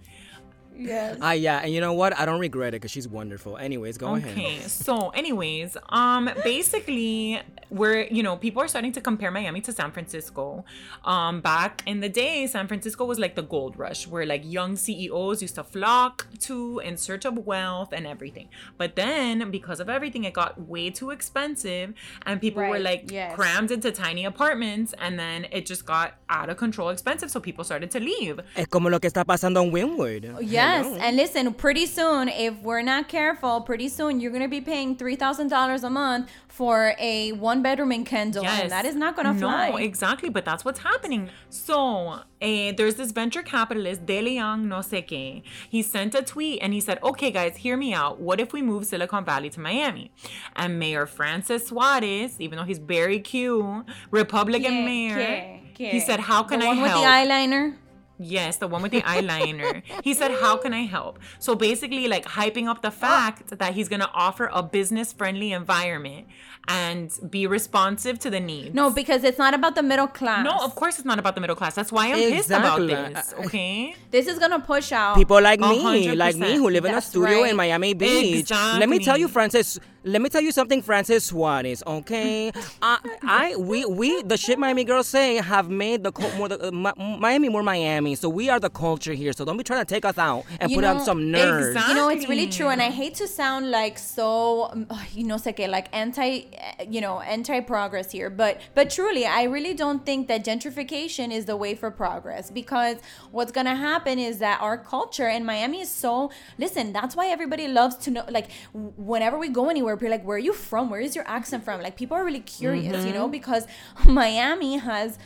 Yes. 0.79 1.19
Ah, 1.21 1.33
yeah, 1.33 1.61
and 1.63 1.73
you 1.73 1.81
know 1.81 1.93
what? 1.93 2.19
I 2.19 2.27
don't 2.27 2.41
regret 2.41 2.69
it 2.69 2.81
because 2.81 2.91
she's 2.91 3.09
wonderful. 3.09 3.57
Anyways, 3.57 3.99
go 3.99 4.15
ahead. 4.15 4.33
Okay, 4.33 4.61
so 4.61 5.11
anyways, 5.11 5.77
um, 5.89 6.31
basically, 6.45 7.41
we're 7.71 8.03
you 8.05 8.23
know 8.23 8.37
people 8.37 8.63
are 8.63 8.69
starting 8.69 8.93
to 8.93 9.01
compare 9.01 9.31
Miami 9.31 9.61
to 9.63 9.73
San 9.73 9.91
Francisco. 9.91 10.65
Um, 11.05 11.41
back 11.41 11.83
in 11.87 12.01
the 12.01 12.09
day, 12.09 12.47
San 12.47 12.69
Francisco 12.69 13.05
was 13.05 13.19
like 13.19 13.35
the 13.35 13.43
gold 13.43 13.79
rush, 13.79 14.07
where 14.07 14.27
like 14.27 14.43
young 14.45 14.77
CEOs 14.77 15.43
used 15.43 15.55
to 15.55 15.65
flock 15.65 16.27
to 16.41 16.81
in 16.81 16.97
search 16.97 17.25
of 17.25 17.47
wealth 17.47 17.93
and 17.93 18.07
everything. 18.07 18.49
But 18.77 18.97
then, 18.97 19.51
because 19.51 19.81
of 19.81 19.89
everything, 19.89 20.25
it 20.25 20.35
got 20.35 20.61
way 20.69 20.91
too 20.91 21.11
expensive, 21.11 21.95
and 22.25 22.41
people 22.41 22.63
were 22.63 22.79
like 22.79 23.11
yes. 23.11 23.35
crammed 23.35 23.71
into 23.71 23.91
tiny 23.93 24.25
apartments, 24.25 24.95
and 24.99 25.19
then 25.19 25.47
it 25.51 25.67
just 25.67 25.87
got 25.87 26.15
out 26.29 26.51
of 26.51 26.57
control 26.57 26.91
expensive, 26.91 27.31
so 27.31 27.41
people 27.41 27.65
started 27.65 27.91
to 27.91 28.01
leave. 28.01 28.41
Es 28.55 28.67
como 28.69 28.91
lo 28.91 29.01
que 29.01 29.09
está 29.09 29.25
pasando 29.25 29.63
en 29.63 29.73
Wynwood. 29.73 30.37
Yes, 30.67 30.99
and 31.01 31.17
listen, 31.17 31.55
pretty 31.55 31.87
soon, 31.87 32.29
if 32.29 32.55
we're 32.63 32.83
not 32.83 33.09
careful, 33.09 33.61
pretty 33.61 33.89
soon 33.89 34.21
you're 34.21 34.33
gonna 34.33 34.49
be 34.49 34.61
paying 34.61 34.97
three 34.97 35.17
thousand 35.17 35.49
dollars 35.49 35.83
a 35.85 35.91
month 35.91 36.31
for 36.49 36.95
a 36.99 37.33
one 37.33 37.63
bedroom 37.63 37.93
in 37.93 38.05
Kendall, 38.05 38.47
and 38.47 38.71
that 38.71 38.85
is 38.85 38.95
not 38.97 39.15
gonna 39.17 39.35
fly. 39.35 39.71
No, 39.71 39.77
exactly, 39.77 40.29
but 40.31 40.45
that's 40.45 40.65
what's 40.65 40.81
happening. 40.81 41.29
So, 41.51 42.21
eh, 42.41 42.73
there's 42.77 42.95
this 42.95 43.13
venture 43.13 43.43
capitalist, 43.43 44.07
De 44.07 44.21
Leon 44.23 44.69
no 44.69 44.77
sé 44.79 45.07
qué. 45.07 45.43
He 45.69 45.83
sent 45.83 46.15
a 46.15 46.23
tweet 46.23 46.61
and 46.63 46.73
he 46.73 46.81
said, 46.81 46.99
okay, 47.03 47.31
guys, 47.31 47.57
hear 47.59 47.77
me 47.77 47.93
out. 47.93 48.21
What 48.21 48.41
if 48.41 48.53
we 48.53 48.63
move 48.63 48.87
Silicon 48.87 49.25
Valley 49.25 49.51
to 49.51 49.61
Miami? 49.61 50.11
And 50.55 50.79
Mayor 50.79 51.07
Francis 51.07 51.67
Suarez, 51.67 52.37
even 52.41 52.59
though 52.59 52.65
he's 52.65 52.79
very 52.79 53.21
cute, 53.21 53.85
Republican 54.11 54.85
mayor, 54.85 55.61
he 55.77 56.01
said, 56.01 56.21
how 56.21 56.43
can 56.43 56.61
the 56.61 56.67
I 56.67 56.75
help? 56.75 56.83
with 56.83 56.93
the 56.93 57.07
eyeliner? 57.07 57.77
Yes, 58.19 58.57
the 58.57 58.67
one 58.67 58.83
with 58.83 58.93
the 58.93 59.03
eyeliner. 59.03 59.83
He 60.03 60.15
said, 60.15 60.31
How 60.31 60.57
can 60.57 60.73
I 60.73 60.85
help? 60.85 61.19
So 61.39 61.55
basically, 61.55 62.09
like 62.09 62.25
hyping 62.25 62.67
up 62.67 62.83
the 62.83 62.91
fact 62.91 63.59
that 63.59 63.75
he's 63.75 63.89
gonna 63.89 64.11
offer 64.15 64.49
a 64.53 64.63
business 64.63 65.13
friendly 65.13 65.53
environment 65.53 66.27
and 66.69 67.13
be 67.31 67.47
responsive 67.47 68.19
to 68.21 68.31
the 68.31 68.41
needs. 68.41 68.75
No, 68.75 68.91
because 68.91 69.23
it's 69.23 69.39
not 69.39 69.55
about 69.55 69.75
the 69.75 69.83
middle 69.83 70.07
class. 70.07 70.45
No, 70.45 70.57
of 70.65 70.75
course 70.75 70.97
it's 70.99 71.05
not 71.05 71.19
about 71.19 71.35
the 71.35 71.41
middle 71.41 71.57
class. 71.57 71.75
That's 71.75 71.93
why 71.93 72.13
I'm 72.13 72.33
pissed 72.33 72.51
about 72.51 72.81
this. 72.87 73.35
Okay. 73.47 73.95
This 74.11 74.27
is 74.27 74.39
gonna 74.39 74.61
push 74.61 74.93
out 74.93 75.17
People 75.17 75.41
like 75.41 75.61
A 75.61 75.69
me, 75.69 76.13
like 76.13 76.37
me, 76.37 76.57
who 76.57 76.71
live 76.71 76.85
in 76.85 76.95
a 76.95 77.01
studio 77.01 77.43
right. 77.43 77.51
in 77.51 77.57
Miami 77.57 77.95
Beach. 77.95 78.51
Let 78.51 78.89
me 78.89 78.99
tell 78.99 79.17
you, 79.17 79.29
Francis. 79.29 79.79
Let 80.07 80.23
me 80.23 80.29
tell 80.29 80.41
you 80.41 80.53
something, 80.53 80.83
Francis 80.83 81.25
Suarez. 81.25 81.83
Okay, 81.85 82.53
I, 82.81 82.99
I, 83.25 83.57
we, 83.57 83.85
we, 83.85 84.23
the 84.23 84.37
shit 84.37 84.57
Miami 84.57 84.85
girls 84.85 85.09
say 85.09 85.35
have 85.37 85.69
made 85.69 86.05
the 86.05 86.13
co- 86.13 86.31
more 86.37 86.49
the, 86.49 86.69
uh, 86.69 86.71
Miami 86.71 87.49
more 87.49 87.65
Miami. 87.65 88.15
So 88.15 88.29
we 88.29 88.49
are 88.49 88.61
the 88.61 88.71
culture 88.71 89.15
here. 89.15 89.33
So 89.33 89.45
don't 89.45 89.57
be 89.57 89.65
trying 89.65 89.81
to 89.85 89.85
take 89.85 90.05
us 90.05 90.17
out 90.17 90.45
and 90.61 90.71
You 90.71 90.77
put 90.77 90.85
on 90.85 91.01
some 91.05 91.19
nerds. 91.23 91.71
exact- 91.71 91.89
You 91.89 91.95
know, 91.97 92.09
it's 92.09 92.29
really 92.29 92.47
true, 92.47 92.69
and 92.69 92.81
I 92.81 92.91
hate 92.91 93.17
to 93.17 93.27
sound 93.27 93.73
like 93.73 93.99
so, 93.99 94.71
um, 94.71 94.87
you 95.13 95.25
know, 95.25 95.39
sé 95.39 95.57
que, 95.57 95.67
like 95.67 95.89
anti, 95.93 96.45
uh, 96.79 96.85
you 96.89 97.01
know, 97.01 97.19
anti-progress 97.21 98.13
here, 98.13 98.31
but 98.31 98.61
but 98.77 98.91
truly, 98.91 99.27
I 99.27 99.43
really 99.43 99.75
don't 99.75 100.07
think 100.07 100.29
that 100.29 100.45
gentrification 100.45 101.33
is 101.33 101.47
the 101.47 101.57
way 101.57 101.75
for 101.75 101.91
progress 101.91 102.49
because 102.49 102.99
what's 103.33 103.51
gonna 103.51 103.75
happen 103.75 104.21
is 104.21 104.39
that 104.39 104.61
our 104.61 104.79
culture 104.79 105.29
in 105.29 105.45
Miami 105.45 105.81
is 105.81 105.91
so. 105.91 106.31
Listen, 106.59 106.93
that's 106.93 107.17
why 107.17 107.27
everybody 107.27 107.67
loves 107.67 107.97
to 108.05 108.13
know. 108.13 108.25
Like, 108.31 108.51
whenever 108.73 109.37
we 109.37 109.49
go 109.49 109.69
anywhere, 109.69 109.96
we're 110.01 110.11
like, 110.11 110.25
"Where 110.25 110.37
are 110.37 110.41
you 110.41 110.53
from? 110.53 110.91
Where 110.91 111.01
is 111.01 111.15
your 111.15 111.27
accent 111.29 111.65
from?" 111.65 111.83
Like, 111.83 111.97
people 111.97 112.17
are 112.17 112.25
really 112.25 112.41
curious, 112.41 113.05
you 113.05 113.13
know, 113.13 113.25
mm-hmm. 113.25 113.33
because 113.33 113.67
Miami 114.09 114.79
has 114.79 115.19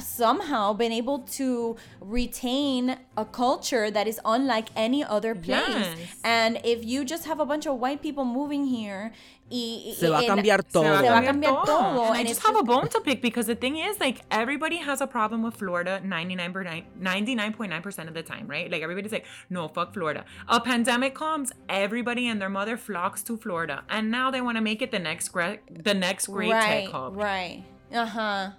somehow 0.00 0.72
been 0.72 0.92
able 0.92 1.20
to 1.20 1.76
retain 2.00 2.96
a 3.16 3.24
culture 3.24 3.90
that 3.90 4.06
is 4.06 4.20
unlike 4.24 4.68
any 4.76 5.04
other 5.04 5.34
place. 5.34 5.66
Yes. 5.68 5.98
And 6.24 6.60
if 6.64 6.84
you 6.84 7.04
just 7.04 7.26
have 7.26 7.40
a 7.40 7.46
bunch 7.46 7.66
of 7.66 7.78
white 7.78 8.02
people 8.02 8.24
moving 8.24 8.66
here, 8.66 9.12
y, 9.50 9.94
Se 9.96 10.08
va 10.08 10.18
a 10.18 10.26
cambiar 10.26 10.62
todo. 10.62 10.84
Se 11.00 11.08
va 11.08 11.18
a 11.18 11.22
cambiar 11.22 11.64
todo. 11.64 12.04
And 12.08 12.16
I 12.16 12.22
just 12.22 12.38
it's 12.38 12.46
have 12.46 12.56
a 12.56 12.62
bone 12.62 12.88
to 12.88 13.00
pick 13.00 13.22
because 13.22 13.46
the 13.46 13.54
thing 13.54 13.78
is, 13.78 13.98
like, 13.98 14.20
everybody 14.30 14.76
has 14.76 15.00
a 15.00 15.06
problem 15.06 15.42
with 15.42 15.56
Florida 15.56 16.00
99%, 16.04 16.84
99.9% 17.00 18.08
of 18.08 18.14
the 18.14 18.22
time, 18.22 18.46
right? 18.46 18.70
Like, 18.70 18.82
everybody's 18.82 19.12
like, 19.12 19.26
no, 19.48 19.68
fuck 19.68 19.94
Florida. 19.94 20.24
A 20.48 20.60
pandemic 20.60 21.14
comes, 21.14 21.52
everybody 21.68 22.28
and 22.28 22.40
their 22.40 22.50
mother 22.50 22.76
flocks 22.76 23.22
to 23.24 23.36
Florida. 23.36 23.82
And 23.88 24.10
now 24.10 24.30
they 24.30 24.40
want 24.40 24.56
to 24.56 24.62
make 24.62 24.82
it 24.82 24.90
the 24.90 24.98
next, 24.98 25.28
gre- 25.28 25.60
the 25.70 25.94
next 25.94 26.26
great 26.28 26.52
right, 26.52 26.84
tech 26.84 26.92
hub. 26.92 27.16
Right. 27.16 27.64
Uh 27.92 28.04
huh. 28.04 28.50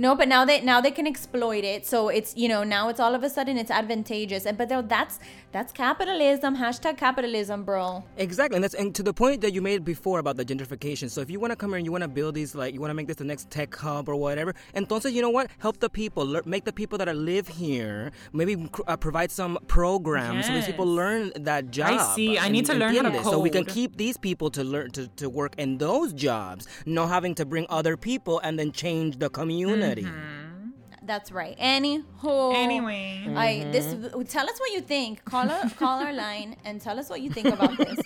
No, 0.00 0.14
but 0.14 0.28
now 0.28 0.46
they 0.46 0.62
now 0.62 0.80
they 0.80 0.90
can 0.90 1.06
exploit 1.06 1.62
it. 1.62 1.84
So 1.84 2.08
it's 2.08 2.34
you 2.34 2.48
know 2.48 2.64
now 2.64 2.88
it's 2.88 3.00
all 3.00 3.14
of 3.14 3.22
a 3.22 3.28
sudden 3.28 3.58
it's 3.58 3.70
advantageous. 3.70 4.46
And 4.46 4.56
but 4.56 4.70
that's 4.88 5.18
that's 5.52 5.72
capitalism. 5.72 6.56
Hashtag 6.56 6.96
capitalism, 6.96 7.64
bro. 7.64 8.02
Exactly, 8.16 8.56
and 8.56 8.64
that's 8.64 8.72
and 8.72 8.94
to 8.94 9.02
the 9.02 9.12
point 9.12 9.42
that 9.42 9.52
you 9.52 9.60
made 9.60 9.84
before 9.84 10.18
about 10.18 10.38
the 10.38 10.44
gentrification. 10.44 11.10
So 11.10 11.20
if 11.20 11.28
you 11.28 11.38
want 11.38 11.50
to 11.50 11.56
come 11.56 11.72
here 11.72 11.76
and 11.76 11.84
you 11.84 11.92
want 11.92 12.00
to 12.00 12.08
build 12.08 12.34
these, 12.34 12.54
like 12.54 12.72
you 12.72 12.80
want 12.80 12.92
to 12.92 12.94
make 12.94 13.08
this 13.08 13.16
the 13.16 13.24
next 13.24 13.50
tech 13.50 13.76
hub 13.76 14.08
or 14.08 14.16
whatever, 14.16 14.54
and 14.72 14.88
entonces 14.88 15.12
you 15.12 15.20
know 15.20 15.28
what? 15.28 15.50
Help 15.58 15.80
the 15.80 15.90
people, 15.90 16.24
lear- 16.24 16.44
make 16.46 16.64
the 16.64 16.72
people 16.72 16.96
that 16.96 17.06
are 17.06 17.12
live 17.12 17.46
here, 17.48 18.10
maybe 18.32 18.56
cr- 18.72 18.80
uh, 18.86 18.96
provide 18.96 19.30
some 19.30 19.58
programs 19.66 20.46
so 20.46 20.54
these 20.54 20.64
people 20.64 20.86
learn 20.86 21.30
that 21.36 21.70
job. 21.70 22.00
I 22.00 22.14
see. 22.14 22.38
I 22.38 22.48
need 22.48 22.64
to 22.66 22.74
learn 22.74 22.94
how 22.94 23.02
to 23.02 23.10
entiendes? 23.10 23.24
So 23.24 23.38
we 23.38 23.50
can 23.50 23.66
keep 23.66 23.98
these 23.98 24.16
people 24.16 24.48
to 24.52 24.64
learn 24.64 24.92
to, 24.92 25.08
to 25.08 25.28
work 25.28 25.56
in 25.58 25.76
those 25.76 26.14
jobs, 26.14 26.66
not 26.86 27.08
having 27.10 27.34
to 27.34 27.44
bring 27.44 27.66
other 27.68 27.98
people 27.98 28.40
and 28.40 28.58
then 28.58 28.72
change 28.72 29.18
the 29.18 29.28
community. 29.28 29.89
Mm-hmm. 29.98 30.70
That's 31.02 31.32
right. 31.32 31.58
Anywho. 31.58 32.54
Anyway. 32.54 33.24
I 33.34 33.64
mm-hmm. 33.64 33.72
this 33.72 34.32
tell 34.32 34.48
us 34.48 34.58
what 34.60 34.70
you 34.72 34.80
think. 34.80 35.24
Call 35.24 35.50
our 35.50 35.70
call 35.70 36.00
our 36.00 36.12
line 36.12 36.56
and 36.64 36.80
tell 36.80 36.98
us 36.98 37.08
what 37.10 37.20
you 37.20 37.30
think 37.30 37.48
about 37.48 37.76
this. 37.76 37.98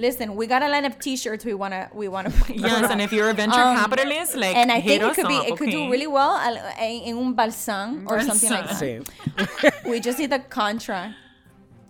Listen, 0.00 0.36
we 0.36 0.46
got 0.46 0.62
a 0.62 0.68
line 0.68 0.84
of 0.84 1.00
T-shirts 1.00 1.44
we 1.44 1.54
wanna 1.54 1.90
we 1.92 2.06
wanna. 2.06 2.32
Yes, 2.48 2.90
and 2.90 3.02
if 3.02 3.12
you're 3.12 3.30
a 3.30 3.34
venture 3.34 3.60
Um, 3.60 3.76
capitalist, 3.76 4.36
like, 4.36 4.54
and 4.54 4.70
I 4.70 4.80
think 4.80 5.02
it 5.02 5.14
could 5.14 5.26
be 5.26 5.36
up, 5.36 5.48
it 5.48 5.56
could 5.56 5.70
do 5.70 5.90
really 5.90 6.06
well 6.06 6.34
uh, 6.34 6.80
in 6.80 7.16
un 7.18 7.32
balsam 7.32 8.06
or 8.06 8.20
something 8.22 8.50
like 8.50 8.68
that. 8.68 8.80
Sí. 8.80 9.84
We 9.90 9.98
just 9.98 10.20
need 10.20 10.30
the 10.30 10.38
contract. 10.38 11.14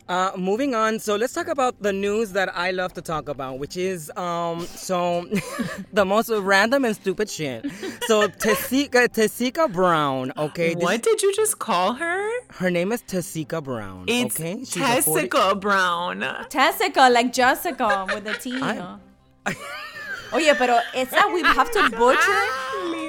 Uh, 0.09 0.33
moving 0.38 0.75
on, 0.75 0.99
so 0.99 1.17
let's 1.17 1.35
talk 1.35 1.49
about 1.49 1.83
the 1.83 1.93
news 1.93 2.33
that 2.33 2.49
I 2.57 2.71
love 2.71 2.95
to 2.95 3.03
talk 3.03 3.29
about, 3.29 3.59
which 3.59 3.77
is 3.77 4.11
um, 4.17 4.61
so 4.67 5.29
the 5.93 6.07
most 6.07 6.31
random 6.31 6.87
and 6.87 6.97
stupid 6.97 7.29
shit. 7.29 7.67
So 8.07 8.27
Tessica, 8.29 9.07
Tessica 9.09 9.69
Brown, 9.69 10.33
okay, 10.38 10.73
this- 10.75 10.83
What 10.83 11.03
did 11.03 11.21
you 11.21 11.35
just 11.35 11.59
call 11.59 11.93
her? 11.93 12.31
her 12.53 12.71
name 12.71 12.91
is 12.93 13.03
Tessica 13.03 13.61
Brown. 13.61 14.07
It's 14.09 14.41
okay, 14.41 14.65
She's 14.65 14.77
a 14.83 15.03
40 15.03 15.29
Brown. 15.61 16.25
Tessica, 16.49 17.11
like 17.12 17.31
Jessica 17.33 18.07
with 18.15 18.27
a 18.27 18.35
T. 18.35 18.59
Oye, 20.32 20.54
pero 20.58 20.78
esa 20.94 21.26
we 21.32 21.42
have 21.42 21.70
to 21.70 21.88
butcher. 21.90 22.42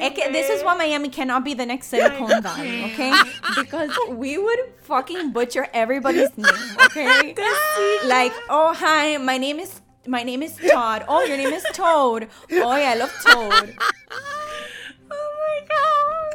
Es 0.01 0.13
que 0.13 0.31
this 0.31 0.49
is 0.49 0.63
why 0.63 0.75
Miami 0.75 1.09
cannot 1.09 1.43
be 1.43 1.53
the 1.53 1.65
next 1.65 1.87
Silicon 1.87 2.41
Valley, 2.41 2.83
okay? 2.85 3.13
Because 3.55 3.91
we 4.09 4.37
would 4.37 4.59
fucking 4.83 5.31
butcher 5.31 5.67
everybody's 5.73 6.35
name, 6.37 6.77
okay? 6.85 7.35
Like, 8.05 8.31
oh 8.49 8.73
hi, 8.73 9.17
my 9.17 9.37
name 9.37 9.59
is 9.59 9.81
my 10.07 10.23
name 10.23 10.41
is 10.41 10.55
Todd. 10.71 11.03
Oh, 11.07 11.23
your 11.25 11.35
name 11.37 11.51
is 11.53 11.63
Toad. 11.73 12.29
Oh 12.51 12.75
yeah, 12.77 12.91
I 12.91 12.95
love 12.95 13.13
Toad. 13.25 13.75
Oh 15.11 15.29
my 15.41 15.67
god. 15.67 16.28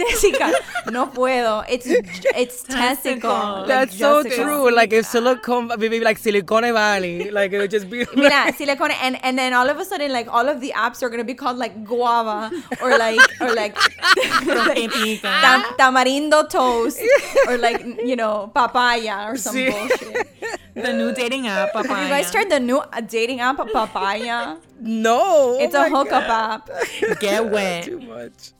Tessica, 0.00 0.52
no 0.90 1.06
puedo. 1.08 1.64
It's 1.68 1.86
it's 1.86 2.62
Tessica. 2.74 3.28
like 3.28 3.68
That's 3.68 3.96
so 3.96 4.22
Jessica. 4.22 4.42
true. 4.44 4.70
Like 4.74 4.92
if 4.92 5.06
Silicon, 5.06 5.70
maybe 5.78 6.00
like 6.00 6.18
Silicon 6.18 6.62
Valley, 6.72 7.30
like 7.30 7.52
it 7.52 7.58
would 7.58 7.70
just 7.70 7.88
be. 7.90 8.06
Mira, 8.16 8.52
silicone, 8.56 8.92
and 9.02 9.18
and 9.24 9.38
then 9.38 9.52
all 9.52 9.68
of 9.68 9.78
a 9.78 9.84
sudden, 9.84 10.12
like 10.12 10.28
all 10.32 10.48
of 10.48 10.60
the 10.60 10.72
apps 10.76 11.02
are 11.02 11.10
gonna 11.10 11.24
be 11.24 11.34
called 11.34 11.58
like 11.58 11.84
guava 11.84 12.50
or 12.82 12.96
like 12.98 13.20
or 13.40 13.54
like, 13.54 13.76
like 14.46 14.90
tam- 15.22 15.64
tamarindo 15.78 16.48
toast 16.48 17.00
or 17.48 17.58
like 17.58 17.84
you 18.04 18.16
know 18.16 18.50
papaya 18.54 19.28
or 19.30 19.36
some 19.36 19.54
Sí. 19.54 19.70
bullshit. 19.70 20.26
The 20.82 20.92
new 20.92 21.12
dating 21.14 21.46
app, 21.46 21.72
papaya. 21.74 22.02
You 22.04 22.08
guys 22.08 22.30
tried 22.30 22.50
the 22.50 22.60
new 22.60 22.78
uh, 22.78 23.00
dating 23.00 23.40
app 23.40 23.58
papaya? 23.72 24.56
no, 24.82 25.58
It's 25.60 25.74
oh 25.74 25.84
a 25.84 25.90
my 25.90 25.98
hookup 25.98 26.26
God. 26.26 26.70
app. 26.70 27.20
Get 27.20 27.50
wet. 27.50 27.84
Too 27.84 28.00
much. 28.00 28.52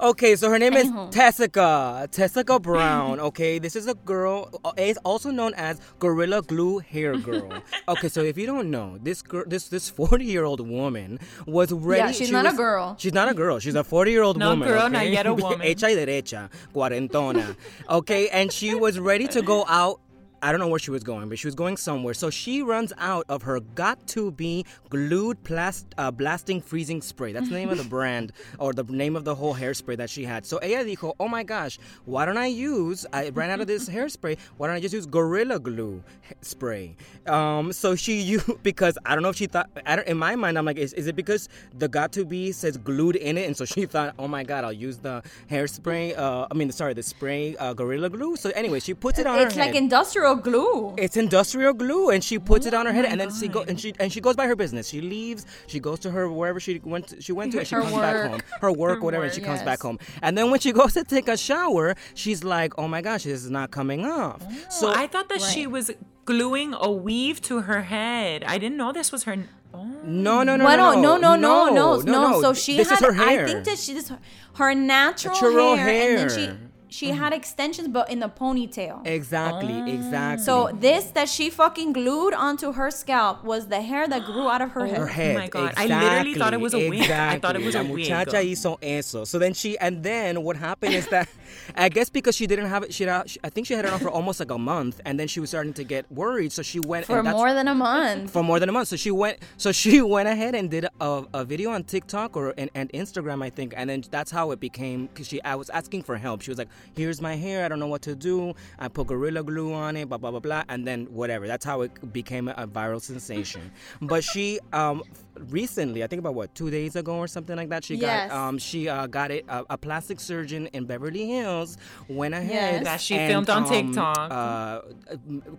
Okay, 0.00 0.36
so 0.36 0.50
her 0.50 0.58
name 0.58 0.74
is 0.74 0.86
Anywho. 0.86 1.10
Tessica. 1.10 2.08
Tessica 2.10 2.60
Brown. 2.60 3.18
Okay, 3.20 3.58
this 3.58 3.74
is 3.74 3.86
a 3.88 3.94
girl. 3.94 4.50
uh, 4.66 4.72
Is 4.76 4.98
also 5.04 5.30
known 5.30 5.54
as 5.54 5.80
Gorilla 5.98 6.42
Glue 6.42 6.78
Hair 6.80 7.16
Girl. 7.18 7.48
okay, 7.88 8.08
so 8.08 8.20
if 8.22 8.36
you 8.36 8.44
don't 8.46 8.70
know, 8.70 8.98
this 9.02 9.22
girl, 9.22 9.44
this 9.46 9.68
this 9.68 9.88
forty 9.88 10.26
year 10.26 10.44
old 10.44 10.60
woman 10.60 11.18
was 11.46 11.72
ready. 11.72 12.00
Yeah, 12.00 12.12
she's 12.12 12.26
she 12.28 12.32
not 12.32 12.46
a 12.52 12.54
girl. 12.56 12.96
She's 12.98 13.14
not 13.14 13.28
a 13.30 13.34
girl. 13.34 13.58
She's 13.58 13.74
a 13.74 13.84
forty 13.84 14.10
year 14.10 14.22
old 14.22 14.36
No 14.36 14.50
woman. 14.50 14.68
girl, 14.68 14.82
okay? 14.84 14.92
not 14.92 15.08
yet 15.08 15.26
a 15.26 15.32
woman. 15.32 15.60
Hecha 15.66 15.88
y 15.88 15.94
derecha, 15.96 16.50
cuarentona. 16.74 17.56
Okay, 17.88 18.28
and 18.28 18.52
she 18.52 18.74
was 18.74 18.98
ready 19.00 19.26
to 19.28 19.40
go 19.40 19.64
out. 19.68 20.00
I 20.42 20.50
don't 20.50 20.60
know 20.60 20.66
where 20.68 20.80
she 20.80 20.90
was 20.90 21.04
going, 21.04 21.28
but 21.28 21.38
she 21.38 21.46
was 21.46 21.54
going 21.54 21.76
somewhere. 21.76 22.14
So 22.14 22.28
she 22.28 22.62
runs 22.62 22.92
out 22.98 23.24
of 23.28 23.42
her 23.42 23.60
got 23.60 24.04
to 24.08 24.32
be 24.32 24.66
glued 24.90 25.42
plast, 25.44 25.86
uh, 25.98 26.10
blasting 26.10 26.60
freezing 26.60 27.00
spray. 27.00 27.32
That's 27.32 27.48
the 27.48 27.54
name 27.54 27.68
of 27.70 27.78
the 27.78 27.84
brand 27.96 28.32
or 28.58 28.72
the 28.72 28.82
name 28.84 29.14
of 29.14 29.24
the 29.24 29.34
whole 29.34 29.54
hairspray 29.54 29.96
that 29.98 30.10
she 30.10 30.24
had. 30.24 30.44
So 30.44 30.56
ella 30.58 30.84
dijo, 30.84 31.14
oh 31.20 31.28
my 31.28 31.44
gosh, 31.44 31.78
why 32.06 32.24
don't 32.26 32.36
I 32.36 32.46
use, 32.46 33.06
I 33.12 33.28
ran 33.30 33.50
out 33.50 33.60
of 33.60 33.68
this 33.68 33.88
hairspray, 33.96 34.36
why 34.56 34.66
don't 34.66 34.76
I 34.76 34.80
just 34.80 34.94
use 34.94 35.06
Gorilla 35.06 35.58
Glue 35.60 36.02
spray? 36.40 36.96
Um, 37.26 37.72
so 37.72 37.94
she 37.94 38.20
used, 38.20 38.62
because 38.64 38.98
I 39.06 39.14
don't 39.14 39.22
know 39.22 39.28
if 39.28 39.36
she 39.36 39.46
thought, 39.46 39.70
I 39.86 39.96
don't, 39.96 40.08
in 40.08 40.18
my 40.18 40.34
mind, 40.34 40.58
I'm 40.58 40.64
like, 40.64 40.76
is, 40.76 40.92
is 40.94 41.06
it 41.06 41.14
because 41.14 41.48
the 41.78 41.88
got 41.88 42.12
to 42.12 42.24
be 42.24 42.50
says 42.50 42.76
glued 42.76 43.14
in 43.16 43.38
it? 43.38 43.46
And 43.46 43.56
so 43.56 43.64
she 43.64 43.86
thought, 43.86 44.14
oh 44.18 44.26
my 44.26 44.42
God, 44.42 44.64
I'll 44.64 44.72
use 44.72 44.98
the 44.98 45.22
hairspray, 45.50 46.18
uh, 46.18 46.48
I 46.50 46.54
mean, 46.54 46.70
sorry, 46.72 46.94
the 46.94 47.02
spray 47.02 47.56
uh, 47.56 47.74
Gorilla 47.74 48.10
Glue. 48.10 48.34
So 48.36 48.50
anyway, 48.56 48.80
she 48.80 48.94
puts 48.94 49.18
it 49.20 49.26
on 49.26 49.38
It's 49.38 49.56
like 49.56 49.74
head. 49.74 49.76
industrial 49.76 50.31
glue. 50.36 50.94
It's 50.98 51.16
industrial 51.16 51.72
glue, 51.74 52.10
and 52.10 52.22
she 52.22 52.38
puts 52.38 52.66
it 52.66 52.74
on 52.74 52.86
her 52.86 52.92
head, 52.92 53.04
oh 53.04 53.08
and 53.08 53.20
then 53.20 53.32
she 53.32 53.48
go 53.48 53.62
and 53.62 53.80
she 53.80 53.94
and 54.00 54.12
she 54.12 54.20
goes 54.20 54.36
by 54.36 54.46
her 54.46 54.56
business. 54.56 54.88
She 54.88 55.00
leaves. 55.00 55.46
She 55.66 55.80
goes 55.80 55.98
to 56.00 56.10
her 56.10 56.28
wherever 56.30 56.60
she 56.60 56.80
went. 56.84 57.08
To, 57.08 57.20
she 57.20 57.32
went 57.32 57.52
to, 57.52 57.58
and 57.58 57.66
she 57.66 57.74
Her 57.74 57.82
comes 57.82 57.94
back 57.94 58.14
work. 58.14 58.30
home. 58.30 58.40
Her 58.60 58.72
work, 58.72 58.98
Her 58.98 59.04
whatever, 59.04 59.24
and 59.24 59.32
she 59.34 59.40
work, 59.40 59.46
comes 59.48 59.58
yes. 59.60 59.64
back 59.66 59.80
home. 59.82 59.98
And 60.22 60.36
then 60.36 60.50
when 60.50 60.60
she 60.60 60.72
goes 60.80 60.92
to 60.94 61.04
take 61.04 61.28
a 61.28 61.36
shower, 61.36 61.94
she's 62.14 62.44
like, 62.44 62.72
"Oh 62.78 62.88
my 62.88 63.00
gosh, 63.02 63.24
this 63.24 63.44
is 63.44 63.50
not 63.50 63.70
coming 63.70 64.04
off." 64.04 64.42
So 64.70 64.82
So 64.82 64.92
I 64.92 65.06
thought 65.06 65.28
that 65.28 65.40
she 65.40 65.66
was 65.66 65.90
gluing 66.24 66.74
a 66.74 66.90
weave 66.90 67.40
to 67.42 67.62
her 67.62 67.82
head. 67.82 68.44
I 68.44 68.58
didn't 68.58 68.76
know 68.76 68.92
this 68.92 69.10
was 69.12 69.24
her. 69.24 69.36
Oh. 69.74 69.84
no, 70.04 70.42
no, 70.42 70.56
no, 70.56 70.64
Well, 70.66 71.00
no, 71.00 71.16
no, 71.16 71.34
no, 71.34 71.70
no, 71.70 72.00
no, 72.00 72.30
no. 72.30 72.40
So 72.42 72.52
she 72.52 72.76
this 72.76 72.90
had. 72.90 73.00
is 73.00 73.06
her 73.06 73.12
hair. 73.14 73.44
I 73.44 73.48
think 73.48 73.64
that 73.64 73.78
she 73.78 73.94
this 73.94 74.12
her 74.54 74.74
natural, 74.74 75.32
Natural 75.34 75.76
hair, 75.76 76.18
and 76.18 76.30
then 76.30 76.46
hair. 76.46 76.58
She 76.92 77.02
she 77.02 77.12
had 77.12 77.32
extensions, 77.32 77.88
but 77.88 78.10
in 78.10 78.20
the 78.20 78.28
ponytail. 78.28 79.06
exactly, 79.06 79.74
oh. 79.74 79.86
exactly. 79.86 80.44
So 80.44 80.70
this 80.72 81.06
that 81.12 81.28
she 81.28 81.50
fucking 81.50 81.92
glued 81.92 82.34
onto 82.34 82.72
her 82.72 82.90
scalp 82.90 83.44
was 83.44 83.66
the 83.66 83.80
hair 83.80 84.06
that 84.08 84.24
grew 84.24 84.48
out 84.48 84.62
of 84.62 84.70
her 84.72 84.82
oh. 84.82 84.86
head. 84.86 84.96
her 84.98 85.04
oh 85.04 85.06
head. 85.06 85.34
my 85.36 85.48
God. 85.48 85.74
I 85.76 85.86
literally 85.86 86.34
thought 86.34 86.54
it 86.54 86.60
was 86.60 86.74
a 86.74 86.88
wig. 86.88 87.10
I 87.10 87.38
thought 87.38 87.56
it 87.56 87.62
was 87.62 87.74
a 87.74 87.82
La 87.82 87.90
wig. 87.90 88.08
muchacha 88.10 88.42
hizo 88.42 88.78
eso. 88.82 89.24
So 89.24 89.38
then 89.38 89.54
she, 89.54 89.78
and 89.78 90.02
then 90.02 90.42
what 90.42 90.56
happened 90.56 90.94
is 90.94 91.08
that, 91.08 91.28
I 91.76 91.88
guess 91.88 92.10
because 92.10 92.36
she 92.36 92.46
didn't 92.46 92.66
have 92.66 92.82
it, 92.82 92.92
she, 92.94 93.08
I 93.08 93.22
think 93.50 93.66
she 93.66 93.74
had 93.74 93.84
it 93.84 93.92
on 93.92 93.98
for 94.00 94.10
almost 94.10 94.40
like 94.40 94.50
a 94.50 94.58
month, 94.58 95.00
and 95.04 95.18
then 95.18 95.28
she 95.28 95.40
was 95.40 95.50
starting 95.50 95.72
to 95.74 95.84
get 95.84 96.10
worried. 96.12 96.52
So 96.52 96.62
she 96.62 96.80
went 96.80 97.06
For 97.06 97.18
and 97.18 97.26
that's- 97.26 97.38
more 97.38 97.52
than 97.54 97.68
a 97.68 97.74
month. 97.74 98.30
for 98.30 98.42
more 98.42 98.58
than 98.60 98.68
a 98.68 98.72
month. 98.72 98.88
So 98.88 98.96
she 98.96 99.10
went. 99.10 99.38
So 99.56 99.72
she 99.72 100.00
went 100.14 100.28
ahead 100.28 100.54
and 100.54 100.70
did 100.70 100.86
a, 101.00 101.24
a 101.34 101.44
video 101.44 101.70
on 101.70 101.84
TikTok 101.84 102.36
or 102.36 102.54
and, 102.58 102.70
and 102.74 102.90
Instagram, 102.92 103.42
I 103.44 103.50
think, 103.50 103.74
and 103.76 103.88
then 103.90 104.04
that's 104.10 104.30
how 104.30 104.50
it 104.52 104.60
became. 104.60 105.08
Cause 105.14 105.28
she, 105.28 105.42
I 105.42 105.54
was 105.54 105.70
asking 105.70 106.02
for 106.02 106.16
help. 106.16 106.42
She 106.42 106.50
was 106.50 106.58
like, 106.58 106.68
"Here's 106.94 107.20
my 107.20 107.34
hair. 107.36 107.64
I 107.64 107.68
don't 107.68 107.78
know 107.80 107.86
what 107.86 108.02
to 108.02 108.14
do. 108.14 108.54
I 108.78 108.88
put 108.88 109.06
gorilla 109.08 109.42
glue 109.42 109.72
on 109.72 109.96
it. 109.96 110.08
Blah 110.08 110.18
blah 110.18 110.30
blah 110.30 110.40
blah." 110.40 110.62
And 110.68 110.86
then 110.86 111.06
whatever. 111.06 111.46
That's 111.46 111.64
how 111.64 111.82
it 111.82 112.12
became 112.12 112.48
a 112.48 112.66
viral 112.66 113.00
sensation. 113.00 113.70
but 114.00 114.24
she, 114.24 114.58
um, 114.72 115.02
recently, 115.50 116.02
I 116.04 116.06
think 116.06 116.20
about 116.20 116.34
what 116.34 116.54
two 116.54 116.70
days 116.70 116.96
ago 116.96 117.16
or 117.16 117.26
something 117.26 117.56
like 117.56 117.68
that, 117.70 117.84
she 117.84 117.94
Yes. 117.96 118.30
got 118.30 118.36
um 118.48 118.58
she 118.58 118.88
uh, 118.88 119.06
got 119.06 119.30
it 119.30 119.44
a, 119.48 119.64
a 119.70 119.78
plastic 119.78 120.20
surgeon 120.20 120.66
in 120.68 120.84
Beverly 120.84 121.26
Hills 121.26 121.76
went 122.08 122.34
ahead 122.34 122.50
Yes. 122.50 122.84
That 122.84 123.00
she 123.00 123.14
and, 123.16 123.30
filmed 123.30 123.50
on 123.50 123.64
um, 123.64 123.68
TikTok. 123.70 124.30
uh, 124.30 124.80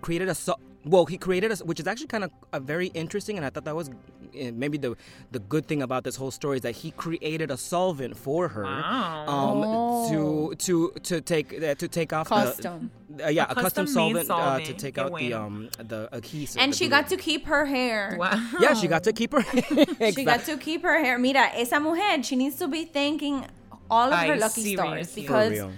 created 0.01 0.29
a 0.29 0.36
so- 0.36 0.59
well 0.86 1.06
he 1.06 1.17
created 1.17 1.52
a 1.52 1.56
which 1.63 1.80
is 1.80 1.88
actually 1.88 2.08
kind 2.08 2.24
of 2.24 2.32
a 2.52 2.60
very 2.60 2.88
interesting 2.88 3.38
and 3.38 3.46
i 3.46 3.50
thought 3.50 3.63
that 3.65 3.76
was 3.76 3.89
uh, 3.89 4.52
maybe 4.54 4.78
the 4.78 4.96
the 5.32 5.39
good 5.39 5.65
thing 5.67 5.82
about 5.82 6.04
this 6.04 6.15
whole 6.15 6.32
story 6.32 6.58
is 6.58 6.63
that 6.63 6.76
he 6.76 6.91
created 6.91 7.50
a 7.52 7.58
solvent 7.58 8.17
for 8.17 8.48
her 8.50 8.63
Wow. 8.63 9.26
um 9.28 9.63
Oh. 9.63 10.10
to 10.10 10.56
to 10.65 10.91
to 11.04 11.22
take 11.22 11.54
uh, 11.63 11.76
to 11.76 11.88
take 11.88 12.12
off 12.12 12.28
Custom. 12.30 12.91
the 13.10 13.26
uh, 13.26 13.30
yeah 13.30 13.46
A 13.48 13.52
a 13.52 13.56
custom 13.56 13.86
custom-made 13.86 14.26
solvent, 14.26 14.32
uh, 14.32 14.60
to 14.67 14.74
take 14.74 14.96
Qué 14.96 15.02
out 15.02 15.12
the 15.17 15.30
bueno. 15.30 15.46
um 15.46 15.69
the 15.78 16.10
adhesive 16.12 16.60
And 16.62 16.74
the 16.74 16.78
she 16.78 16.86
glue. 16.88 16.98
got 16.98 17.08
to 17.10 17.17
keep 17.17 17.46
her 17.46 17.65
hair. 17.65 18.15
Wow. 18.19 18.36
yeah 18.60 18.74
she 18.74 18.88
got 18.88 19.04
to 19.06 19.13
keep 19.13 19.32
her 19.32 19.43
She 20.15 20.24
got 20.26 20.41
to 20.46 20.58
keep 20.58 20.82
her 20.84 20.98
hair. 21.04 21.17
Mira, 21.17 21.46
esa 21.56 21.80
mujer, 21.80 22.22
she 22.24 22.36
needs 22.36 22.58
to 22.58 22.67
be 22.67 22.84
thanking 22.86 23.46
all 23.89 24.12
of 24.12 24.19
her 24.28 24.36
lucky 24.36 24.76
stars 24.76 25.13
because 25.15 25.52
real. 25.52 25.72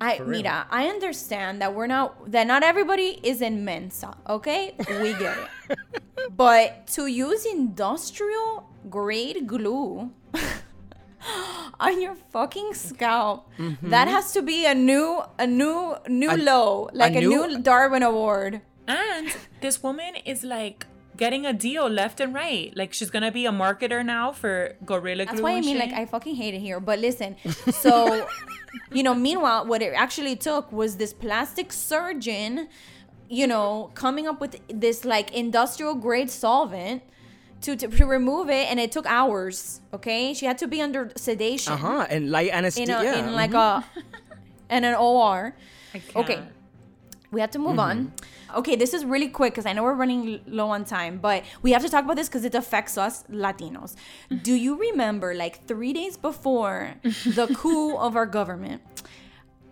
I 0.00 0.18
mira, 0.20 0.66
I 0.70 0.86
understand 0.88 1.60
that 1.62 1.74
we're 1.74 1.86
not 1.88 2.30
that 2.30 2.46
not 2.46 2.62
everybody 2.62 3.18
is 3.22 3.42
in 3.42 3.64
Mensa, 3.64 4.14
okay? 4.28 4.74
We 5.02 5.12
get 5.14 5.36
it. 5.38 5.78
but 6.36 6.86
to 6.94 7.06
use 7.06 7.44
industrial 7.46 8.68
grade 8.88 9.46
glue 9.46 10.10
on 11.80 12.00
your 12.00 12.14
fucking 12.30 12.74
scalp, 12.74 13.50
that 13.82 14.08
has 14.08 14.32
to 14.32 14.42
be 14.42 14.66
a 14.66 14.74
new 14.74 15.22
a 15.38 15.46
new 15.46 15.96
new 16.08 16.28
Mm-hmm. 16.28 16.40
A- 16.40 16.44
low, 16.44 16.88
like 16.92 17.16
a, 17.16 17.20
new- 17.20 17.48
new 17.48 17.58
Darwin 17.60 18.02
award. 18.02 18.60
And 18.86 19.34
this 19.60 19.82
woman 19.82 20.14
is 20.24 20.44
like 20.44 20.86
getting 21.18 21.44
a 21.44 21.52
deal 21.52 21.86
left 21.88 22.20
and 22.20 22.32
right. 22.32 22.74
Like 22.74 22.94
she's 22.94 23.10
gonna 23.10 23.30
be 23.30 23.44
a 23.44 23.50
marketer 23.50 24.04
now 24.04 24.32
for 24.32 24.74
Gorilla 24.86 25.26
Glue. 25.26 25.32
That's 25.32 25.42
why 25.42 25.52
I 25.56 25.60
mean, 25.60 25.76
shit. 25.76 25.90
like, 25.90 25.92
I 25.92 26.06
fucking 26.06 26.36
hate 26.36 26.54
it 26.54 26.60
here. 26.60 26.80
But 26.80 27.00
listen, 27.00 27.36
so, 27.70 28.26
you 28.92 29.02
know, 29.02 29.14
meanwhile, 29.14 29.66
what 29.66 29.82
it 29.82 29.92
actually 29.94 30.36
took 30.36 30.72
was 30.72 30.96
this 30.96 31.12
plastic 31.12 31.72
surgeon, 31.72 32.68
you 33.28 33.46
know, 33.46 33.90
coming 33.94 34.26
up 34.26 34.40
with 34.40 34.56
this 34.68 35.04
like 35.04 35.34
industrial 35.34 35.94
grade 35.96 36.30
solvent 36.30 37.02
to, 37.62 37.76
to, 37.76 37.88
to 37.88 38.06
remove 38.06 38.48
it. 38.48 38.70
And 38.70 38.78
it 38.80 38.92
took 38.92 39.06
hours. 39.06 39.80
Okay. 39.92 40.32
She 40.32 40.46
had 40.46 40.58
to 40.58 40.68
be 40.68 40.80
under 40.80 41.10
sedation 41.16 41.72
Uh 41.72 41.76
huh. 41.76 42.06
And 42.08 42.30
light 42.30 42.48
in, 42.48 42.54
anesthesia. 42.54 43.00
a, 43.00 43.04
yeah. 43.04 43.18
in 43.26 43.34
like 43.34 43.52
a, 43.52 43.84
in 44.70 44.84
an 44.84 44.94
OR. 44.94 45.54
I 45.94 45.98
can't. 45.98 46.16
Okay. 46.16 46.42
We 47.30 47.40
have 47.40 47.50
to 47.50 47.58
move 47.58 47.78
on. 47.78 47.96
Mm-hmm. 48.06 48.56
Okay, 48.58 48.74
this 48.76 48.94
is 48.94 49.04
really 49.04 49.28
quick 49.28 49.52
because 49.52 49.66
I 49.66 49.74
know 49.74 49.82
we're 49.82 49.94
running 49.94 50.40
low 50.46 50.70
on 50.70 50.84
time, 50.86 51.18
but 51.18 51.44
we 51.60 51.72
have 51.72 51.82
to 51.82 51.88
talk 51.90 52.04
about 52.04 52.16
this 52.16 52.28
because 52.28 52.44
it 52.44 52.54
affects 52.54 52.96
us 52.96 53.24
Latinos. 53.30 53.94
Mm-hmm. 54.30 54.36
Do 54.38 54.54
you 54.54 54.78
remember, 54.78 55.34
like 55.34 55.66
three 55.66 55.92
days 55.92 56.16
before 56.16 56.94
the 57.02 57.46
coup 57.54 57.96
of 57.98 58.16
our 58.16 58.24
government, 58.24 58.80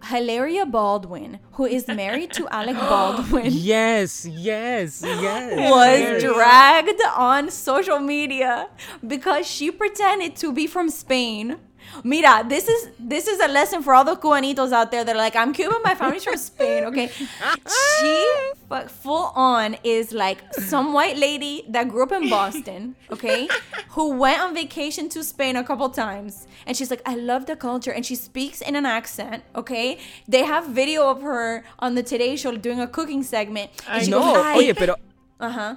Hilaria 0.05 0.67
Baldwin, 0.67 1.39
who 1.53 1.65
is 1.65 1.89
married 1.89 2.33
to 2.35 2.47
Alec 2.49 2.77
Baldwin, 2.91 3.47
Yes, 3.51 4.27
yes, 4.27 5.03
yes. 5.03 5.57
was 5.71 5.99
yes. 5.99 6.23
dragged 6.23 7.03
on 7.17 7.51
social 7.51 7.99
media 7.99 8.69
because 9.07 9.47
she 9.47 9.71
pretended 9.71 10.37
to 10.37 10.53
be 10.53 10.67
from 10.67 10.91
Spain. 10.91 11.57
Mira, 12.05 12.45
this 12.49 12.69
is 12.69 12.91
this 12.99 13.27
is 13.27 13.41
a 13.41 13.49
lesson 13.49 13.83
for 13.83 13.95
all 13.95 14.05
the 14.05 14.17
Cubanitos 14.17 14.73
out 14.73 14.91
there 14.91 15.05
that 15.05 15.15
are 15.15 15.19
like, 15.19 15.37
I'm 15.37 15.53
Cuban, 15.53 15.81
my 15.85 15.95
family's 15.95 16.25
from 16.25 16.37
Spain, 16.37 16.85
okay? 16.85 17.09
She 17.09 18.27
fu- 18.69 18.89
full 18.89 19.33
on 19.35 19.77
is 19.85 20.13
like 20.13 20.43
some 20.55 20.93
white 20.93 21.17
lady 21.17 21.65
that 21.69 21.89
grew 21.89 22.03
up 22.03 22.13
in 22.13 22.29
Boston, 22.29 22.97
okay? 23.11 23.49
Who 23.91 24.17
went 24.17 24.41
on 24.41 24.55
vacation 24.55 25.09
to 25.11 25.25
Spain 25.25 25.57
a 25.57 25.65
couple 25.65 25.89
times. 25.91 26.47
And 26.67 26.77
she's 26.77 26.91
like, 26.91 27.03
I 27.07 27.15
love 27.15 27.47
the 27.47 27.57
culture. 27.57 27.93
And 27.93 28.05
she 28.05 28.15
speaks 28.15 28.61
in 28.61 28.77
an 28.77 28.87
accent, 28.87 29.45
okay? 29.55 29.99
They 30.29 30.45
have 30.45 30.67
video 30.69 31.09
of 31.09 31.23
her 31.23 31.65
on 31.79 31.95
the 31.95 32.03
Today 32.03 32.37
Show 32.37 32.57
doing 32.57 32.81
a 32.81 32.87
cooking 32.87 33.23
segment. 33.23 33.71
And 33.89 34.05
she 34.05 34.11
No, 34.11 34.21
goes, 34.21 34.57
oye, 34.57 34.73
pero. 34.75 34.97
Uh-huh. 35.39 35.77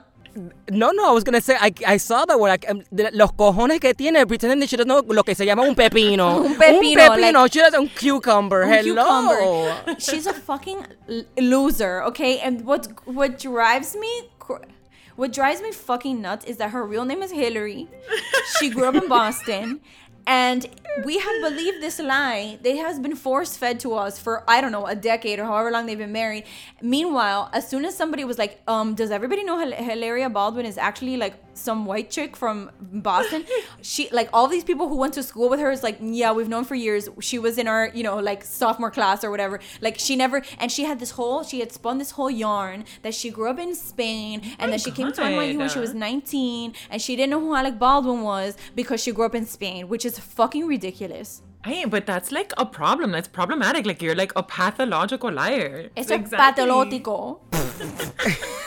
No, 0.69 0.91
no, 0.91 1.09
I 1.09 1.11
was 1.11 1.23
gonna 1.23 1.41
say, 1.41 1.55
I, 1.59 1.71
I 1.85 1.97
saw 1.97 2.25
that 2.25 2.39
one. 2.39 2.49
Like, 2.49 2.69
um, 2.69 2.83
de- 2.93 3.09
los 3.13 3.31
cojones 3.31 3.79
que 3.79 3.93
tiene 3.93 4.25
pretending 4.27 4.59
that 4.59 4.69
she 4.69 4.77
doesn't 4.77 4.87
know 4.87 5.01
lo 5.05 5.23
que 5.23 5.33
se 5.35 5.45
llama 5.45 5.63
un 5.63 5.75
pepino. 5.75 6.45
Un 6.45 6.55
pepino, 6.55 7.01
Un 7.09 7.17
pepino. 7.19 7.33
like- 7.43 7.51
she 7.53 7.59
does 7.59 7.73
un 7.73 7.87
cucumber. 7.89 8.63
Un 8.63 8.69
Hello. 8.73 9.03
cucumber. 9.05 9.99
She's 9.99 10.27
a 10.27 10.33
fucking 10.33 10.85
l- 11.09 11.23
loser, 11.37 12.03
okay? 12.03 12.39
And 12.39 12.65
what 12.65 12.87
what 13.05 13.39
drives 13.39 13.95
me 13.95 14.29
cr- 14.39 14.65
what 15.15 15.33
drives 15.33 15.61
me 15.61 15.71
fucking 15.71 16.21
nuts 16.21 16.45
is 16.45 16.57
that 16.57 16.69
her 16.71 16.85
real 16.85 17.05
name 17.05 17.21
is 17.23 17.31
Hillary. 17.31 17.87
She 18.59 18.69
grew 18.69 18.85
up 18.85 18.95
in 18.95 19.07
Boston. 19.09 19.81
And 20.27 20.67
we 21.03 21.17
have 21.19 21.41
believed 21.41 21.81
this 21.81 21.99
lie. 21.99 22.59
It 22.63 22.77
has 22.77 22.99
been 22.99 23.15
force 23.15 23.57
fed 23.57 23.79
to 23.81 23.95
us 23.95 24.19
for 24.19 24.43
I 24.47 24.61
don't 24.61 24.71
know 24.71 24.85
a 24.85 24.95
decade 24.95 25.39
or 25.39 25.45
however 25.45 25.71
long 25.71 25.85
they've 25.85 25.97
been 25.97 26.11
married. 26.11 26.43
Meanwhile, 26.81 27.49
as 27.53 27.67
soon 27.67 27.85
as 27.85 27.95
somebody 27.95 28.23
was 28.25 28.37
like, 28.37 28.61
"Um, 28.67 28.95
does 28.95 29.11
everybody 29.11 29.43
know 29.43 29.59
Hil- 29.59 29.71
Hilaria 29.71 30.29
Baldwin 30.29 30.65
is 30.65 30.77
actually 30.77 31.17
like 31.17 31.35
some 31.59 31.85
white 31.85 32.09
chick 32.09 32.35
from 32.35 32.71
Boston?" 32.81 33.45
she 33.81 34.09
like 34.11 34.29
all 34.33 34.47
these 34.47 34.63
people 34.63 34.87
who 34.87 34.95
went 34.97 35.13
to 35.15 35.23
school 35.23 35.49
with 35.49 35.59
her 35.59 35.71
is 35.71 35.83
like, 35.83 35.97
"Yeah, 36.01 36.31
we've 36.31 36.49
known 36.49 36.65
for 36.65 36.75
years. 36.75 37.09
She 37.19 37.37
was 37.39 37.57
in 37.57 37.67
our 37.67 37.89
you 37.93 38.03
know 38.03 38.17
like 38.19 38.43
sophomore 38.43 38.91
class 38.91 39.23
or 39.23 39.31
whatever." 39.31 39.59
Like 39.81 39.99
she 39.99 40.15
never 40.15 40.41
and 40.59 40.71
she 40.71 40.83
had 40.83 40.99
this 40.99 41.11
whole 41.11 41.43
she 41.43 41.59
had 41.59 41.71
spun 41.71 41.97
this 41.97 42.11
whole 42.11 42.31
yarn 42.31 42.85
that 43.03 43.13
she 43.13 43.29
grew 43.29 43.49
up 43.49 43.59
in 43.59 43.75
Spain 43.75 44.41
and 44.59 44.71
that 44.73 44.81
she 44.81 44.91
came 44.91 45.11
to 45.11 45.21
NYU 45.21 45.57
when 45.57 45.69
she 45.69 45.79
was 45.79 45.93
19 45.93 46.73
and 46.89 47.01
she 47.01 47.15
didn't 47.15 47.31
know 47.31 47.39
who 47.39 47.53
Alec 47.55 47.77
Baldwin 47.79 48.21
was 48.21 48.57
because 48.75 49.01
she 49.01 49.11
grew 49.11 49.25
up 49.25 49.35
in 49.35 49.45
Spain, 49.45 49.87
which 49.87 50.05
is 50.05 50.17
fucking 50.19 50.65
ridiculous. 50.67 51.41
Hey, 51.65 51.83
but 51.85 52.05
that's 52.05 52.31
like 52.31 52.53
a 52.57 52.65
problem. 52.65 53.11
That's 53.11 53.27
problematic. 53.27 53.85
Like 53.85 54.01
you're 54.01 54.15
like 54.15 54.31
a 54.37 54.43
pathological 54.43 55.31
liar. 55.31 55.89
It's 55.95 56.09
Exactly. 56.09 56.63
patológico. 56.65 57.39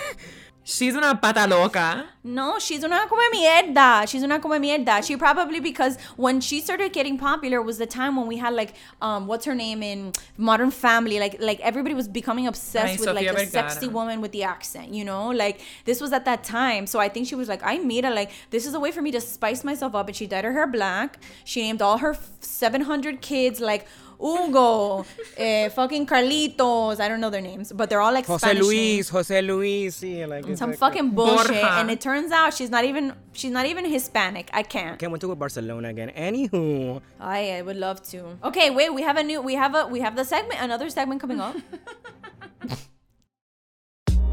She's 0.65 0.95
una 0.95 1.17
pata 1.17 1.47
loca. 1.49 2.07
No, 2.23 2.57
she's 2.61 2.85
una 2.85 3.09
come 3.09 3.29
mierda. 3.35 4.07
She's 4.09 4.23
una 4.23 4.39
come 4.39 4.61
mierda. 4.61 5.05
She 5.05 5.17
probably 5.17 5.59
because 5.59 5.99
when 6.17 6.41
she 6.41 6.61
started 6.61 6.93
getting 6.93 7.19
popular 7.19 7.61
was 7.61 7.79
the 7.79 7.87
time 7.87 8.15
when 8.15 8.29
we 8.29 8.37
had 8.37 8.55
like 8.55 8.75
um 9.01 9.27
what's 9.27 9.45
her 9.45 9.57
name 9.57 9.83
in 9.83 10.13
Modern 10.37 10.71
Family 10.71 11.19
like 11.19 11.37
like 11.41 11.59
everybody 11.61 11.97
was 11.97 12.07
becoming 12.07 12.47
obsessed 12.47 12.95
Ay, 12.95 12.97
with 13.01 13.07
like 13.09 13.27
Sofia 13.27 13.33
the 13.33 13.45
Vergara. 13.47 13.71
sexy 13.71 13.89
woman 13.89 14.21
with 14.21 14.31
the 14.31 14.45
accent, 14.45 14.95
you 14.95 15.05
know? 15.05 15.31
Like 15.31 15.61
this 15.85 16.01
was 16.01 16.13
at 16.13 16.25
that 16.27 16.45
time. 16.45 16.87
So 16.87 17.01
I 17.01 17.09
think 17.09 17.27
she 17.27 17.35
was 17.35 17.49
like, 17.49 17.61
I 17.65 17.79
made 17.79 18.05
a 18.05 18.11
like 18.11 18.31
this 18.51 18.65
is 18.65 18.75
a 18.75 18.79
way 18.79 18.93
for 18.93 19.03
me 19.03 19.11
to 19.11 19.21
spice 19.21 19.65
myself 19.65 19.97
up 19.97 20.07
and 20.07 20.15
she 20.15 20.29
dyed 20.29 20.45
her 20.45 20.53
hair 20.53 20.69
black. 20.69 21.19
She 21.45 21.61
named 21.63 21.83
all 21.83 21.99
her 21.99 22.17
700 22.39 23.21
kids 23.21 23.59
like 23.59 23.85
Hugo, 24.23 25.05
eh, 25.37 25.69
fucking 25.71 26.07
Carlitos. 26.07 27.01
I 27.01 27.09
don't 27.09 27.21
know 27.21 27.29
their 27.31 27.41
names, 27.41 27.73
but 27.73 27.91
they're 27.91 28.01
all 28.01 28.13
like 28.13 28.27
Jose 28.27 28.39
Spanish 28.39 28.63
names 28.63 28.69
Luis, 28.73 29.09
Jose 29.09 29.43
Luis. 29.43 29.97
Sí, 30.01 30.27
like, 30.29 30.47
it's 30.47 30.61
some 30.61 30.71
like- 30.71 30.79
fucking 30.79 31.11
bullshit 31.11 31.49
Borja. 31.49 31.79
and 31.81 31.91
it 31.91 32.01
turns 32.01 32.31
out 32.31 32.55
she's 32.55 32.71
not 32.71 32.85
even 32.85 33.13
she's 33.33 33.51
not 33.51 33.67
even 33.67 33.85
hispanic 33.85 34.49
i 34.53 34.63
can't 34.63 34.99
Can't 34.99 35.11
wait 35.11 35.21
to 35.23 35.27
go 35.27 35.33
to 35.33 35.37
Barcelona 35.37 35.89
again. 35.89 36.11
Anywho. 36.17 37.01
i, 37.19 37.53
I 37.59 37.63
would 37.63 37.77
love 37.77 38.03
to 38.11 38.39
okay 38.45 38.71
wait 38.71 38.93
we 38.95 39.03
have 39.03 39.17
a 39.17 39.23
new 39.23 39.41
we 39.41 39.55
have 39.55 39.75
a 39.75 39.87
we 39.89 40.01
have 40.01 40.15
the 40.17 40.25
segment 40.25 40.61
another 40.61 40.89
segment 40.91 41.21
coming 41.21 41.41
up 41.41 41.57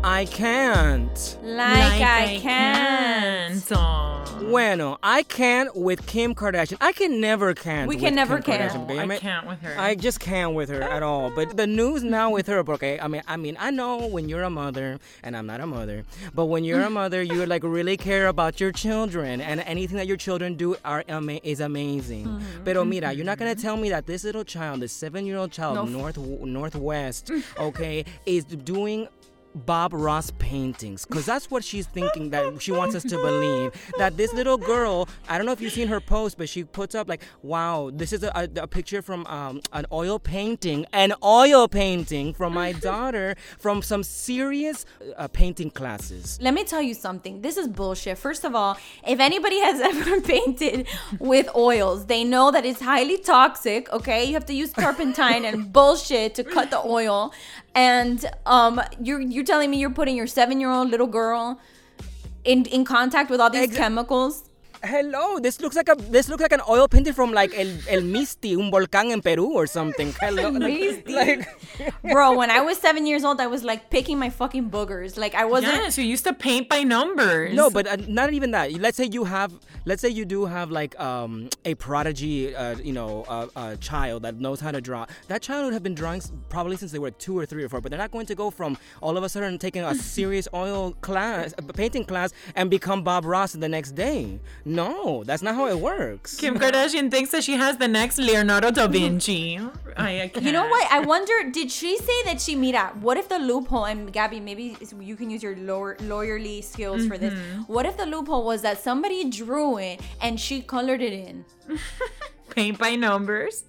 I 0.03 0.25
can't. 0.25 1.37
like, 1.43 1.77
i, 2.01 2.39
can't, 2.41 3.63
can't. 3.67 4.49
Bueno, 4.49 4.97
I 5.03 5.23
can't 5.23 5.75
with 5.75 6.07
Kim 6.07 6.33
Kardashian. 6.33 6.77
I 6.79 6.93
can 6.93 7.19
never 7.19 7.53
can't. 7.53 7.87
We 7.89 7.95
with 7.95 8.05
can 8.05 8.15
never 8.15 8.39
Kim 8.39 8.55
can. 8.57 8.69
Kardashian, 8.69 8.87
No. 8.87 9.13
I 9.13 9.17
can't 9.19 9.47
with 9.47 9.59
her. 9.59 9.75
I 9.77 9.95
just 9.95 10.21
can't 10.21 10.55
with 10.55 10.69
her 10.69 10.81
at 10.81 11.03
all. 11.03 11.29
But 11.29 11.57
the 11.57 11.67
news 11.67 12.03
now 12.03 12.31
with 12.31 12.47
her, 12.47 12.59
okay. 12.59 12.97
I 12.99 13.07
mean, 13.09 13.21
I 13.27 13.35
mean, 13.35 13.57
I 13.59 13.71
know 13.71 14.07
when 14.07 14.29
you're 14.29 14.43
a 14.43 14.49
mother, 14.49 14.99
and 15.21 15.35
I'm 15.35 15.45
not 15.45 15.59
a 15.59 15.67
mother, 15.67 16.05
but 16.33 16.45
when 16.45 16.63
you're 16.63 16.81
a 16.81 16.89
mother, 16.89 17.21
you 17.21 17.45
like 17.45 17.63
really 17.63 17.97
care 17.97 18.27
about 18.27 18.59
your 18.61 18.71
children, 18.71 19.41
and 19.41 19.59
anything 19.61 19.97
that 19.97 20.07
your 20.07 20.17
children 20.17 20.55
do 20.55 20.77
are 20.85 21.03
ama- 21.09 21.41
is 21.43 21.59
amazing. 21.59 22.25
Mm-hmm. 22.25 22.63
Pero 22.63 22.85
mira, 22.85 23.11
you're 23.11 23.25
not 23.25 23.37
gonna 23.37 23.53
tell 23.53 23.75
me 23.75 23.89
that 23.89 24.07
this 24.07 24.23
little 24.23 24.45
child, 24.45 24.79
this 24.79 24.93
seven-year-old 24.93 25.51
child, 25.51 25.75
No. 25.75 25.83
north 25.85 26.17
northwest, 26.17 27.31
okay, 27.59 28.05
is 28.25 28.45
doing. 28.45 29.09
Bob 29.55 29.93
Ross 29.93 30.31
paintings, 30.39 31.05
because 31.05 31.25
that's 31.25 31.49
what 31.49 31.63
she's 31.63 31.87
thinking 31.87 32.29
that 32.31 32.61
she 32.61 32.71
wants 32.71 32.95
us 32.95 33.03
to 33.03 33.17
believe. 33.17 33.71
That 33.97 34.17
this 34.17 34.33
little 34.33 34.57
girl, 34.57 35.07
I 35.27 35.37
don't 35.37 35.45
know 35.45 35.51
if 35.51 35.61
you've 35.61 35.73
seen 35.73 35.87
her 35.87 35.99
post, 35.99 36.37
but 36.37 36.49
she 36.49 36.63
puts 36.63 36.95
up 36.95 37.07
like, 37.07 37.23
"Wow, 37.41 37.91
this 37.93 38.13
is 38.13 38.23
a, 38.23 38.31
a, 38.35 38.63
a 38.63 38.67
picture 38.67 39.01
from 39.01 39.25
um, 39.27 39.61
an 39.73 39.85
oil 39.91 40.19
painting, 40.19 40.85
an 40.93 41.13
oil 41.23 41.67
painting 41.67 42.33
from 42.33 42.53
my 42.53 42.71
daughter 42.89 43.35
from 43.57 43.81
some 43.81 44.03
serious 44.03 44.85
uh, 45.17 45.27
painting 45.27 45.69
classes." 45.69 46.39
let 46.41 46.53
me 46.53 46.63
tell 46.63 46.81
you 46.81 46.93
something 46.93 47.41
this 47.41 47.57
is 47.57 47.67
bullshit 47.67 48.17
first 48.17 48.43
of 48.43 48.55
all 48.55 48.77
if 49.07 49.19
anybody 49.19 49.59
has 49.59 49.79
ever 49.91 50.21
painted 50.21 50.87
with 51.19 51.47
oils 51.55 52.05
they 52.05 52.23
know 52.23 52.51
that 52.51 52.65
it's 52.65 52.81
highly 52.81 53.17
toxic 53.17 53.91
okay 53.91 54.23
you 54.25 54.33
have 54.33 54.45
to 54.45 54.53
use 54.53 54.71
turpentine 54.73 55.45
and 55.45 55.71
bullshit 55.73 56.35
to 56.35 56.43
cut 56.43 56.69
the 56.71 56.79
oil 56.79 57.33
and 57.79 58.25
um 58.45 58.81
you're 59.01 59.21
you're 59.21 59.43
telling 59.51 59.69
me 59.71 59.77
you're 59.79 59.97
putting 60.01 60.15
your 60.21 60.27
seven 60.27 60.59
year 60.59 60.71
old 60.71 60.89
little 60.89 61.07
girl 61.07 61.59
in 62.43 62.65
in 62.65 62.83
contact 62.85 63.29
with 63.29 63.39
all 63.39 63.49
these 63.49 63.69
Exa- 63.69 63.77
chemicals 63.83 64.48
Hello, 64.81 65.39
this 65.39 65.59
looks 65.59 65.75
like 65.75 65.89
a 65.89 65.95
this 65.95 66.29
looks 66.29 66.41
like 66.41 66.53
an 66.53 66.61
oil 66.69 66.87
painting 66.87 67.11
from 67.11 67.33
like 67.33 67.51
El, 67.53 67.67
El 67.89 68.01
Misti, 68.01 68.55
un 68.57 68.71
volcán 68.71 69.11
in 69.11 69.21
Peru 69.21 69.51
or 69.53 69.67
something. 69.67 70.13
Hello, 70.21 70.51
Misti. 70.51 71.09
like, 71.09 71.45
bro 72.03 72.37
when 72.37 72.49
i 72.49 72.59
was 72.61 72.77
seven 72.77 73.05
years 73.05 73.23
old 73.23 73.39
i 73.39 73.47
was 73.47 73.63
like 73.63 73.89
picking 73.89 74.17
my 74.19 74.29
fucking 74.29 74.69
boogers 74.69 75.17
like 75.17 75.33
i 75.35 75.45
wasn't 75.45 75.71
Yes, 75.73 75.97
you 75.97 76.03
used 76.03 76.23
to 76.25 76.33
paint 76.33 76.67
by 76.69 76.83
numbers. 76.83 77.53
No, 77.53 77.69
but 77.69 77.87
uh, 77.87 77.97
not 78.07 78.33
even 78.33 78.51
that. 78.51 78.71
Let's 78.73 78.97
say 78.97 79.05
you 79.05 79.23
have, 79.23 79.51
let's 79.85 80.01
say 80.01 80.09
you 80.09 80.25
do 80.25 80.45
have 80.45 80.71
like 80.71 80.99
um, 80.99 81.49
a 81.65 81.75
prodigy, 81.75 82.55
uh, 82.55 82.77
you 82.77 82.91
know, 82.93 83.23
uh, 83.27 83.47
uh, 83.55 83.75
child 83.77 84.23
that 84.23 84.39
knows 84.39 84.59
how 84.59 84.71
to 84.71 84.81
draw. 84.81 85.05
That 85.27 85.41
child 85.41 85.65
would 85.65 85.73
have 85.73 85.83
been 85.83 85.95
drawing 85.95 86.21
probably 86.49 86.75
since 86.77 86.91
they 86.91 86.99
were 86.99 87.11
two 87.11 87.37
or 87.37 87.45
three 87.45 87.63
or 87.63 87.69
four. 87.69 87.81
But 87.81 87.91
they're 87.91 87.99
not 87.99 88.11
going 88.11 88.25
to 88.27 88.35
go 88.35 88.49
from 88.49 88.77
all 89.01 89.15
of 89.17 89.23
a 89.23 89.29
sudden 89.29 89.57
taking 89.57 89.83
a 89.83 89.95
serious 90.17 90.47
oil 90.53 90.93
class, 91.01 91.53
a 91.57 91.61
painting 91.61 92.03
class, 92.05 92.31
and 92.55 92.69
become 92.69 93.03
Bob 93.03 93.25
Ross 93.25 93.53
the 93.53 93.69
next 93.69 93.91
day. 93.93 94.39
No, 94.69 95.23
that's 95.23 95.41
not 95.41 95.55
how 95.55 95.67
it 95.67 95.79
works. 95.79 96.37
Kim 96.37 96.59
Kardashian 96.59 97.09
thinks 97.09 97.31
that 97.31 97.43
she 97.43 97.53
has 97.53 97.77
the 97.77 97.87
next 97.87 98.19
Leonardo 98.19 98.69
da 98.69 98.85
Vinci. 98.87 99.59
I, 99.97 100.31
I. 100.35 100.39
You 100.39 100.51
know 100.51 100.67
what? 100.67 100.91
I 100.91 100.99
wonder, 100.99 101.49
did 101.49 101.71
she 101.71 101.97
say 101.97 102.23
that 102.25 102.39
she, 102.39 102.55
mira, 102.55 102.93
what 103.01 103.17
if 103.17 103.27
the 103.27 103.39
loophole, 103.39 103.85
and 103.85 104.13
Gabby, 104.13 104.39
maybe 104.39 104.77
you 104.99 105.15
can 105.15 105.31
use 105.31 105.41
your 105.41 105.55
lower, 105.55 105.95
lawyerly 105.95 106.63
skills 106.63 107.07
for 107.07 107.17
this. 107.17 107.33
Mm-hmm. 107.33 107.61
What 107.63 107.87
if 107.87 107.97
the 107.97 108.05
loophole 108.05 108.45
was 108.45 108.61
that 108.61 108.77
somebody 108.79 109.27
drew 109.27 109.79
it 109.79 110.01
and 110.21 110.39
she 110.39 110.61
colored 110.61 111.01
it 111.01 111.13
in? 111.13 111.45
Paint 112.51 112.77
by 112.77 112.95
numbers. 112.95 113.63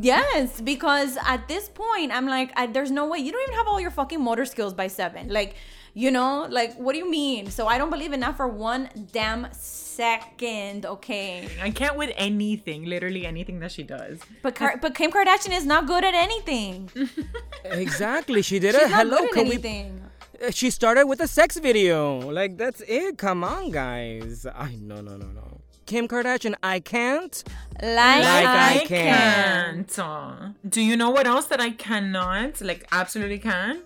Yes, 0.00 0.62
because 0.62 1.18
at 1.26 1.46
this 1.46 1.68
point, 1.68 2.10
I'm 2.10 2.26
like, 2.26 2.52
I, 2.56 2.66
there's 2.66 2.90
no 2.90 3.06
way. 3.06 3.18
You 3.18 3.32
don't 3.32 3.42
even 3.42 3.54
have 3.54 3.68
all 3.68 3.80
your 3.80 3.90
fucking 3.90 4.22
motor 4.22 4.46
skills 4.46 4.72
by 4.72 4.86
seven. 4.86 5.28
Like, 5.28 5.56
you 6.02 6.10
know, 6.10 6.46
like, 6.58 6.74
what 6.76 6.92
do 6.92 6.98
you 6.98 7.10
mean? 7.10 7.50
So 7.50 7.66
I 7.66 7.78
don't 7.78 7.88
believe 7.96 8.12
in 8.12 8.20
that 8.20 8.36
for 8.36 8.46
one 8.46 8.82
damn 9.12 9.46
second, 9.52 10.84
okay? 10.94 11.48
I 11.62 11.70
can't 11.70 11.96
with 11.96 12.12
anything, 12.16 12.84
literally 12.84 13.24
anything 13.24 13.60
that 13.60 13.72
she 13.72 13.82
does. 13.82 14.18
But 14.42 14.54
Kar- 14.54 14.76
but 14.82 14.94
Kim 14.94 15.10
Kardashian 15.10 15.56
is 15.56 15.64
not 15.64 15.86
good 15.86 16.04
at 16.04 16.14
anything. 16.14 16.90
Exactly. 17.64 18.42
She 18.42 18.58
did 18.58 18.74
She's 18.74 18.84
it. 18.84 18.90
not 18.90 18.98
Hello, 19.06 19.16
good 19.18 19.28
at 19.28 19.34
can 19.34 19.44
we? 19.48 19.52
anything. 19.54 20.00
Uh, 20.46 20.50
She 20.50 20.68
started 20.70 21.06
with 21.06 21.20
a 21.20 21.26
sex 21.38 21.56
video. 21.68 21.98
Like 22.38 22.52
that's 22.62 22.80
it. 22.86 23.16
Come 23.18 23.42
on, 23.42 23.70
guys. 23.70 24.46
I 24.46 24.76
no 24.90 25.00
no 25.00 25.16
no 25.16 25.28
no. 25.40 25.46
Kim 25.86 26.06
Kardashian, 26.08 26.54
I 26.62 26.80
can't. 26.80 27.34
Like, 27.82 28.24
Like 28.30 28.46
I, 28.46 28.74
I 28.74 28.84
can. 28.86 29.84
can't. 29.86 29.98
Uh, 29.98 30.48
Do 30.68 30.80
you 30.82 30.96
know 30.96 31.10
what 31.16 31.26
else 31.26 31.46
that 31.46 31.60
I 31.60 31.70
cannot? 31.70 32.60
Like, 32.60 32.86
absolutely 32.92 33.38
can't? 33.38 33.84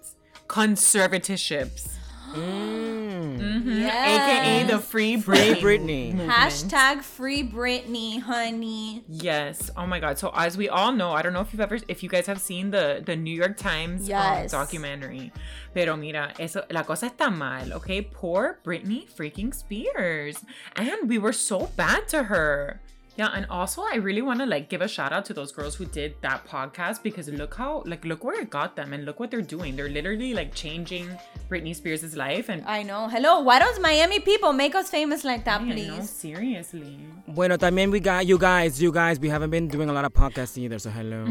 Conservatorships. 0.49 1.97
Mm. 2.35 3.87
AKA 3.87 4.65
the 4.65 4.79
free 4.79 5.21
Free 5.21 5.37
Britney. 5.55 6.15
Britney. 6.15 6.27
Hashtag 6.29 7.03
free 7.03 7.43
Britney, 7.43 8.21
honey. 8.21 9.05
Yes. 9.09 9.71
Oh 9.77 9.87
my 9.87 9.99
God. 10.01 10.19
So 10.19 10.31
as 10.35 10.57
we 10.57 10.69
all 10.69 10.93
know, 10.93 11.11
I 11.13 11.23
don't 11.23 11.33
know 11.33 11.41
if 11.41 11.53
you've 11.53 11.61
ever, 11.61 11.79
if 11.89 12.03
you 12.03 12.09
guys 12.09 12.27
have 12.27 12.41
seen 12.41 12.71
the 12.71 13.03
the 13.05 13.17
New 13.17 13.35
York 13.35 13.57
Times 13.57 14.03
um, 14.03 14.09
Yes. 14.09 14.51
documentary. 14.53 15.33
Pero 15.75 15.97
mira, 15.97 16.33
eso, 16.39 16.63
la 16.71 16.83
cosa 16.83 17.07
está 17.11 17.31
mal, 17.33 17.73
okay? 17.75 18.03
Poor 18.03 18.59
Britney 18.65 19.07
freaking 19.11 19.55
Spears, 19.55 20.45
and 20.77 21.09
we 21.09 21.19
were 21.19 21.33
so 21.33 21.71
bad 21.77 22.09
to 22.09 22.25
her. 22.25 22.81
Yeah, 23.17 23.31
and 23.35 23.47
also 23.51 23.83
I 23.83 23.97
really 23.97 24.23
want 24.23 24.41
to 24.41 24.47
like 24.47 24.69
give 24.69 24.81
a 24.81 24.89
shout 24.89 25.13
out 25.13 25.25
to 25.27 25.35
those 25.35 25.53
girls 25.53 25.75
who 25.75 25.85
did 25.85 26.15
that 26.23 26.47
podcast 26.47 27.03
because 27.03 27.29
look 27.29 27.55
how 27.55 27.83
like 27.87 28.05
look 28.05 28.25
where 28.25 28.41
it 28.41 28.51
got 28.51 28.77
them 28.77 28.93
and 28.93 29.05
look 29.05 29.21
what 29.21 29.31
they're 29.31 29.43
doing. 29.43 29.77
They're 29.77 29.89
literally 29.89 30.33
like 30.33 30.55
changing 30.55 31.09
Britney 31.51 31.75
Spears' 31.75 32.17
life 32.17 32.49
and 32.49 32.65
I 32.67 32.83
know. 32.83 33.09
Hello, 33.09 33.41
why 33.41 33.59
don't 33.59 33.81
Miami 33.83 34.21
people 34.21 34.53
make 34.53 34.75
us 34.75 34.91
famous 34.91 35.25
like 35.25 35.45
that, 35.45 35.61
I 35.61 35.65
know, 35.65 35.75
please? 35.75 36.11
seriously. 36.11 36.99
Bueno, 37.27 37.57
también 37.57 37.91
we 37.91 38.01
got 38.01 38.27
you 38.27 38.39
guys. 38.39 38.81
You 38.81 38.93
guys, 38.93 39.19
we 39.21 39.29
haven't 39.29 39.51
been 39.51 39.69
doing 39.69 39.89
a 39.89 39.93
lot 39.93 40.05
of 40.05 40.13
podcasts 40.13 40.57
either. 40.57 40.79
So 40.79 40.91
hello. 40.91 41.27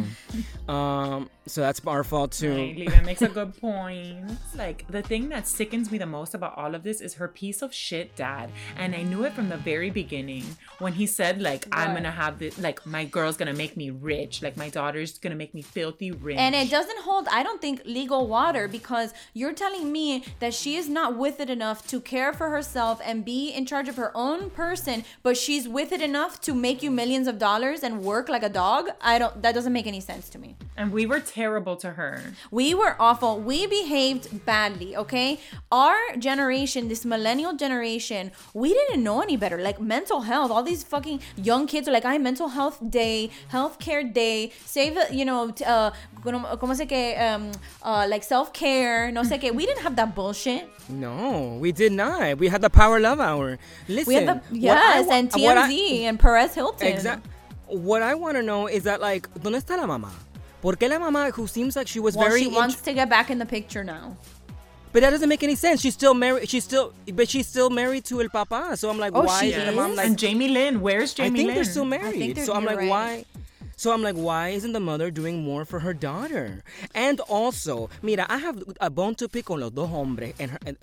um, 0.73 1.29
so 1.45 1.61
that's 1.61 1.81
our 1.87 2.03
fault 2.03 2.31
too. 2.33 2.55
Right, 2.55 2.77
Leva 2.77 3.01
makes 3.01 3.21
a 3.21 3.27
good 3.39 3.57
point. 3.57 4.29
Like 4.55 4.85
the 4.89 5.01
thing 5.01 5.29
that 5.29 5.47
sickens 5.47 5.91
me 5.91 5.97
the 5.97 6.05
most 6.05 6.33
about 6.33 6.57
all 6.57 6.75
of 6.75 6.83
this 6.83 7.01
is 7.01 7.15
her 7.15 7.27
piece 7.27 7.61
of 7.61 7.73
shit 7.73 8.15
dad. 8.15 8.51
And 8.77 8.93
I 8.95 9.01
knew 9.03 9.23
it 9.23 9.33
from 9.33 9.49
the 9.49 9.57
very 9.57 9.89
beginning 9.89 10.43
when 10.79 10.93
he 10.93 11.07
said 11.07 11.41
like 11.41 11.67
I'm 11.79 11.93
gonna 11.93 12.11
have 12.11 12.39
this 12.39 12.57
like 12.59 12.85
my 12.85 13.05
girl's 13.05 13.37
gonna 13.37 13.53
make 13.53 13.75
me 13.77 13.89
rich, 13.89 14.41
like 14.41 14.57
my 14.57 14.69
daughter's 14.69 15.17
gonna 15.17 15.35
make 15.35 15.53
me 15.53 15.61
filthy 15.61 16.11
rich. 16.11 16.37
And 16.37 16.55
it 16.55 16.69
doesn't 16.69 16.99
hold, 16.99 17.27
I 17.31 17.43
don't 17.43 17.61
think, 17.61 17.81
legal 17.85 18.27
water 18.27 18.67
because 18.67 19.13
you're 19.33 19.53
telling 19.53 19.91
me 19.91 20.23
that 20.39 20.53
she 20.53 20.75
is 20.75 20.89
not 20.89 21.15
with 21.15 21.39
it 21.39 21.49
enough 21.49 21.87
to 21.87 21.99
care 21.99 22.33
for 22.33 22.49
herself 22.49 23.01
and 23.03 23.25
be 23.25 23.49
in 23.49 23.65
charge 23.65 23.87
of 23.87 23.95
her 23.95 24.11
own 24.15 24.49
person, 24.49 25.03
but 25.23 25.37
she's 25.37 25.67
with 25.67 25.91
it 25.91 26.01
enough 26.01 26.41
to 26.41 26.53
make 26.53 26.83
you 26.83 26.91
millions 26.91 27.27
of 27.27 27.37
dollars 27.39 27.83
and 27.83 28.01
work 28.03 28.29
like 28.29 28.43
a 28.43 28.49
dog. 28.49 28.89
I 29.01 29.19
don't, 29.19 29.41
that 29.41 29.53
doesn't 29.55 29.73
make 29.73 29.87
any 29.87 30.01
sense 30.01 30.29
to 30.29 30.39
me. 30.39 30.55
And 30.77 30.91
we 30.91 31.05
were 31.05 31.19
terrible 31.19 31.75
to 31.77 31.91
her. 31.91 32.21
We 32.51 32.73
were 32.73 32.95
awful. 32.99 33.39
We 33.39 33.67
behaved 33.67 34.45
badly, 34.45 34.95
okay? 34.95 35.39
Our 35.71 35.97
generation, 36.17 36.87
this 36.87 37.03
millennial 37.05 37.53
generation, 37.53 38.31
we 38.53 38.73
didn't 38.73 39.03
know 39.03 39.21
any 39.21 39.37
better. 39.37 39.57
Like 39.57 39.79
mental 39.81 40.21
health, 40.21 40.51
all 40.51 40.63
these 40.63 40.83
fucking 40.83 41.21
young 41.35 41.58
kids 41.67 41.87
are 41.87 41.91
like, 41.91 42.05
I 42.05 42.17
mental 42.17 42.47
health 42.49 42.77
day, 42.89 43.29
healthcare 43.51 44.11
day, 44.13 44.51
save, 44.65 44.97
you 45.11 45.25
know, 45.25 45.53
uh, 45.65 45.91
como 46.57 46.73
se 46.73 46.85
que, 46.85 47.15
um, 47.17 47.51
uh, 47.83 48.05
like 48.09 48.23
self 48.23 48.51
care, 48.53 49.11
no 49.11 49.23
sé 49.23 49.39
qué. 49.39 49.53
We 49.53 49.65
didn't 49.65 49.83
have 49.83 49.95
that 49.95 50.15
bullshit. 50.15 50.67
No, 50.89 51.57
we 51.59 51.71
did 51.71 51.91
not. 51.91 52.37
We 52.37 52.47
had 52.47 52.61
the 52.61 52.69
Power 52.69 52.99
Love 52.99 53.19
Hour. 53.19 53.57
Listen. 53.87 54.07
We 54.07 54.15
had 54.15 54.27
the, 54.27 54.33
I 54.33 54.41
yes, 54.51 55.07
wa- 55.07 55.13
and 55.13 55.31
what 55.33 55.57
I- 55.57 55.69
TMZ 55.71 56.01
and 56.03 56.19
Perez 56.19 56.55
Hilton. 56.55 56.87
Exact. 56.87 57.25
What 57.67 58.01
I 58.01 58.15
want 58.15 58.35
to 58.37 58.41
know 58.43 58.67
is 58.67 58.83
that 58.83 58.99
like, 58.99 59.29
¿dónde 59.35 59.61
está 59.63 59.77
la 59.77 59.85
mamá? 59.85 60.09
¿Por 60.61 60.75
qué 60.75 60.89
la 60.89 60.97
mamá 60.99 61.31
who 61.31 61.47
seems 61.47 61.75
like 61.75 61.87
she 61.87 61.99
was 61.99 62.15
Well, 62.17 62.27
very 62.27 62.41
she 62.43 62.47
wants 62.49 62.81
to 62.81 62.93
get 62.93 63.09
back 63.09 63.29
in 63.29 63.37
the 63.37 63.45
picture 63.45 63.83
now. 63.83 64.17
But 64.91 65.01
that 65.01 65.11
doesn't 65.11 65.29
make 65.29 65.43
any 65.43 65.55
sense. 65.55 65.81
She's 65.81 65.93
still 65.93 66.13
married. 66.15 66.49
She's 66.49 66.63
still, 66.63 66.93
but 67.13 67.29
she's 67.29 67.45
still 67.47 67.69
married 67.69 68.05
to 68.05 68.21
El 68.21 68.29
Papa. 68.29 68.75
So 68.75 68.89
I'm 68.89 68.97
like, 68.97 69.11
Oh, 69.15 69.21
why 69.21 69.41
she 69.41 69.51
isn't 69.53 69.65
the 69.67 69.71
mom 69.71 69.91
is? 69.91 69.97
like? 69.97 70.07
and 70.07 70.17
Jamie 70.17 70.47
Lynn, 70.49 70.81
where's 70.81 71.13
Jamie? 71.13 71.29
Lynn? 71.29 71.29
I 71.29 71.33
Jamie 71.33 71.37
think 71.37 71.47
Lynn? 71.47 71.55
they're 71.55 71.63
still 71.71 71.85
married. 71.85 72.35
they're- 72.35 72.45
so 72.45 72.53
I'm 72.53 72.63
you're 72.63 72.71
like, 72.71 72.79
right. 72.79 72.89
why? 72.89 73.25
So 73.79 73.93
I'm 73.93 74.03
like, 74.03 74.15
why 74.15 74.49
isn't 74.49 74.73
the 74.73 74.81
mother 74.81 75.09
doing 75.09 75.41
more 75.41 75.63
for 75.63 75.79
her 75.79 75.93
daughter? 75.93 76.63
And 76.93 77.21
also, 77.31 77.89
mira, 78.03 78.25
I 78.27 78.37
have 78.39 78.61
a 78.81 78.89
bone 78.89 79.15
to 79.15 79.29
pick 79.29 79.45
con 79.45 79.61
los 79.61 79.71
dos 79.71 79.87
hombres 79.87 80.33
and, 80.37 80.51
her, 80.51 80.59
and 80.65 80.75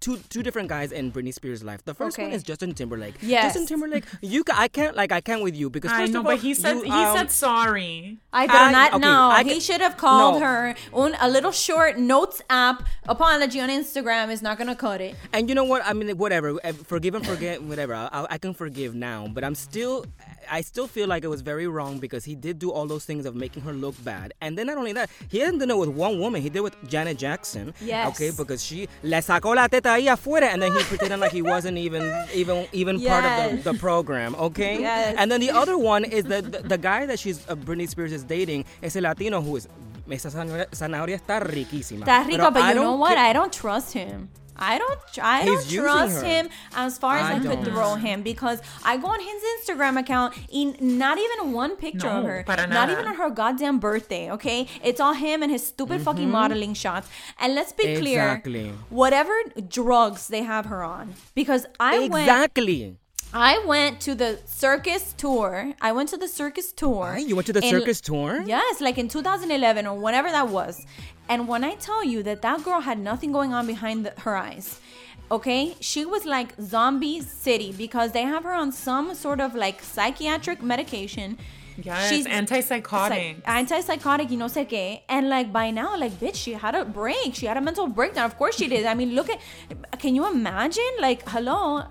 two 0.00 0.18
two 0.28 0.42
different 0.42 0.68
guys 0.68 0.92
in 0.92 1.10
Britney 1.10 1.32
Spears' 1.32 1.64
life. 1.64 1.82
The 1.86 1.94
first 1.94 2.18
one 2.18 2.30
is 2.30 2.42
Justin 2.42 2.74
Timberlake. 2.74 3.14
Yes. 3.22 3.44
Justin 3.44 3.64
Timberlake, 3.66 4.04
you 4.20 4.44
ca- 4.44 4.58
I 4.58 4.68
can't 4.68 4.94
like 4.94 5.12
I 5.12 5.22
can't 5.22 5.42
with 5.42 5.56
you 5.56 5.70
because 5.70 5.92
I 5.92 6.00
first 6.04 6.12
know, 6.12 6.20
of 6.20 6.26
all, 6.26 6.32
but 6.32 6.40
he 6.40 6.52
said 6.52 6.74
you, 6.76 6.82
he 6.84 6.90
um, 6.90 7.16
said 7.16 7.30
sorry. 7.32 8.18
I 8.34 8.46
but 8.46 8.56
I- 8.56 8.72
not 8.72 8.90
okay, 8.92 9.00
now. 9.00 9.30
I 9.30 9.44
he 9.44 9.58
should 9.58 9.80
have 9.80 9.96
called 9.96 10.40
no. 10.42 10.46
her 10.46 10.74
un, 10.92 11.16
a 11.22 11.30
little 11.30 11.52
short 11.52 11.96
notes 11.96 12.42
app 12.50 12.84
apology 13.08 13.60
on 13.64 13.70
Instagram 13.70 14.30
is 14.30 14.42
not 14.42 14.58
gonna 14.58 14.76
cut 14.76 15.00
it. 15.00 15.16
And 15.32 15.48
you 15.48 15.54
know 15.54 15.64
what? 15.64 15.80
I 15.86 15.94
mean, 15.94 16.18
whatever. 16.18 16.50
uh, 16.62 16.72
Forgive 16.84 17.14
and 17.14 17.26
forget, 17.26 17.62
whatever. 17.62 17.94
I, 17.94 18.08
I- 18.12 18.26
I 18.32 18.36
can 18.38 18.52
forgive 18.52 18.94
now, 18.94 19.26
but 19.32 19.42
I'm 19.42 19.54
still, 19.54 20.04
I 20.50 20.60
still 20.60 20.86
feel 20.86 21.08
like 21.08 21.24
it 21.24 21.28
was 21.28 21.40
very 21.40 21.66
wrong 21.66 21.98
because 21.98 22.24
he 22.26 22.34
did 22.42 22.58
do 22.58 22.70
all 22.70 22.86
those 22.86 23.04
things 23.06 23.24
of 23.24 23.34
making 23.34 23.62
her 23.62 23.72
look 23.72 23.96
bad. 24.04 24.34
And 24.40 24.58
then 24.58 24.66
not 24.66 24.76
only 24.76 24.92
that, 24.92 25.08
he 25.30 25.38
hasn't 25.38 25.60
done 25.60 25.70
it 25.70 25.78
with 25.78 25.88
one 25.88 26.18
woman. 26.18 26.42
He 26.42 26.50
did 26.50 26.60
with 26.60 26.76
Janet 26.88 27.16
Jackson. 27.18 27.72
Yes. 27.80 28.08
Okay, 28.10 28.30
because 28.36 28.62
she 28.62 28.88
le 29.02 29.18
sacó 29.22 29.54
la 29.54 29.66
teta 29.68 29.90
ahí 29.90 30.06
afuera, 30.14 30.48
and 30.52 30.60
then 30.60 30.72
he 30.76 30.82
pretended 30.84 31.20
like 31.20 31.32
he 31.32 31.42
wasn't 31.42 31.78
even, 31.78 32.02
even, 32.34 32.66
even 32.72 33.00
part 33.00 33.24
of 33.24 33.64
the, 33.64 33.72
the 33.72 33.78
program. 33.78 34.34
Okay. 34.34 34.80
Yes. 34.80 35.14
And 35.18 35.30
then 35.30 35.40
the 35.40 35.50
other 35.50 35.78
one 35.78 36.04
is 36.04 36.24
the 36.24 36.42
the, 36.42 36.58
the 36.74 36.78
guy 36.78 37.06
that 37.06 37.18
she's 37.18 37.38
uh, 37.48 37.54
Britney 37.54 37.88
Spears 37.88 38.12
is 38.12 38.24
dating 38.24 38.64
is 38.82 38.96
a 38.96 39.00
Latino 39.00 39.40
who 39.40 39.56
is. 39.56 39.68
Esa 40.10 40.28
zanahoria 40.28 41.16
está 41.16 41.40
riquísima. 41.40 42.04
That's 42.04 42.28
rico, 42.28 42.50
but 42.50 42.62
I 42.62 42.70
you 42.70 42.74
know 42.74 42.96
what? 42.96 43.16
I 43.16 43.32
don't 43.32 43.52
trust 43.52 43.94
him. 43.94 44.28
I 44.56 44.78
don't. 44.78 45.00
I 45.20 45.42
He's 45.42 45.72
don't 45.72 45.82
trust 45.84 46.22
him 46.24 46.48
as 46.74 46.98
far 46.98 47.16
as 47.16 47.24
I, 47.26 47.36
I 47.36 47.38
could 47.40 47.64
throw 47.64 47.94
him 47.94 48.22
because 48.22 48.60
I 48.84 48.96
go 48.96 49.08
on 49.08 49.20
his 49.20 49.42
Instagram 49.54 49.98
account 49.98 50.34
in 50.50 50.76
not 50.80 51.18
even 51.18 51.52
one 51.52 51.76
picture 51.76 52.08
of 52.08 52.24
her, 52.24 52.44
not 52.68 52.90
even 52.90 53.06
on 53.06 53.14
her 53.16 53.30
goddamn 53.30 53.78
birthday. 53.78 54.30
Okay, 54.32 54.66
it's 54.82 55.00
all 55.00 55.14
him 55.14 55.42
and 55.42 55.50
his 55.50 55.66
stupid 55.66 56.02
fucking 56.02 56.30
modeling 56.30 56.74
shots. 56.74 57.08
And 57.38 57.54
let's 57.54 57.72
be 57.72 57.96
clear, 57.96 58.22
Mm-hmm. 58.72 58.94
Whatever 58.94 59.32
drugs 59.68 60.28
they 60.28 60.42
have 60.42 60.66
her 60.66 60.82
on, 60.82 61.14
because 61.34 61.66
I 61.80 62.08
went. 62.10 62.26
Exactly. 63.34 63.62
I 63.62 63.66
went 63.66 64.00
to 64.02 64.14
the 64.14 64.38
circus 64.44 65.14
tour. 65.16 65.72
I 65.80 65.92
went 65.92 66.10
to 66.10 66.16
the 66.18 66.28
circus 66.28 66.72
tour. 66.72 67.14
Ay, 67.16 67.18
you 67.18 67.34
went 67.34 67.46
to 67.46 67.52
the 67.52 67.64
in- 67.64 67.70
circus 67.70 68.00
tour? 68.00 68.42
Yes, 68.46 68.80
like 68.80 68.98
in 68.98 69.08
2011 69.08 69.86
or 69.86 69.98
whenever 69.98 70.30
that 70.30 70.48
was. 70.48 70.84
And 71.28 71.48
when 71.48 71.64
I 71.64 71.74
tell 71.76 72.04
you 72.04 72.22
that 72.24 72.42
that 72.42 72.62
girl 72.62 72.80
had 72.80 72.98
nothing 72.98 73.32
going 73.32 73.54
on 73.54 73.66
behind 73.66 74.04
the, 74.06 74.12
her 74.20 74.36
eyes, 74.36 74.80
okay, 75.30 75.74
she 75.80 76.04
was 76.04 76.26
like 76.26 76.54
zombie 76.60 77.20
city 77.22 77.72
because 77.72 78.12
they 78.12 78.22
have 78.22 78.44
her 78.44 78.52
on 78.52 78.70
some 78.72 79.14
sort 79.14 79.40
of 79.40 79.54
like 79.54 79.82
psychiatric 79.82 80.62
medication. 80.62 81.38
Yes, 81.82 82.10
She's 82.10 82.26
antipsychotic. 82.26 83.42
psych- 83.42 83.44
antipsychotic, 83.46 84.30
you 84.30 84.36
know, 84.36 84.44
sé 84.44 84.68
qué. 84.68 85.00
And 85.08 85.30
like 85.30 85.50
by 85.50 85.70
now, 85.70 85.96
like 85.96 86.12
bitch, 86.20 86.34
she 86.34 86.52
had 86.52 86.74
a 86.74 86.84
break. 86.84 87.34
She 87.34 87.46
had 87.46 87.56
a 87.56 87.62
mental 87.62 87.86
breakdown. 87.86 88.26
Of 88.26 88.36
course 88.36 88.56
she 88.56 88.68
did. 88.68 88.84
I 88.84 88.92
mean, 88.94 89.14
look 89.14 89.30
at. 89.30 89.40
Can 89.98 90.14
you 90.14 90.26
imagine? 90.30 90.92
Like, 91.00 91.26
hello. 91.26 91.84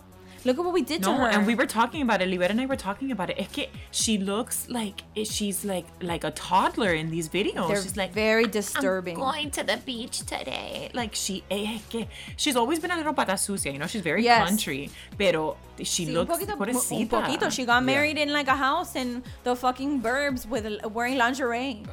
Look 0.43 0.57
at 0.57 0.63
what 0.65 0.73
we 0.73 0.81
did 0.81 1.03
to 1.03 1.09
No, 1.11 1.17
her. 1.17 1.27
and 1.27 1.45
we 1.45 1.53
were 1.55 1.67
talking 1.67 2.01
about 2.01 2.21
it. 2.21 2.27
Libera 2.27 2.49
and 2.49 2.59
I 2.59 2.65
were 2.65 2.75
talking 2.75 3.11
about 3.11 3.29
it. 3.29 3.37
Es 3.39 3.47
que 3.51 3.67
she 3.91 4.17
looks 4.17 4.67
like 4.69 5.03
eh, 5.15 5.23
she's 5.23 5.63
like 5.63 5.85
like 6.01 6.23
a 6.23 6.31
toddler 6.31 6.93
in 6.93 7.11
these 7.11 7.29
videos. 7.29 7.67
They're 7.67 7.81
she's 7.81 7.95
like 7.97 8.11
very 8.13 8.45
I'm 8.45 8.51
disturbing. 8.51 9.15
going 9.17 9.51
to 9.51 9.63
the 9.63 9.77
beach 9.85 10.19
today. 10.25 10.89
Like 10.93 11.13
she, 11.15 11.43
eh, 11.51 11.77
que 11.89 12.07
she's 12.37 12.55
always 12.55 12.79
been 12.79 12.91
a 12.91 12.97
little 12.97 13.13
pata 13.13 13.37
sucia. 13.37 13.71
You 13.71 13.77
know, 13.79 13.87
she's 13.87 14.01
very 14.01 14.23
Yes. 14.23 14.47
country, 14.47 14.89
pero 15.17 15.57
she 15.83 16.05
Sí, 16.05 16.07
un 16.09 16.13
looks 16.15 16.31
poquito, 16.37 16.53
un 16.53 17.07
poquito. 17.07 17.49
She 17.51 17.65
got 17.65 17.83
married 17.83 18.17
in 18.17 18.31
like 18.33 18.47
a 18.47 18.55
house 18.55 18.95
in 18.95 19.23
the 19.43 19.55
fucking 19.55 20.01
burbs 20.01 20.47
with 20.47 20.65
wearing 20.91 21.17
lingerie. 21.17 21.83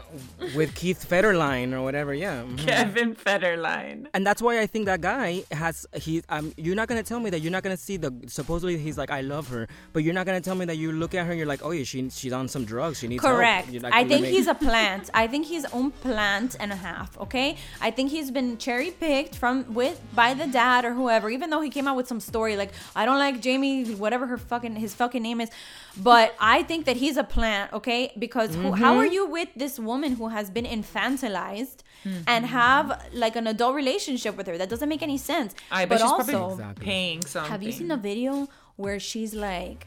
with 0.55 0.75
Keith 0.75 1.07
Federline 1.09 1.73
or 1.73 1.83
whatever. 1.83 2.15
Yeah. 2.15 2.43
mhm. 2.45 2.59
Kevin 2.59 3.15
Federline. 3.15 4.07
And 4.15 4.27
that's 4.27 4.43
why 4.43 4.61
I 4.61 4.67
think 4.67 4.87
that 4.87 5.01
guy 5.01 5.43
has 5.53 5.87
he. 5.95 6.23
Um, 6.29 6.53
you're 6.57 6.75
not 6.77 6.89
gonna 6.89 7.03
tell 7.03 7.21
me 7.21 7.31
that 7.31 7.41
you're 7.41 7.53
not 7.53 7.63
gonna 7.63 7.77
see 7.77 7.97
the 7.97 8.13
supposedly 8.27 8.79
he's 8.79 8.99
like, 8.99 9.11
I 9.11 9.21
love 9.21 9.49
her, 9.49 9.69
but 9.93 10.03
you're 10.03 10.15
not 10.15 10.27
gonna 10.27 10.41
tell 10.41 10.55
me 10.55 10.65
that 10.67 10.77
you 10.77 10.93
look 10.93 11.15
at 11.15 11.25
her 11.27 11.31
and 11.33 11.39
you're 11.39 11.47
like, 11.47 11.65
oh 11.65 11.71
yeah, 11.71 11.85
she 11.85 12.09
she's 12.11 12.33
on 12.33 12.49
some 12.49 12.65
drugs. 12.65 12.99
She 13.01 13.09
needs. 13.09 13.23
Correct. 13.23 13.73
Like, 13.73 13.93
I 13.93 14.05
think 14.05 14.23
me- 14.23 14.31
he's 14.31 14.47
a 14.47 14.55
plant. 14.55 15.11
I 15.15 15.27
think 15.27 15.47
he's 15.47 15.65
own 15.73 15.91
plant 15.91 16.57
and 16.61 16.73
a 16.73 16.77
half. 16.77 17.17
Okay. 17.19 17.57
I 17.81 17.91
think 17.91 18.11
he's 18.11 18.31
been 18.31 18.59
cherry 18.59 18.91
picked 18.91 19.35
from 19.37 19.73
with 19.75 20.01
by 20.15 20.35
the 20.35 20.47
dad 20.47 20.85
or 20.85 20.93
whoever. 20.95 21.31
Even 21.31 21.51
though 21.51 21.61
he 21.61 21.71
came 21.71 21.87
out 21.89 21.97
with 21.97 22.09
some 22.09 22.21
story 22.21 22.57
like 22.57 22.73
I 22.95 23.05
don't 23.05 23.19
like 23.19 23.41
Jamie, 23.41 23.78
whatever 23.85 24.27
her 24.27 24.39
fucking 24.39 24.77
his 24.77 24.95
fucking 24.95 25.23
name 25.23 25.41
is, 25.41 25.51
but 25.97 26.35
I 26.41 26.63
think 26.63 26.85
that 26.87 26.97
he's 26.97 27.17
a 27.17 27.25
plant. 27.25 27.73
Okay, 27.73 28.13
because 28.19 28.55
who, 28.55 28.73
how 28.73 28.93
Mm-hmm. 28.93 29.01
are 29.01 29.07
you 29.07 29.27
with 29.27 29.49
this 29.57 29.79
woman 29.79 30.13
who 30.17 30.29
has 30.29 30.51
been 30.51 30.65
infantilized 30.65 31.79
Mm-hmm. 32.05 32.23
and 32.29 32.47
have 32.47 33.07
like 33.13 33.35
an 33.35 33.47
adult 33.49 33.75
relationship 33.75 34.37
with 34.37 34.47
her? 34.47 34.57
That 34.57 34.69
doesn't 34.69 34.89
make 34.89 35.03
any 35.03 35.19
sense. 35.19 35.55
I 35.71 35.85
bet 35.85 35.89
but 35.99 36.05
she's 36.05 36.11
also, 36.11 36.33
probably 36.33 36.53
Exactly. 36.55 36.85
paying 36.85 37.23
something. 37.25 37.51
have 37.51 37.63
you 37.63 37.73
seen 37.73 37.89
the 37.89 37.97
video 37.97 38.49
where 38.77 39.01
she's 39.01 39.35
like? 39.35 39.87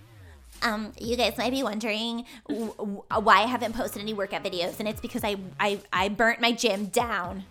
Um, 0.63 0.91
you 0.99 1.15
guys 1.17 1.38
might 1.39 1.49
be 1.51 1.63
wondering 1.63 2.25
w- 2.47 2.73
w- 2.77 3.01
why 3.10 3.38
I 3.43 3.47
haven't 3.47 3.73
posted 3.73 4.01
any 4.01 4.13
workout 4.13 4.43
videos, 4.43 4.80
and 4.80 4.88
it's 4.88 5.01
because 5.01 5.23
I 5.23 5.38
I, 5.60 5.80
I 5.91 6.10
burnt 6.10 6.39
my 6.41 6.51
gym 6.51 6.88
down. 6.88 7.45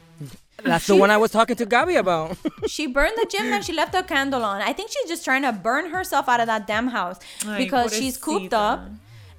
That's 0.63 0.87
the 0.87 0.97
one 0.97 1.11
I 1.11 1.17
was 1.17 1.31
talking 1.31 1.57
to 1.57 1.67
Gabby 1.67 1.97
about. 1.97 2.37
She 2.69 2.87
burned 2.87 3.17
the 3.17 3.27
gym 3.31 3.53
and 3.53 3.65
she 3.65 3.73
left 3.73 3.95
a 3.95 4.03
candle 4.03 4.45
on. 4.45 4.61
I 4.63 4.73
think 4.73 4.91
she's 4.91 5.09
just 5.09 5.25
trying 5.25 5.43
to 5.43 5.53
burn 5.53 5.91
herself 5.91 6.29
out 6.29 6.41
of 6.41 6.47
that 6.47 6.67
damn 6.67 6.89
house 6.89 7.19
Ay, 7.47 7.59
because 7.59 7.97
she's 7.97 8.17
cooped 8.17 8.53
up. 8.55 8.81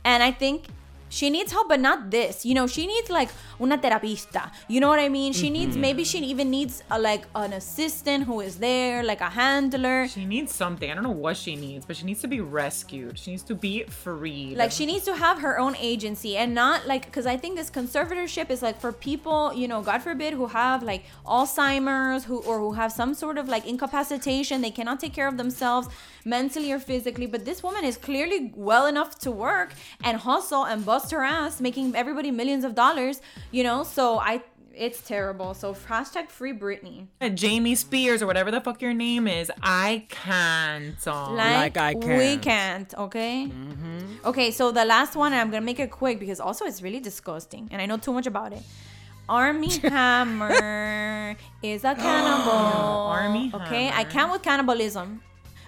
And 0.04 0.24
I 0.24 0.32
think 0.32 0.66
she 1.18 1.30
needs 1.30 1.52
help, 1.52 1.68
but 1.74 1.80
not 1.80 2.10
this. 2.10 2.46
You 2.48 2.54
know, 2.58 2.66
she 2.76 2.84
needs 2.88 3.10
like 3.20 3.30
una 3.60 3.78
terapista. 3.78 4.44
You 4.68 4.80
know 4.82 4.88
what 4.94 5.00
I 5.00 5.10
mean? 5.20 5.34
She 5.34 5.50
needs 5.58 5.74
Mm-hmm. 5.74 5.82
maybe 5.88 6.04
she 6.12 6.20
even 6.34 6.50
needs 6.50 6.76
a, 6.90 6.98
like 7.10 7.24
an 7.36 7.54
assistant 7.54 8.24
who 8.30 8.40
is 8.48 8.56
there, 8.58 9.04
like 9.12 9.22
a 9.22 9.30
handler. 9.30 10.08
She 10.08 10.26
needs 10.26 10.52
something. 10.64 10.90
I 10.90 10.94
don't 10.96 11.04
know 11.04 11.20
what 11.28 11.38
she 11.44 11.54
needs, 11.56 11.86
but 11.86 11.96
she 11.98 12.06
needs 12.10 12.22
to 12.22 12.28
be 12.28 12.42
rescued. 12.42 13.14
She 13.22 13.30
needs 13.32 13.44
to 13.44 13.56
be 13.68 13.84
freed. 14.04 14.58
like 14.58 14.72
she 14.80 14.86
needs 14.92 15.06
to 15.06 15.16
have 15.26 15.38
her 15.46 15.56
own 15.64 15.76
agency 15.92 16.32
and 16.42 16.50
not 16.64 16.78
like 16.92 17.04
because 17.10 17.26
i 17.34 17.36
think 17.42 17.52
this 17.62 17.70
conservatorship 17.80 18.48
is 18.56 18.62
like 18.68 18.78
for 18.84 18.92
people 19.10 19.40
you 19.62 19.68
know 19.72 19.80
god 19.90 20.00
forbid 20.08 20.32
who 20.40 20.48
have 20.62 20.80
like 20.92 21.04
alzheimer's 21.52 22.24
who 22.26 22.38
or 22.50 22.60
who 22.60 22.74
have 22.74 22.92
some 22.92 23.14
sort 23.14 23.38
of 23.38 23.48
like 23.50 23.66
incapacitation 23.66 24.62
they 24.62 24.72
cannot 24.72 25.00
take 25.00 25.14
care 25.14 25.28
of 25.28 25.38
themselves 25.38 25.88
mentally 26.26 26.72
or 26.72 26.80
physically 26.80 27.26
but 27.26 27.46
this 27.46 27.64
woman 27.64 27.84
is 27.84 27.98
clearly 27.98 28.52
well 28.56 28.86
enough 28.86 29.18
to 29.20 29.32
work 29.32 29.74
and 30.04 30.18
hustle 30.18 30.64
and 30.66 30.86
bust 30.86 31.12
her 31.12 31.24
ass 31.24 31.60
making 31.62 31.96
everybody 31.96 32.32
millions 32.32 32.64
of 32.64 32.76
dollars 32.76 33.22
you 33.52 33.64
know? 33.64 33.84
So 33.84 34.20
i 34.20 34.42
it's 34.74 35.02
terrible. 35.02 35.54
So 35.54 35.74
hashtag 35.74 36.30
free 36.30 36.54
britney. 36.54 37.08
Jamie 37.36 37.76
Spears 37.76 38.22
or 38.22 38.26
whatever 38.26 38.52
the 38.52 38.62
fuck 38.62 38.82
your 38.82 38.94
name 38.94 39.28
is. 39.28 39.52
I 39.62 40.06
can't. 40.10 41.06
um, 41.10 41.36
like, 41.36 41.76
Like 41.76 41.78
I 41.78 41.94
can't. 41.94 42.18
We 42.18 42.38
can't. 42.38 42.94
okay? 42.98 43.52
Okay 44.24 44.50
so 44.52 44.72
the 44.72 44.86
last 44.86 45.18
one 45.18 45.34
and 45.34 45.42
i'm 45.42 45.52
gonna 45.52 45.66
make 45.66 45.80
it 45.80 45.92
quick 45.92 46.20
because 46.20 46.40
also 46.40 46.64
it's 46.66 46.82
really 46.82 47.02
disgusting 47.02 47.68
and 47.72 47.82
i 47.82 47.86
know 47.86 47.98
too 47.98 48.14
much 48.14 48.28
about 48.28 48.54
it. 48.54 48.64
Armie 49.28 49.78
hammer 49.84 51.36
is 51.62 51.84
a 51.84 51.94
cannibal. 51.96 52.52
Armie 52.52 53.52
okay 53.54 53.90
i 53.94 54.04
can't 54.06 54.32
with 54.32 54.42
cannibalism 54.42 55.22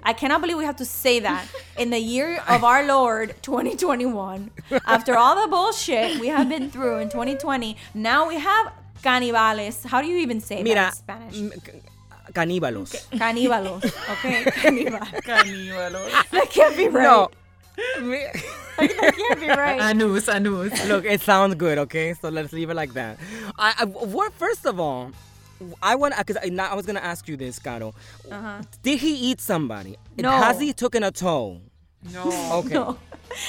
I 0.04 0.14
cannot 0.14 0.42
believe 0.42 0.58
we 0.58 0.66
have 0.66 0.76
to 0.78 0.86
say 0.86 1.20
that 1.22 1.46
in 1.78 1.90
the 1.90 2.00
year 2.00 2.42
of 2.48 2.64
our 2.64 2.86
Lord 2.86 3.36
2021. 3.42 4.52
After 4.86 5.18
all 5.18 5.42
the 5.42 5.48
bullshit 5.48 6.20
we 6.20 6.28
have 6.28 6.50
been 6.50 6.70
through 6.70 6.98
in 7.00 7.10
2020, 7.10 7.78
now 7.94 8.28
we 8.28 8.36
have 8.40 8.72
canibales. 9.02 9.86
How 9.86 10.02
do 10.02 10.08
you 10.08 10.18
even 10.18 10.40
say 10.42 10.64
that 10.64 10.88
in 10.88 10.92
Spanish? 10.94 11.38
m- 11.40 11.52
c- 11.66 11.82
caníbalos. 12.34 12.92
Caníbalos. 13.12 13.84
Okay, 14.14 14.44
cannibal. 14.62 15.00
Caníbalos. 15.24 16.12
That 16.32 16.50
can't 16.50 16.76
be 16.78 16.88
right. 16.88 17.04
No. 17.04 17.30
Me- 18.02 18.28
That 18.78 19.14
can't 19.18 19.40
be 19.40 19.48
right. 19.48 19.82
Anus, 19.82 20.28
anus. 20.30 20.88
Look, 20.88 21.06
it 21.06 21.22
sounds 21.22 21.56
good, 21.56 21.78
okay? 21.80 22.14
So 22.14 22.30
let's 22.30 22.52
leave 22.54 22.70
it 22.70 22.76
like 22.76 22.94
that. 22.94 23.18
I, 23.58 23.74
I 23.80 23.86
what 23.86 24.34
first 24.34 24.66
of 24.66 24.80
all, 24.80 25.12
I 25.82 25.96
want 25.96 26.16
because 26.18 26.38
I, 26.38 26.50
I 26.72 26.76
was 26.76 26.86
gonna 26.86 27.00
ask 27.00 27.28
you 27.28 27.38
this, 27.38 27.60
Caro. 27.60 27.94
Did 28.82 29.00
he 29.00 29.32
eat 29.32 29.40
somebody? 29.42 29.98
No. 30.18 30.32
Has 30.32 30.60
he 30.60 30.74
taken 30.74 31.04
a 31.04 31.12
toe? 31.12 31.62
No. 32.12 32.24
Okay. 32.60 32.74
No. 32.74 32.98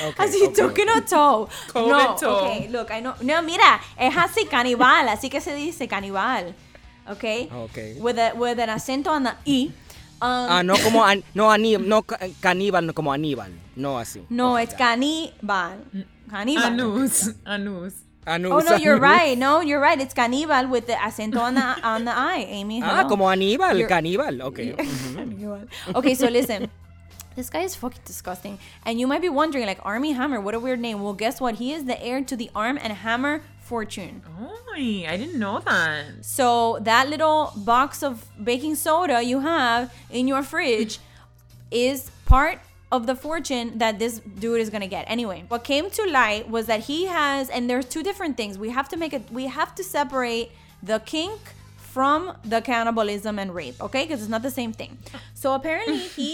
okay. 0.03 0.23
Has 0.23 0.33
he 0.35 0.47
okay. 0.47 0.55
taken 0.55 0.88
a 0.88 1.01
toe? 1.01 1.49
No. 1.75 2.17
toe. 2.17 2.47
Okay, 2.47 2.69
look, 2.69 2.90
I 2.90 3.01
know. 3.01 3.14
No, 3.21 3.43
mira, 3.43 3.81
es 3.99 4.14
así 4.14 4.47
canibal, 4.49 5.09
así 5.09 5.29
que 5.31 5.40
se 5.40 5.55
dice 5.55 5.88
canibal. 5.88 6.55
Okay. 7.11 7.49
Okay. 7.53 7.97
With 8.01 8.19
a 8.19 8.33
with 8.37 8.59
an 8.61 8.69
acento 8.71 9.09
on 9.09 9.25
the 9.25 9.35
i. 9.47 9.73
Um, 10.23 10.47
Ah, 10.49 10.62
no 10.62 10.75
como 10.77 11.03
an, 11.05 11.23
no 11.35 11.51
aní, 11.51 11.77
no 11.85 12.03
ca- 12.03 12.17
caníbal, 12.40 12.87
no 12.87 12.93
como 12.95 13.11
Aníbal, 13.12 13.51
no 13.77 13.99
así. 13.99 14.25
no, 14.31 14.57
it's 14.57 14.73
canibal. 14.75 15.79
Canibal. 16.31 16.64
Anus. 16.64 17.31
Anus. 17.45 17.95
Anus, 18.27 18.51
Oh 18.53 18.59
no, 18.61 18.77
you're 18.77 18.99
right. 19.13 19.37
No, 19.37 19.61
you're 19.61 19.81
right. 19.81 20.01
It's 20.01 20.15
canibal 20.15 20.69
with 20.71 20.87
the 20.87 20.95
acento 20.95 21.39
on 21.39 21.55
the 21.55 21.63
on 21.87 22.05
the 22.05 22.13
i. 22.17 22.39
Amy. 22.49 22.83
Ah, 22.83 23.05
como 23.09 23.25
Aníbal, 23.27 23.79
You're- 23.79 23.89
caníbal. 23.91 24.41
Okay. 24.41 24.75
okay, 25.95 26.15
so 26.15 26.29
listen. 26.29 26.71
This 27.37 27.51
guy 27.51 27.63
is 27.63 27.75
fucking 27.75 28.03
disgusting. 28.05 28.59
And 28.87 29.01
you 29.01 29.09
might 29.09 29.21
be 29.21 29.29
wondering, 29.29 29.67
like, 29.67 29.81
Armie 29.83 30.13
Hammer, 30.13 30.41
what 30.41 30.55
a 30.55 30.61
weird 30.61 30.79
name. 30.79 31.03
Well, 31.03 31.15
guess 31.15 31.41
what? 31.41 31.57
He 31.57 31.73
is 31.73 31.85
the 31.85 32.01
heir 32.01 32.23
to 32.23 32.37
the 32.37 32.49
Arm 32.55 32.79
and 32.81 32.93
Hammer 32.93 33.43
fortune. 33.61 34.23
Oh, 34.41 34.57
I 34.77 35.17
didn't 35.17 35.39
know 35.41 35.59
that. 35.59 36.25
So 36.25 36.79
that 36.83 37.09
little 37.09 37.53
box 37.57 38.05
of 38.05 38.25
baking 38.43 38.77
soda 38.77 39.21
you 39.23 39.41
have 39.41 39.93
in 40.11 40.29
your 40.29 40.45
fridge 40.45 41.01
is 41.73 42.11
part 42.25 42.61
of 42.97 43.01
the 43.11 43.17
fortune 43.27 43.67
that 43.83 43.95
this 44.03 44.15
dude 44.43 44.61
is 44.65 44.69
gonna 44.75 44.93
get. 44.97 45.05
Anyway, 45.17 45.39
what 45.53 45.63
came 45.73 45.87
to 45.99 46.03
light 46.21 46.45
was 46.57 46.65
that 46.73 46.81
he 46.91 46.99
has, 47.21 47.45
and 47.55 47.63
there's 47.71 47.87
two 47.95 48.03
different 48.09 48.35
things. 48.41 48.53
We 48.67 48.71
have 48.79 48.89
to 48.93 48.97
make 49.03 49.13
it. 49.19 49.23
We 49.41 49.45
have 49.59 49.71
to 49.79 49.83
separate 49.99 50.47
the 50.91 50.99
kink 51.15 51.39
from 51.95 52.21
the 52.53 52.61
cannibalism 52.71 53.35
and 53.43 53.49
rape, 53.61 53.79
okay? 53.87 54.03
Because 54.05 54.21
it's 54.23 54.35
not 54.37 54.43
the 54.43 54.57
same 54.61 54.73
thing. 54.81 54.93
So 55.43 55.47
apparently, 55.59 55.99
he 56.21 56.33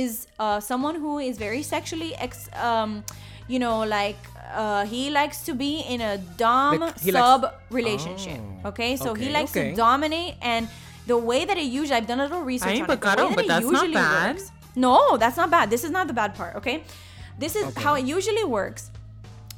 is 0.00 0.10
uh, 0.44 0.58
someone 0.70 0.96
who 1.04 1.12
is 1.28 1.34
very 1.46 1.62
sexually, 1.74 2.12
ex- 2.26 2.50
um, 2.70 2.90
you 3.52 3.58
know, 3.64 3.76
like 3.98 4.20
uh, 4.62 4.84
he 4.94 5.02
likes 5.10 5.38
to 5.48 5.52
be 5.54 5.72
in 5.94 6.00
a 6.00 6.18
dom 6.42 6.78
Like, 6.80 6.98
he 7.00 7.10
likes- 7.12 7.26
sub 7.26 7.40
relationship. 7.70 8.40
Oh, 8.64 8.68
okay, 8.70 8.96
so 8.96 9.14
he 9.14 9.28
likes 9.38 9.52
okay. 9.52 9.70
to 9.70 9.76
dominate, 9.76 10.34
and 10.54 10.68
the 11.12 11.18
way 11.30 11.40
that 11.48 11.56
it 11.64 11.68
usually, 11.78 11.96
I've 11.98 12.06
done 12.12 12.20
a 12.20 12.26
little 12.28 12.42
research 12.54 12.78
Ay, 12.78 12.82
on 12.82 12.90
it. 12.90 13.00
The 13.00 13.06
way 13.06 13.34
that 13.34 13.34
but 13.36 13.46
it 13.46 13.62
usually 13.70 13.94
bad. 13.94 14.36
works- 14.36 14.50
no, 14.74 15.16
that's 15.16 15.36
not 15.36 15.50
bad. 15.50 15.70
This 15.70 15.84
is 15.84 15.90
not 15.90 16.06
the 16.06 16.12
bad 16.12 16.34
part. 16.34 16.56
Okay, 16.56 16.84
this 17.38 17.56
is 17.56 17.74
how 17.76 17.94
it 17.94 18.04
usually 18.04 18.44
works. 18.44 18.90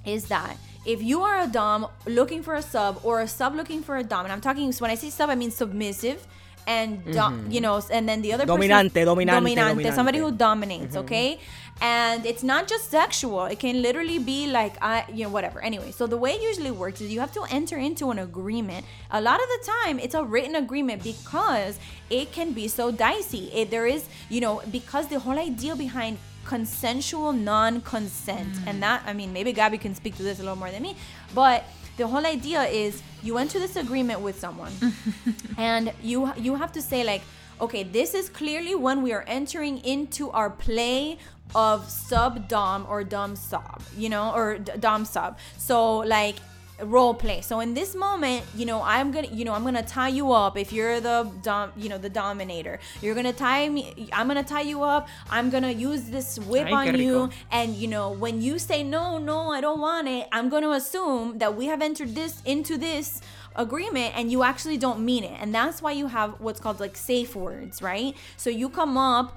Is 0.04 0.26
that 0.26 0.56
if 0.84 1.02
you 1.02 1.22
are 1.22 1.40
a 1.40 1.46
dom 1.46 1.86
looking 2.06 2.42
for 2.42 2.54
a 2.54 2.62
sub 2.62 3.00
or 3.02 3.20
a 3.20 3.28
sub 3.28 3.54
looking 3.54 3.82
for 3.82 3.96
a 3.96 4.02
dom, 4.04 4.26
and 4.26 4.32
I'm 4.32 4.40
talking 4.40 4.72
when 4.74 4.90
I 4.90 4.96
say 4.96 5.10
sub, 5.10 5.30
I 5.30 5.34
mean 5.34 5.50
submissive. 5.50 6.26
And 6.66 7.04
dom, 7.12 7.40
mm-hmm. 7.40 7.50
you 7.50 7.60
know, 7.60 7.82
and 7.90 8.08
then 8.08 8.22
the 8.22 8.32
other 8.32 8.46
person- 8.46 8.70
Dominante, 8.70 9.04
dominante, 9.04 9.54
dominante, 9.54 9.94
somebody 9.94 10.16
who 10.16 10.32
dominates, 10.32 10.96
mm-hmm. 10.96 11.04
okay? 11.04 11.38
And 11.80 12.24
it's 12.24 12.42
not 12.42 12.66
just 12.66 12.90
sexual; 12.90 13.44
it 13.44 13.58
can 13.58 13.82
literally 13.82 14.18
be 14.18 14.46
like, 14.46 14.76
I, 14.80 15.04
you 15.12 15.24
know, 15.24 15.30
whatever. 15.30 15.62
Anyway, 15.62 15.90
so 15.90 16.06
the 16.06 16.16
way 16.16 16.32
it 16.32 16.42
usually 16.42 16.70
works 16.70 17.00
is 17.00 17.12
you 17.12 17.20
have 17.20 17.32
to 17.32 17.44
enter 17.50 17.76
into 17.76 18.10
an 18.10 18.18
agreement. 18.18 18.86
A 19.10 19.20
lot 19.20 19.40
of 19.42 19.48
the 19.48 19.70
time, 19.82 19.98
it's 19.98 20.14
a 20.14 20.24
written 20.24 20.54
agreement 20.54 21.02
because 21.02 21.78
it 22.10 22.32
can 22.32 22.52
be 22.52 22.68
so 22.68 22.90
dicey. 22.90 23.50
It, 23.52 23.70
there 23.70 23.86
is, 23.86 24.06
you 24.28 24.40
know, 24.40 24.62
because 24.70 25.08
the 25.08 25.18
whole 25.18 25.38
idea 25.38 25.76
behind 25.76 26.18
consensual 26.44 27.32
non-consent, 27.32 28.52
mm. 28.52 28.66
and 28.66 28.82
that, 28.82 29.02
I 29.06 29.12
mean, 29.12 29.32
maybe 29.32 29.52
Gabby 29.52 29.78
can 29.78 29.94
speak 29.94 30.16
to 30.16 30.22
this 30.22 30.38
a 30.38 30.42
little 30.42 30.56
more 30.56 30.70
than 30.70 30.82
me, 30.82 30.96
but 31.34 31.64
the 31.96 32.06
whole 32.06 32.26
idea 32.26 32.62
is 32.64 33.02
you 33.22 33.38
enter 33.38 33.58
this 33.58 33.76
agreement 33.76 34.20
with 34.20 34.38
someone 34.38 34.72
and 35.58 35.92
you 36.02 36.32
you 36.36 36.56
have 36.56 36.72
to 36.72 36.82
say 36.82 37.04
like 37.04 37.22
okay 37.60 37.84
this 37.84 38.14
is 38.14 38.28
clearly 38.28 38.74
when 38.74 39.00
we 39.02 39.12
are 39.12 39.24
entering 39.28 39.78
into 39.78 40.30
our 40.30 40.50
play 40.50 41.16
of 41.54 41.88
sub 41.88 42.48
dom 42.48 42.86
or 42.88 43.04
dom 43.04 43.36
sub 43.36 43.80
you 43.96 44.08
know 44.08 44.32
or 44.34 44.58
d- 44.58 44.72
dom 44.80 45.04
sub 45.04 45.38
so 45.58 45.98
like 45.98 46.36
role 46.82 47.14
play. 47.14 47.40
So 47.40 47.60
in 47.60 47.72
this 47.72 47.94
moment 47.94 48.44
you 48.52 48.66
know 48.66 48.82
i'm 48.82 49.12
gonna 49.12 49.28
you 49.28 49.44
know 49.44 49.52
i'm 49.54 49.62
gonna 49.62 49.80
tie 49.84 50.08
you 50.08 50.32
up 50.32 50.58
if 50.58 50.72
you're 50.72 50.98
the 51.00 51.30
dom 51.40 51.70
you 51.76 51.88
know 51.88 51.98
the 51.98 52.08
dominator. 52.10 52.80
You're 53.00 53.14
gonna 53.14 53.32
tie 53.32 53.68
me 53.68 54.08
i'm 54.12 54.26
gonna 54.26 54.42
tie 54.42 54.62
you 54.62 54.82
up. 54.82 55.08
I'm 55.30 55.50
gonna 55.50 55.70
use 55.70 56.02
this 56.10 56.36
whip 56.40 56.66
Ay, 56.66 56.72
on 56.72 56.86
you. 56.98 57.22
rico. 57.26 57.30
and 57.52 57.76
you 57.76 57.86
know 57.86 58.10
when 58.10 58.42
you 58.42 58.58
say 58.58 58.82
no 58.82 59.18
no 59.18 59.50
i 59.52 59.60
don't 59.60 59.80
want 59.80 60.08
it 60.08 60.26
i'm 60.32 60.48
going 60.48 60.64
to 60.64 60.72
assume 60.72 61.38
that 61.38 61.54
we 61.56 61.66
have 61.66 61.80
entered 61.80 62.12
this 62.16 62.42
into 62.44 62.76
this 62.76 63.20
agreement 63.56 64.12
and 64.16 64.32
you 64.32 64.42
actually 64.42 64.76
don't 64.76 65.00
mean 65.00 65.22
it 65.24 65.36
and 65.40 65.54
that's 65.54 65.80
why 65.80 65.92
you 65.92 66.06
have 66.08 66.30
what's 66.40 66.58
called 66.60 66.80
like 66.80 66.96
safe 66.96 67.36
words 67.36 67.80
right 67.80 68.16
so 68.36 68.50
you 68.50 68.68
come 68.68 68.96
up 68.98 69.36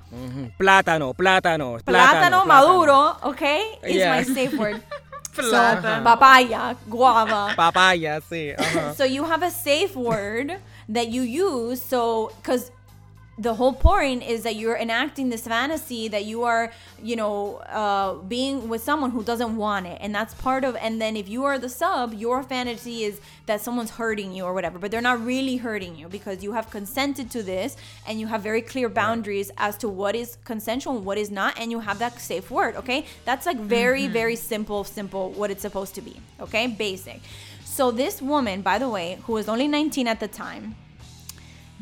Plátano, 0.59 1.13
plátano, 1.15 1.79
plátano 1.83 2.45
maduro 2.45 3.15
okay 3.23 3.77
is 3.83 3.95
Yeah. 3.97 4.15
my 4.15 4.23
safe 4.23 4.53
word 4.57 4.81
so 5.35 5.43
Plátano. 5.43 6.03
papaya 6.03 6.75
guava 6.89 7.53
Papaya, 7.55 8.21
sí. 8.21 8.55
Uh-huh. 8.59 8.93
so 8.93 9.03
you 9.03 9.23
have 9.23 9.43
a 9.43 9.51
safe 9.51 9.95
word 9.95 10.57
that 10.89 11.09
you 11.09 11.21
use 11.21 11.81
so 11.81 12.31
because 12.41 12.71
the 13.39 13.53
whole 13.53 13.73
point 13.73 14.23
is 14.23 14.41
that 14.43 14.55
you're 14.55 14.75
enacting 14.77 15.29
this 15.29 15.45
fantasy 15.45 16.07
that 16.07 16.25
you 16.25 16.43
are 16.43 16.71
you 17.03 17.15
know 17.15 17.57
uh, 17.81 18.13
being 18.27 18.67
with 18.67 18.83
someone 18.83 19.11
who 19.11 19.23
doesn't 19.23 19.55
want 19.55 19.85
it. 19.85 19.97
And 20.01 20.13
that's 20.13 20.33
part 20.33 20.63
of 20.63 20.75
and 20.77 20.99
then 20.99 21.15
if 21.15 21.29
you 21.29 21.43
are 21.43 21.59
the 21.59 21.69
sub 21.69 22.13
your 22.15 22.41
fantasy 22.41 23.03
is 23.03 23.21
that 23.45 23.61
someone's 23.61 23.91
hurting 23.91 24.33
you 24.33 24.43
or 24.43 24.53
whatever 24.55 24.79
but 24.79 24.89
they're 24.89 25.01
not 25.01 25.23
really 25.23 25.57
hurting 25.57 25.95
you 25.95 26.07
because 26.07 26.43
you 26.43 26.53
have 26.53 26.71
consented 26.71 27.29
to 27.31 27.43
this 27.43 27.77
and 28.07 28.19
you 28.19 28.25
have 28.25 28.41
very 28.41 28.61
clear 28.61 28.89
boundaries 28.89 29.51
as 29.57 29.77
to 29.77 29.87
what 29.87 30.15
is 30.15 30.37
consensual 30.43 30.97
and 30.97 31.05
what 31.05 31.17
is 31.19 31.29
not 31.29 31.59
and 31.59 31.69
you 31.69 31.79
have 31.81 31.99
that 31.99 32.19
safe 32.19 32.49
word 32.49 32.75
okay? 32.75 33.05
That's 33.25 33.45
like 33.45 33.57
very 33.57 34.07
very 34.07 34.35
simple 34.35 34.83
simple 34.83 35.29
what 35.31 35.51
it's 35.51 35.61
supposed 35.61 35.93
to 35.95 36.01
be 36.01 36.19
okay? 36.41 36.65
Basic. 36.65 37.21
So 37.65 37.91
this 37.91 38.19
woman 38.19 38.61
by 38.63 38.79
the 38.79 38.89
way 38.89 39.19
who 39.27 39.33
was 39.33 39.47
only 39.47 39.67
19 39.67 40.07
at 40.07 40.19
the 40.19 40.27
time 40.27 40.75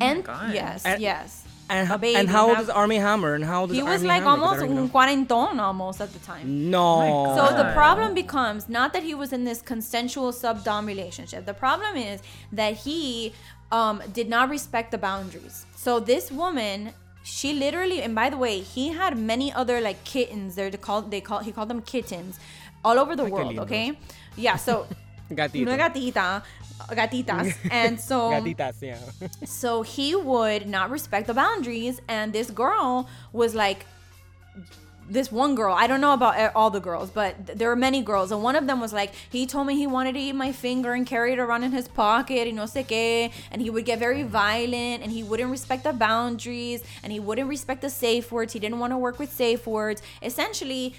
and 0.01 0.25
God. 0.25 0.53
yes 0.53 0.83
And- 0.85 1.01
yes 1.01 1.44
And, 1.68 1.91
a 1.91 1.97
baby, 1.97 2.16
and 2.16 2.30
how 2.30 2.49
old 2.49 2.59
is 2.59 2.70
Armie 2.70 2.97
Hammer? 2.97 3.34
And 3.34 3.43
how 3.43 3.61
old 3.61 3.72
is 3.72 3.78
he 3.78 3.84
was 3.84 4.01
Armie 4.01 4.07
like 4.07 4.24
Hammer? 4.24 4.38
'Cause 4.38 4.38
I 4.38 4.41
almost 4.43 4.59
don't 4.59 4.70
even 4.72 4.78
un 4.78 4.86
know. 4.86 4.93
cuarentón 4.93 5.59
almost 5.59 5.99
at 5.99 6.13
the 6.13 6.20
time. 6.20 6.70
No. 6.70 7.34
So 7.38 7.55
the 7.57 7.72
problem 7.74 8.13
becomes 8.13 8.70
not 8.70 8.93
that 8.93 9.03
he 9.03 9.16
was 9.16 9.34
in 9.34 9.45
this 9.45 9.61
consensual 9.61 10.32
sub 10.32 10.63
dom 10.63 10.86
relationship. 10.86 11.45
The 11.45 11.55
problem 11.55 11.95
is 11.95 12.22
that 12.51 12.74
he 12.86 13.34
um, 13.72 14.01
did 14.13 14.30
not 14.30 14.49
respect 14.49 14.91
the 14.91 14.97
boundaries. 14.99 15.66
So 15.76 15.99
this 15.99 16.32
woman, 16.32 16.93
she 17.24 17.51
literally, 17.53 18.01
and 18.03 18.13
by 18.13 18.30
the 18.30 18.38
way, 18.38 18.59
he 18.59 18.89
had 18.89 19.18
many 19.18 19.51
other 19.51 19.82
like 19.82 20.03
kittens. 20.03 20.53
They're 20.55 20.70
called 20.72 21.09
they 21.09 21.20
call 21.22 21.39
he 21.39 21.51
called 21.51 21.70
them 21.70 21.82
kittens, 21.82 22.39
all 22.84 22.99
over 22.99 23.16
the 23.16 23.26
Ay, 23.26 23.30
world. 23.30 23.53
lindos. 23.55 23.61
Okay, 23.63 23.97
yeah. 24.38 24.55
So 24.55 24.86
Gatito. 25.30 25.61
una 25.61 25.78
gatita, 25.78 26.43
gatitas, 26.91 27.55
and 27.71 27.99
so 27.99 28.30
Gatitas, 28.30 28.82
yeah. 28.82 28.97
so 29.45 29.82
he 29.82 30.15
would 30.15 30.67
not 30.67 30.89
respect 30.89 31.28
the 31.28 31.34
boundaries, 31.34 32.01
and 32.07 32.32
this 32.34 32.51
girl 32.51 33.07
was 33.34 33.55
like, 33.55 33.86
this 35.09 35.32
one 35.32 35.53
girl. 35.55 35.73
I 35.73 35.88
don't 35.88 36.01
know 36.01 36.13
about 36.13 36.55
all 36.55 36.69
the 36.69 36.80
girls, 36.80 37.09
but 37.09 37.45
th- 37.45 37.57
there 37.57 37.69
were 37.69 37.76
many 37.76 38.01
girls, 38.01 38.32
and 38.32 38.41
one 38.41 38.55
of 38.55 38.67
them 38.67 38.80
was 38.82 38.91
like, 38.93 39.13
he 39.30 39.45
told 39.45 39.67
me 39.67 39.76
he 39.76 39.88
wanted 39.88 40.13
to 40.13 40.19
eat 40.19 40.34
my 40.34 40.51
finger 40.51 40.93
and 40.93 41.05
carry 41.05 41.34
it 41.34 41.39
around 41.39 41.63
in 41.63 41.71
his 41.71 41.88
pocket, 41.88 42.45
y 42.45 42.51
no 42.51 42.63
sé 42.63 42.86
qué, 42.86 43.32
and 43.51 43.61
he 43.61 43.69
would 43.69 43.86
get 43.86 43.99
very 43.99 44.23
violent, 44.23 45.03
and 45.03 45.11
he 45.11 45.23
wouldn't 45.23 45.51
respect 45.51 45.84
the 45.84 45.93
boundaries, 45.93 46.84
and 47.03 47.11
he 47.11 47.19
wouldn't 47.19 47.47
respect 47.47 47.82
the 47.82 47.89
safe 47.89 48.32
words. 48.32 48.53
He 48.53 48.59
didn't 48.59 48.80
want 48.80 48.93
to 48.93 48.97
work 48.97 49.19
with 49.19 49.32
safe 49.32 49.67
words. 49.67 50.01
Essentially, 50.21 50.95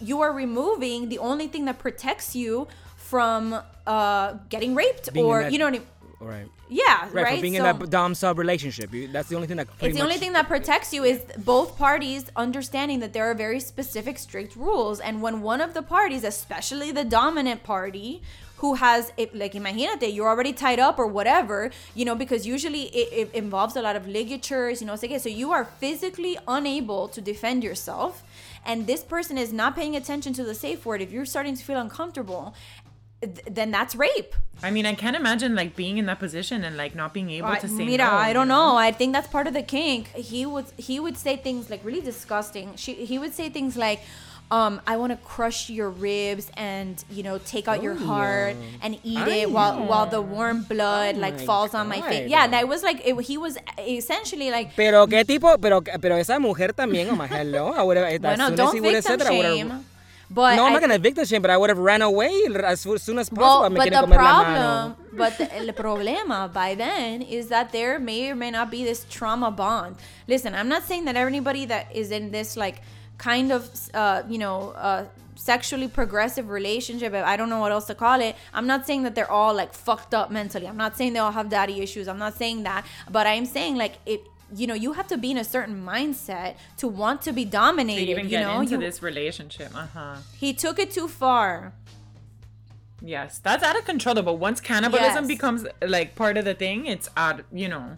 you 0.00 0.20
are 0.22 0.32
removing 0.32 1.08
the 1.10 1.18
only 1.18 1.46
thing 1.46 1.66
that 1.66 1.78
protects 1.78 2.34
you 2.34 2.66
from 3.10 3.60
uh, 3.86 4.34
getting 4.48 4.72
raped, 4.74 5.12
Being 5.12 5.26
or 5.26 5.42
that- 5.42 5.52
you 5.52 5.58
know 5.58 5.64
what 5.66 5.74
I 5.74 5.78
mean. 5.78 5.86
right. 6.20 6.48
Yeah, 6.72 7.08
Right, 7.12 7.24
right. 7.24 7.42
being 7.42 7.56
So- 7.56 7.64
in 7.66 7.78
that 7.78 7.90
dom 7.90 8.14
sub 8.14 8.38
relationship, 8.38 8.94
you, 8.94 9.08
that's 9.08 9.28
the 9.28 9.34
only 9.34 9.48
thing 9.48 9.56
that. 9.56 9.66
it's 9.80 9.96
the 9.96 10.02
only 10.08 10.18
thing 10.22 10.34
that 10.34 10.46
protects 10.46 10.92
you 10.94 11.02
is 11.02 11.18
both 11.52 11.76
parties 11.76 12.22
understanding 12.36 13.00
that 13.00 13.12
there 13.12 13.26
are 13.30 13.34
very 13.34 13.58
specific 13.72 14.16
strict 14.26 14.54
rules 14.54 15.00
and 15.00 15.14
when 15.24 15.42
one 15.42 15.60
of 15.66 15.74
the 15.78 15.82
parties 15.96 16.22
especially 16.22 16.92
the 16.92 17.06
dominant 17.20 17.60
party 17.64 18.22
who 18.62 18.74
has 18.74 19.02
it 19.22 19.34
like 19.42 19.54
imagínate 19.60 20.14
you're 20.14 20.28
already 20.34 20.52
tied 20.64 20.78
up 20.78 20.96
or 21.02 21.08
whatever 21.18 21.56
you 21.98 22.04
know 22.08 22.14
because 22.24 22.42
usually 22.56 22.84
it, 23.00 23.08
it 23.20 23.28
involves 23.42 23.74
a 23.80 23.82
lot 23.88 23.96
of 24.00 24.04
ligatures 24.18 24.74
you 24.80 24.86
know 24.86 24.94
so 24.94 25.28
you 25.42 25.48
are 25.56 25.64
physically 25.82 26.34
unable 26.58 27.02
to 27.08 27.20
defend 27.32 27.58
yourself 27.68 28.12
and 28.70 28.86
this 28.86 29.02
person 29.14 29.34
is 29.44 29.50
not 29.60 29.70
paying 29.80 29.94
attention 29.96 30.32
to 30.38 30.44
the 30.50 30.54
safe 30.54 30.80
word 30.86 31.00
if 31.06 31.10
you're 31.14 31.30
starting 31.34 31.56
to 31.60 31.64
feel 31.68 31.80
uncomfortable 31.86 32.44
then 33.50 33.70
that's 33.70 33.94
rape 33.94 34.34
I 34.62 34.70
mean, 34.70 34.84
I 34.84 34.92
can't 34.94 35.16
imagine 35.16 35.54
like 35.54 35.74
being 35.74 35.96
in 35.96 36.04
that 36.04 36.18
position 36.18 36.64
and 36.64 36.76
like 36.76 36.94
not 36.94 37.14
being 37.14 37.30
able 37.30 37.48
I, 37.48 37.58
to 37.60 37.66
say 37.68 37.86
mira, 37.86 38.04
no. 38.04 38.10
I 38.12 38.34
don't 38.34 38.46
know. 38.48 38.76
I 38.76 38.92
think 38.92 39.14
that's 39.14 39.26
part 39.26 39.46
of 39.46 39.54
the 39.54 39.62
kink. 39.62 40.08
He 40.08 40.44
would 40.44 40.66
he 40.76 41.00
would 41.00 41.16
say 41.16 41.36
things 41.38 41.70
like 41.70 41.82
really 41.82 42.02
disgusting. 42.02 42.76
She 42.76 42.92
he 42.92 43.18
would 43.18 43.32
say 43.32 43.48
things 43.48 43.74
like, 43.78 44.00
um, 44.50 44.82
I 44.86 44.98
want 44.98 45.12
to 45.12 45.18
crush 45.24 45.70
your 45.70 45.88
ribs 45.88 46.50
and 46.58 47.02
you 47.08 47.22
know 47.22 47.38
take 47.38 47.68
out 47.68 47.82
your 47.82 47.94
Oh, 47.94 48.04
heart 48.04 48.54
yeah. 48.60 48.84
and 48.84 49.00
eat 49.02 49.16
Ay, 49.18 49.42
it 49.44 49.50
while 49.50 49.80
while 49.86 50.04
the 50.04 50.20
warm 50.20 50.64
blood 50.64 51.14
Oh 51.16 51.20
like 51.20 51.36
my 51.40 51.46
falls 51.46 51.72
on 51.72 51.88
my 51.88 52.02
face. 52.02 52.28
God. 52.28 52.30
Yeah, 52.30 52.46
that 52.48 52.68
was 52.68 52.82
like 52.82 53.00
it, 53.02 53.18
he 53.22 53.38
was 53.38 53.56
essentially 53.78 54.50
like. 54.50 54.76
Pero 54.76 55.06
qué 55.06 55.24
tipo, 55.24 55.56
pero 55.58 55.80
pero 55.80 56.16
esa 56.16 56.38
mujer 56.38 56.74
también, 56.74 57.08
oh 57.10 57.16
my 57.16 57.26
hello, 57.28 57.72
I 57.72 57.82
would 57.82 57.96
have. 57.96 58.20
Bueno, 58.20 58.50
don't 58.54 58.74
he 58.74 58.80
would 58.82 58.92
have 58.94 59.04
victim 59.04 59.20
said 59.20 59.20
that, 59.20 59.26
I 59.32 59.36
would 59.36 59.46
have. 59.46 59.56
shame. 59.56 59.84
But 60.32 60.54
No, 60.56 60.64
I'm 60.64 60.70
I- 60.70 60.74
not 60.74 60.80
gonna 60.82 60.98
victim 60.98 61.24
shame, 61.24 61.42
but 61.42 61.50
I 61.50 61.56
would 61.56 61.70
have 61.70 61.78
ran 61.78 62.02
away 62.02 62.32
as 62.64 62.80
soon 62.80 63.18
as 63.18 63.28
possible. 63.28 63.36
Well, 63.36 63.70
but 63.70 63.84
the 63.84 63.90
comer 63.90 64.16
la 64.16 64.42
mano. 64.42 64.94
problem, 64.94 64.96
but 65.22 65.38
the, 65.38 65.56
el 65.56 65.66
problema 65.74 66.52
by 66.52 66.74
then 66.76 67.20
is 67.22 67.48
that 67.48 67.72
there 67.72 67.98
may 67.98 68.30
or 68.30 68.36
may 68.36 68.50
not 68.52 68.70
be 68.70 68.84
this 68.84 69.04
trauma 69.10 69.50
bond. 69.50 69.96
Listen, 70.28 70.54
I'm 70.54 70.68
not 70.68 70.84
saying 70.84 71.04
that 71.06 71.16
everybody 71.16 71.64
that 71.66 71.94
is 71.94 72.12
in 72.12 72.30
this 72.30 72.56
like 72.56 72.80
kind 73.18 73.50
of, 73.50 73.68
uh, 73.92 74.22
you 74.28 74.38
know, 74.38 74.70
uh, 74.76 75.04
sexually 75.34 75.88
progressive 75.88 76.48
relationship, 76.50 77.12
I 77.14 77.36
don't 77.36 77.48
know 77.50 77.58
what 77.58 77.72
else 77.72 77.86
to 77.86 77.94
call 77.94 78.20
it. 78.20 78.36
I'm 78.54 78.66
not 78.66 78.86
saying 78.86 79.02
that 79.04 79.14
they're 79.16 79.30
all 79.30 79.52
like 79.54 79.72
fucked 79.72 80.14
up 80.14 80.30
mentally. 80.30 80.68
I'm 80.68 80.76
not 80.76 80.96
saying 80.96 81.14
they 81.14 81.18
all 81.18 81.32
have 81.32 81.48
daddy 81.48 81.80
issues. 81.80 82.06
I'm 82.08 82.18
not 82.18 82.34
saying 82.36 82.62
that, 82.64 82.86
but 83.10 83.26
I'm 83.26 83.46
saying 83.46 83.76
like 83.76 83.94
it. 84.06 84.22
You 84.54 84.66
know, 84.66 84.74
you 84.74 84.92
have 84.94 85.06
to 85.08 85.16
be 85.18 85.30
in 85.30 85.38
a 85.38 85.44
certain 85.44 85.84
mindset 85.84 86.56
to 86.78 86.88
want 86.88 87.22
to 87.22 87.32
be 87.32 87.44
To 87.44 87.50
dominated. 87.50 88.08
even 88.10 88.24
you 88.24 88.30
get 88.30 88.46
know, 88.46 88.60
into 88.60 88.72
you, 88.72 88.78
this 88.78 89.02
relationship. 89.02 89.70
Uh 89.74 89.86
huh. 89.94 90.16
he 90.38 90.52
took 90.52 90.78
it 90.78 90.90
too 90.90 91.08
far. 91.08 91.72
Yes, 93.02 93.38
that's 93.38 93.62
out 93.62 93.78
of 93.78 93.84
control. 93.84 94.14
But 94.16 94.34
once 94.34 94.60
cannibalism 94.60 95.24
Yes. 95.24 95.26
becomes 95.28 95.66
like 95.86 96.14
part 96.16 96.36
of 96.36 96.44
the 96.44 96.54
thing, 96.54 96.86
it's 96.86 97.08
out. 97.16 97.40
You 97.52 97.68
know. 97.68 97.96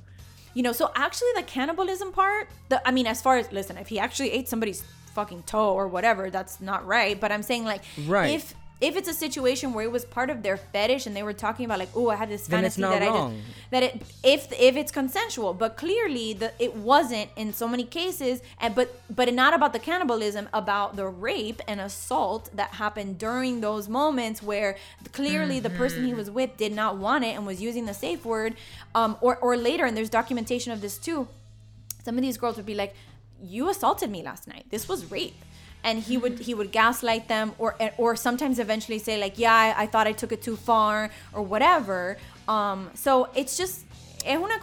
You 0.54 0.62
know, 0.62 0.72
so 0.72 0.92
actually 0.94 1.30
the 1.36 1.42
cannibalism 1.42 2.12
part, 2.12 2.48
the 2.68 2.86
I 2.86 2.90
mean, 2.92 3.06
as 3.06 3.22
far 3.22 3.36
as 3.38 3.50
listen, 3.52 3.78
if 3.78 3.88
he 3.88 3.98
actually 3.98 4.30
ate 4.32 4.48
somebody's 4.48 4.84
fucking 5.14 5.42
toe 5.44 5.72
or 5.72 5.88
whatever, 5.88 6.30
that's 6.30 6.60
not 6.60 6.86
right. 6.86 7.18
But 7.18 7.32
I'm 7.32 7.42
saying 7.42 7.64
like 7.64 7.82
Right. 8.06 8.30
if 8.30 8.54
if 8.82 8.96
it's 8.96 9.08
a 9.08 9.14
situation 9.14 9.72
where 9.74 9.84
it 9.84 9.92
was 9.92 10.04
part 10.04 10.28
of 10.28 10.42
their 10.42 10.56
fetish 10.56 11.06
and 11.06 11.14
they 11.16 11.22
were 11.22 11.32
talking 11.32 11.64
about 11.64 11.78
like, 11.78 11.88
oh, 11.94 12.08
I 12.10 12.16
had 12.16 12.28
this 12.28 12.46
Then 12.46 12.58
fantasy 12.58 12.82
that 12.82 13.02
I 13.02 13.06
wrong. 13.06 13.30
did 13.34 13.42
that 13.70 13.82
it 13.84 14.02
if 14.24 14.52
if 14.70 14.74
it's 14.76 14.92
consensual, 15.00 15.54
but 15.54 15.76
clearly 15.76 16.32
the 16.34 16.52
it 16.58 16.74
wasn't 16.74 17.30
in 17.36 17.52
so 17.52 17.66
many 17.68 17.84
cases, 17.84 18.42
and 18.60 18.74
but 18.74 18.88
but 19.18 19.32
not 19.32 19.54
about 19.54 19.72
the 19.72 19.78
cannibalism, 19.78 20.48
about 20.52 20.96
the 20.96 21.06
rape 21.06 21.60
and 21.68 21.80
assault 21.80 22.50
that 22.60 22.70
happened 22.82 23.18
during 23.18 23.60
those 23.60 23.88
moments 23.88 24.42
where 24.42 24.76
clearly 25.12 25.60
the 25.60 25.70
person 25.70 26.04
he 26.04 26.14
was 26.22 26.28
with 26.38 26.50
did 26.56 26.72
not 26.82 26.96
want 26.96 27.24
it 27.24 27.32
and 27.36 27.46
was 27.46 27.62
using 27.62 27.86
the 27.86 27.94
safe 27.94 28.24
word, 28.24 28.52
um, 28.94 29.16
or 29.20 29.36
or 29.36 29.56
later, 29.56 29.84
and 29.86 29.96
there's 29.96 30.10
documentation 30.10 30.72
of 30.72 30.80
this 30.80 30.98
too. 30.98 31.28
Some 32.04 32.16
of 32.18 32.22
these 32.22 32.36
girls 32.36 32.56
would 32.56 32.66
be 32.66 32.74
like, 32.74 32.94
"You 33.40 33.68
assaulted 33.68 34.10
me 34.10 34.20
last 34.30 34.48
night. 34.48 34.66
This 34.70 34.88
was 34.88 35.10
rape." 35.10 35.40
And 35.84 35.98
he 35.98 36.16
would 36.16 36.38
he 36.38 36.54
would 36.54 36.70
gaslight 36.72 37.26
them, 37.28 37.52
or 37.58 37.76
or 37.98 38.14
sometimes 38.16 38.58
eventually 38.58 38.98
say 38.98 39.20
like, 39.20 39.38
"Yeah, 39.38 39.54
I, 39.54 39.82
I 39.82 39.86
thought 39.86 40.06
I 40.06 40.12
took 40.12 40.32
it 40.32 40.40
too 40.42 40.56
far," 40.56 41.10
or 41.32 41.42
whatever. 41.42 42.16
Um, 42.46 42.90
so 42.94 43.28
it's 43.34 43.56
just 43.56 43.84
es 44.24 44.36
una. 44.38 44.54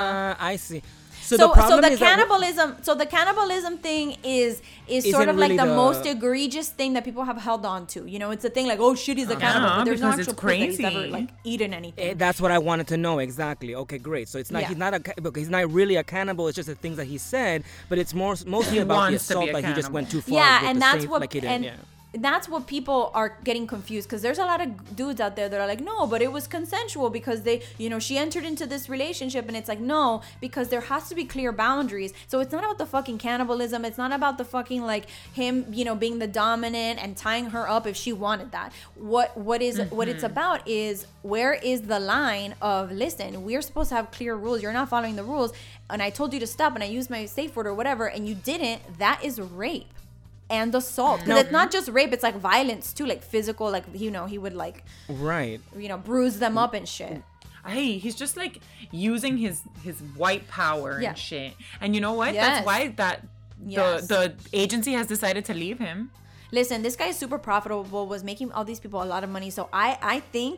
Ah, 0.00 0.36
I 0.40 0.56
see. 0.56 0.82
So, 1.28 1.36
So, 1.36 1.48
the 1.48 1.52
problem 1.52 1.70
so 1.82 1.88
the 1.88 1.92
is 1.92 1.98
that- 2.00 2.08
cannibalism, 2.08 2.76
so 2.82 2.94
the 2.94 3.04
cannibalism 3.04 3.76
thing 3.78 4.16
is 4.24 4.62
is 4.86 5.10
sort 5.10 5.28
of 5.28 5.36
like 5.36 5.50
the, 5.50 5.66
the- 5.66 5.76
most 5.84 6.06
egregious 6.06 6.70
thing 6.70 6.94
that 6.94 7.04
people 7.04 7.24
have 7.24 7.36
held 7.48 7.66
on 7.66 7.86
to. 7.88 8.06
You 8.12 8.18
know, 8.18 8.30
it's 8.30 8.46
a 8.46 8.50
thing 8.56 8.66
like, 8.66 8.78
oh 8.80 8.94
shit, 8.94 9.18
he's 9.18 9.28
a 9.28 9.36
cannibal, 9.36 9.68
but 9.76 9.84
there's 9.84 10.00
no 10.00 10.08
actual 10.08 10.32
proof 10.34 10.58
that 10.58 10.58
he's 10.70 10.80
ever 10.80 10.90
crazy. 11.00 11.10
like 11.10 11.28
eaten 11.44 11.74
anything. 11.74 12.10
Eh, 12.10 12.14
that's 12.16 12.40
what 12.40 12.50
I 12.50 12.58
wanted 12.58 12.86
to 12.88 12.96
know 12.96 13.18
exactly. 13.18 13.74
Okay, 13.74 13.98
great. 13.98 14.26
So 14.28 14.38
it's 14.38 14.50
not 14.50 14.62
Yeah. 14.62 14.68
he's 14.68 14.78
not 14.78 14.94
a 14.94 15.02
he's 15.34 15.50
not 15.50 15.70
really 15.70 15.96
a 15.96 16.04
cannibal. 16.04 16.48
It's 16.48 16.56
just 16.56 16.68
the 16.68 16.74
things 16.74 16.96
that 16.96 17.04
he 17.06 17.18
said, 17.18 17.64
but 17.90 17.98
it's 17.98 18.14
more 18.14 18.34
mostly 18.46 18.78
about 18.86 18.94
the 18.94 19.12
wants 19.12 19.28
to 19.28 19.34
be 19.34 19.38
assault 19.40 19.52
that 19.52 19.64
he 19.68 19.74
just 19.74 19.90
went 19.92 20.10
too 20.10 20.22
far. 20.22 20.38
yeah 20.38 20.68
and 20.70 20.80
that's 20.80 21.06
what 21.06 21.20
like 21.20 21.34
and 21.34 21.64
yeah. 21.64 21.76
That's 22.14 22.48
what 22.48 22.66
people 22.66 23.10
are 23.14 23.38
getting 23.44 23.66
confused 23.66 24.08
because 24.08 24.22
there's 24.22 24.38
a 24.38 24.44
lot 24.44 24.60
of 24.60 24.96
dudes 24.96 25.20
out 25.20 25.36
there 25.36 25.48
that 25.48 25.60
are 25.60 25.66
like 25.66 25.80
no 25.80 26.06
but 26.06 26.22
it 26.22 26.32
was 26.32 26.46
consensual 26.46 27.10
because 27.10 27.42
they 27.42 27.62
you 27.76 27.90
know 27.90 27.98
she 27.98 28.16
entered 28.16 28.44
into 28.44 28.66
this 28.66 28.88
relationship 28.88 29.46
and 29.46 29.56
it's 29.56 29.68
like 29.68 29.80
no 29.80 30.22
because 30.40 30.68
there 30.68 30.80
has 30.80 31.08
to 31.08 31.14
be 31.14 31.24
clear 31.24 31.52
boundaries. 31.52 32.12
So 32.26 32.40
it's 32.40 32.52
not 32.52 32.64
about 32.64 32.78
the 32.78 32.86
fucking 32.86 33.18
cannibalism 33.18 33.84
it's 33.84 33.98
not 33.98 34.12
about 34.12 34.38
the 34.38 34.44
fucking 34.44 34.82
like 34.82 35.10
him 35.34 35.66
you 35.70 35.84
know 35.84 35.94
being 35.94 36.18
the 36.18 36.26
dominant 36.26 37.02
and 37.02 37.16
tying 37.16 37.50
her 37.50 37.68
up 37.68 37.86
if 37.86 37.96
she 37.96 38.12
wanted 38.12 38.52
that. 38.52 38.72
What 38.94 39.36
what 39.36 39.60
is 39.60 39.80
what 39.90 40.08
it's 40.08 40.24
mm-hmm. 40.24 40.32
about 40.32 40.66
is 40.66 41.06
where 41.22 41.52
is 41.52 41.82
the 41.82 42.00
line 42.00 42.54
of 42.62 42.90
listen 42.90 43.44
we're 43.44 43.60
supposed 43.60 43.90
to 43.90 43.94
have 43.94 44.10
clear 44.10 44.34
rules 44.34 44.62
you're 44.62 44.72
not 44.72 44.88
following 44.88 45.16
the 45.16 45.22
rules 45.22 45.52
and 45.90 46.02
i 46.02 46.08
told 46.08 46.32
you 46.32 46.40
to 46.40 46.46
stop 46.46 46.74
and 46.74 46.82
i 46.82 46.86
used 46.86 47.10
my 47.10 47.26
safe 47.26 47.54
word 47.56 47.66
or 47.66 47.74
whatever 47.74 48.06
and 48.06 48.28
you 48.28 48.34
didn't 48.34 48.80
that 48.98 49.22
is 49.22 49.40
rape 49.40 49.92
and 50.50 50.74
assault 50.74 51.20
because 51.20 51.34
No. 51.34 51.40
it's 51.40 51.52
not 51.52 51.70
just 51.70 51.88
rape 51.90 52.12
it's 52.12 52.22
like 52.22 52.36
violence 52.36 52.92
too 52.92 53.06
like 53.06 53.22
physical 53.22 53.70
like 53.70 53.84
you 53.94 54.10
know 54.10 54.26
he 54.26 54.38
would 54.38 54.54
like 54.54 54.84
Right. 55.08 55.60
you 55.76 55.88
know 55.88 55.98
bruise 55.98 56.38
them 56.38 56.56
up 56.58 56.74
and 56.74 56.88
shit 56.88 57.22
Hey, 57.66 57.98
he's 57.98 58.14
just 58.14 58.34
like 58.38 58.60
using 58.92 59.36
his 59.36 59.60
his 59.82 60.00
white 60.16 60.48
power 60.48 61.00
Yeah. 61.02 61.10
and 61.10 61.18
shit. 61.18 61.52
And 61.82 61.94
you 61.94 62.00
know 62.00 62.14
what? 62.14 62.32
Yes. 62.32 62.46
That's 62.46 62.66
why 62.66 62.88
that 62.96 63.26
Yes. 63.66 64.06
the 64.06 64.14
the 64.16 64.58
agency 64.58 64.92
has 64.94 65.06
decided 65.06 65.44
to 65.46 65.54
leave 65.54 65.78
him. 65.78 66.10
listen 66.50 66.80
this 66.80 66.96
guy 66.96 67.08
is 67.08 67.16
super 67.18 67.36
profitable 67.38 68.06
was 68.06 68.24
making 68.24 68.50
all 68.52 68.64
these 68.64 68.80
people 68.80 69.02
a 69.02 69.08
lot 69.14 69.22
of 69.26 69.28
money 69.28 69.50
so 69.50 69.62
i 69.86 69.98
i 70.14 70.16
think 70.36 70.56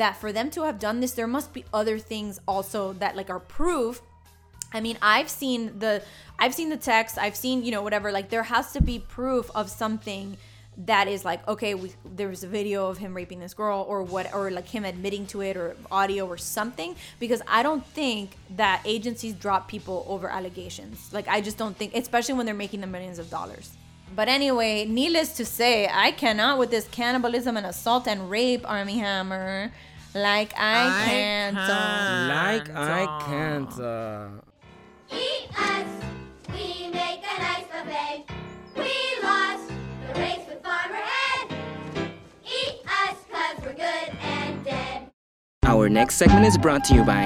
that 0.00 0.14
for 0.22 0.30
them 0.38 0.50
to 0.50 0.60
have 0.68 0.78
done 0.78 0.96
this 1.00 1.12
there 1.18 1.26
must 1.36 1.48
be 1.54 1.62
other 1.80 1.96
things 2.12 2.32
also 2.46 2.92
that 3.02 3.12
like 3.16 3.30
are 3.34 3.40
proof 3.58 4.02
I 4.72 4.80
mean, 4.80 4.98
I've 5.02 5.28
seen 5.28 5.78
the 5.78 6.02
I've 6.38 6.54
seen 6.54 6.70
the 6.70 6.76
text, 6.76 7.18
I've 7.18 7.36
seen, 7.36 7.64
you 7.64 7.70
know, 7.70 7.82
whatever, 7.82 8.10
like 8.12 8.30
there 8.30 8.44
has 8.44 8.72
to 8.72 8.82
be 8.82 8.98
proof 8.98 9.50
of 9.54 9.68
something 9.68 10.38
that 10.86 11.08
is 11.08 11.24
like 11.24 11.46
okay 11.46 11.74
we, 11.74 11.92
there 12.14 12.28
was 12.28 12.42
a 12.42 12.46
video 12.46 12.88
of 12.88 12.98
him 12.98 13.14
raping 13.14 13.40
this 13.40 13.54
girl 13.54 13.84
or 13.88 14.02
what 14.02 14.32
or 14.32 14.50
like 14.50 14.68
him 14.68 14.84
admitting 14.84 15.26
to 15.26 15.40
it 15.42 15.56
or 15.56 15.76
audio 15.90 16.26
or 16.26 16.38
something 16.38 16.94
because 17.18 17.42
i 17.48 17.62
don't 17.62 17.84
think 17.86 18.36
that 18.56 18.80
agencies 18.84 19.34
drop 19.34 19.68
people 19.68 20.06
over 20.08 20.28
allegations. 20.28 21.10
Like 21.12 21.28
i 21.28 21.40
just 21.40 21.58
don't 21.58 21.76
think 21.76 21.94
especially 21.94 22.34
when 22.34 22.46
they're 22.46 22.54
making 22.54 22.80
the 22.80 22.86
millions 22.86 23.18
of 23.18 23.28
dollars. 23.30 23.72
But 24.14 24.28
anyway 24.28 24.86
needless 24.86 25.36
to 25.36 25.44
say 25.44 25.88
i 25.92 26.12
cannot 26.12 26.58
with 26.58 26.70
this 26.70 26.88
cannibalism 26.88 27.56
and 27.56 27.66
assault 27.66 28.08
and 28.08 28.30
rape 28.30 28.68
Armie 28.68 28.98
hammer. 28.98 29.72
Like 30.14 30.52
i, 30.56 30.86
I 30.86 31.04
can't. 31.04 31.56
can't. 31.56 32.68
Like 32.68 32.76
I 32.76 33.24
can't. 33.26 33.80
Uh, 33.80 34.28
our 45.80 45.88
next 45.88 46.16
segment 46.16 46.44
is 46.44 46.58
brought 46.58 46.84
to 46.84 46.94
you 46.94 47.02
by. 47.04 47.24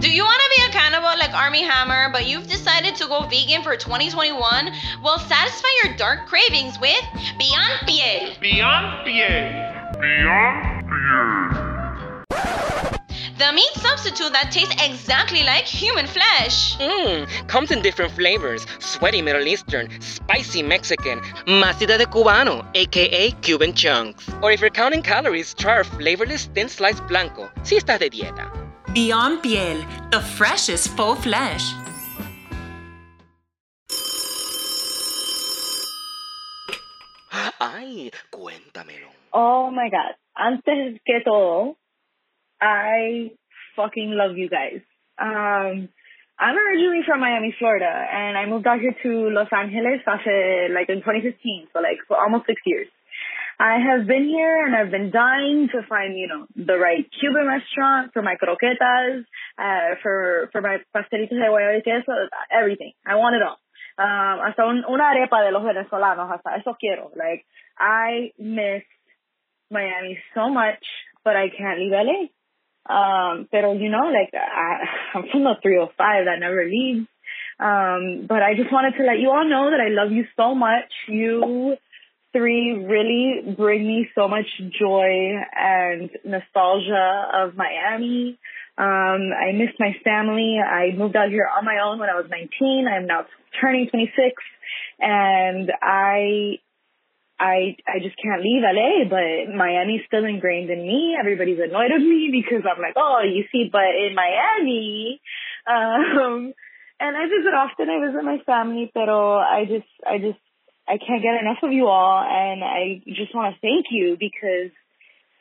Do 0.00 0.10
you 0.10 0.22
want 0.22 0.38
to 0.38 0.50
be 0.54 0.62
a 0.68 0.70
cannibal 0.70 1.08
like 1.18 1.32
Armie 1.32 1.62
Hammer, 1.62 2.10
but 2.12 2.26
you've 2.26 2.46
decided 2.46 2.94
to 2.96 3.06
go 3.06 3.22
vegan 3.22 3.62
for 3.62 3.74
2021? 3.74 4.70
Well, 5.02 5.18
satisfy 5.18 5.68
your 5.82 5.96
dark 5.96 6.26
cravings 6.26 6.78
with 6.78 7.02
Beyond 7.38 7.88
Piel. 7.88 8.38
Beyond 8.38 9.06
Piel. 9.06 9.98
Beyond 9.98 10.88
Piel. 10.90 11.67
The 13.38 13.52
meat 13.52 13.70
substitute 13.74 14.32
that 14.32 14.50
tastes 14.50 14.74
exactly 14.82 15.44
like 15.44 15.62
human 15.62 16.08
flesh. 16.08 16.76
Mmm, 16.78 17.24
comes 17.46 17.70
in 17.70 17.82
different 17.82 18.10
flavors 18.10 18.66
sweaty 18.80 19.22
Middle 19.22 19.46
Eastern, 19.46 19.88
spicy 20.00 20.60
Mexican, 20.60 21.20
masita 21.46 21.96
de 21.96 22.06
cubano, 22.06 22.66
aka 22.74 23.30
Cuban 23.42 23.74
chunks. 23.74 24.28
Or 24.42 24.50
if 24.50 24.60
you're 24.60 24.70
counting 24.70 25.02
calories, 25.02 25.54
try 25.54 25.76
our 25.76 25.84
flavorless 25.84 26.46
thin 26.46 26.68
slice 26.68 27.00
blanco, 27.02 27.48
si 27.62 27.76
estás 27.76 28.00
de 28.00 28.10
dieta. 28.10 28.50
Beyond 28.92 29.40
Piel, 29.44 29.86
the 30.10 30.20
freshest 30.20 30.88
faux 30.96 31.22
flesh. 31.22 31.62
Ay, 37.60 38.10
cuéntamelo. 38.32 39.08
Oh 39.32 39.70
my 39.70 39.88
god. 39.90 40.16
Antes 40.34 41.00
que 41.06 41.20
todo, 41.24 41.76
I 42.60 43.30
fucking 43.76 44.10
love 44.10 44.36
you 44.36 44.48
guys. 44.48 44.80
Um, 45.18 45.88
I'm 46.38 46.56
originally 46.56 47.02
from 47.06 47.20
Miami, 47.20 47.54
Florida, 47.58 47.90
and 47.90 48.38
I 48.38 48.46
moved 48.46 48.66
out 48.66 48.80
here 48.80 48.94
to 49.02 49.30
Los 49.30 49.48
Angeles 49.50 50.00
hace, 50.06 50.70
like 50.70 50.88
in 50.88 51.02
2015, 51.02 51.68
so 51.72 51.80
like 51.80 51.98
for 52.06 52.16
almost 52.16 52.46
six 52.46 52.60
years. 52.64 52.86
I 53.58 53.78
have 53.90 54.06
been 54.06 54.24
here 54.24 54.64
and 54.64 54.76
I've 54.76 54.92
been 54.92 55.10
dying 55.10 55.68
to 55.72 55.82
find, 55.88 56.16
you 56.16 56.28
know, 56.28 56.46
the 56.54 56.78
right 56.78 57.04
Cuban 57.18 57.44
restaurant 57.44 58.12
for 58.12 58.22
my 58.22 58.36
croquetas, 58.36 59.24
uh, 59.58 59.96
for, 60.00 60.48
for 60.52 60.60
my 60.60 60.78
pastelitos 60.94 61.30
de 61.30 61.50
guayaba 61.50 61.74
y 61.74 61.82
queso, 61.82 62.12
everything. 62.52 62.92
I 63.04 63.16
want 63.16 63.34
it 63.34 63.42
all. 63.42 63.58
Um, 63.98 64.46
hasta 64.46 64.64
un, 64.64 64.84
una 64.88 65.10
arepa 65.10 65.42
de 65.42 65.50
los 65.50 65.64
venezolanos, 65.64 66.30
hasta 66.30 66.54
eso 66.56 66.76
quiero. 66.78 67.10
Like, 67.16 67.44
I 67.76 68.30
miss 68.38 68.84
Miami 69.72 70.18
so 70.34 70.48
much, 70.50 70.84
but 71.24 71.34
I 71.34 71.48
can't 71.50 71.80
leave 71.80 71.90
LA. 71.90 72.28
Um, 72.88 73.48
pero 73.50 73.72
you 73.72 73.90
know, 73.90 74.08
like 74.08 74.32
I, 74.34 74.84
I'm 75.14 75.24
from 75.30 75.44
the 75.44 75.56
305 75.62 76.24
that 76.24 76.40
never 76.40 76.64
leaves. 76.64 77.06
Um, 77.60 78.26
but 78.28 78.42
I 78.42 78.54
just 78.54 78.72
wanted 78.72 78.96
to 78.98 79.04
let 79.04 79.18
you 79.18 79.30
all 79.30 79.48
know 79.48 79.70
that 79.70 79.80
I 79.80 79.90
love 79.90 80.12
you 80.12 80.24
so 80.36 80.54
much. 80.54 80.90
You 81.08 81.76
three 82.32 82.72
really 82.72 83.54
bring 83.56 83.86
me 83.86 84.08
so 84.14 84.28
much 84.28 84.46
joy 84.78 85.34
and 85.56 86.10
nostalgia 86.24 87.26
of 87.34 87.56
Miami. 87.56 88.38
Um, 88.76 89.32
I 89.34 89.52
miss 89.52 89.70
my 89.80 89.96
family. 90.04 90.58
I 90.62 90.96
moved 90.96 91.16
out 91.16 91.30
here 91.30 91.48
on 91.56 91.64
my 91.64 91.78
own 91.84 91.98
when 91.98 92.08
I 92.08 92.14
was 92.14 92.26
19. 92.30 92.86
I'm 92.86 93.06
now 93.06 93.26
turning 93.60 93.88
26 93.88 94.14
and 95.00 95.72
I 95.82 96.58
I 97.38 97.76
I 97.86 97.98
just 98.02 98.16
can't 98.22 98.42
leave 98.42 98.62
LA, 98.62 99.08
but 99.08 99.54
Miami's 99.54 100.02
still 100.06 100.24
ingrained 100.24 100.70
in 100.70 100.82
me. 100.82 101.16
Everybody's 101.18 101.58
annoyed 101.58 101.90
with 101.92 102.02
me 102.02 102.30
because 102.42 102.64
I'm 102.66 102.82
like, 102.82 102.94
oh, 102.96 103.22
you 103.22 103.44
see, 103.52 103.68
but 103.70 103.94
in 103.94 104.14
Miami, 104.14 105.20
um, 105.66 106.52
and 107.00 107.16
I 107.16 107.24
visit 107.24 107.54
often. 107.54 107.88
I 107.88 108.06
visit 108.06 108.24
my 108.24 108.38
family, 108.44 108.90
pero 108.92 109.36
I 109.38 109.64
just 109.64 109.90
I 110.06 110.18
just 110.18 110.40
I 110.88 110.98
can't 110.98 111.22
get 111.22 111.40
enough 111.40 111.62
of 111.62 111.72
you 111.72 111.86
all, 111.86 112.18
and 112.22 112.64
I 112.64 113.02
just 113.06 113.34
want 113.34 113.54
to 113.54 113.60
thank 113.60 113.86
you 113.90 114.16
because 114.18 114.72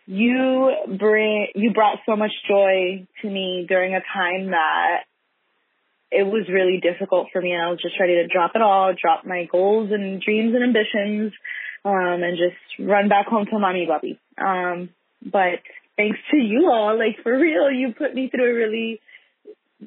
you 0.06 0.72
bring 0.98 1.48
you 1.56 1.74
brought 1.74 1.98
so 2.06 2.16
much 2.16 2.32
joy 2.48 3.06
to 3.22 3.30
me 3.30 3.66
during 3.68 3.94
a 3.94 4.00
time 4.00 4.52
that 4.52 5.04
it 6.10 6.24
was 6.24 6.48
really 6.48 6.80
difficult 6.80 7.28
for 7.34 7.42
me 7.42 7.52
and 7.52 7.62
I 7.62 7.70
was 7.70 7.82
just 7.82 8.00
ready 8.00 8.16
to 8.16 8.28
drop 8.28 8.52
it 8.56 8.62
all, 8.62 8.94
drop 9.00 9.26
my 9.26 9.48
goals 9.52 9.92
and 9.92 10.22
dreams 10.22 10.56
and 10.56 10.64
ambitions, 10.64 11.34
um, 11.88 12.24
and 12.24 12.38
just 12.38 12.58
run 12.80 13.08
back 13.08 13.28
home 13.28 13.46
to 13.46 13.60
mommy 13.60 13.86
bubby. 13.86 14.20
Um, 14.38 14.90
but 15.24 15.60
thanks 15.96 16.20
to 16.32 16.38
you 16.38 16.70
all, 16.72 16.98
like 16.98 17.24
for 17.24 17.38
real, 17.38 17.72
you 17.72 17.94
put 17.98 18.14
me 18.14 18.30
through 18.30 18.52
a 18.52 18.54
really, 18.54 19.00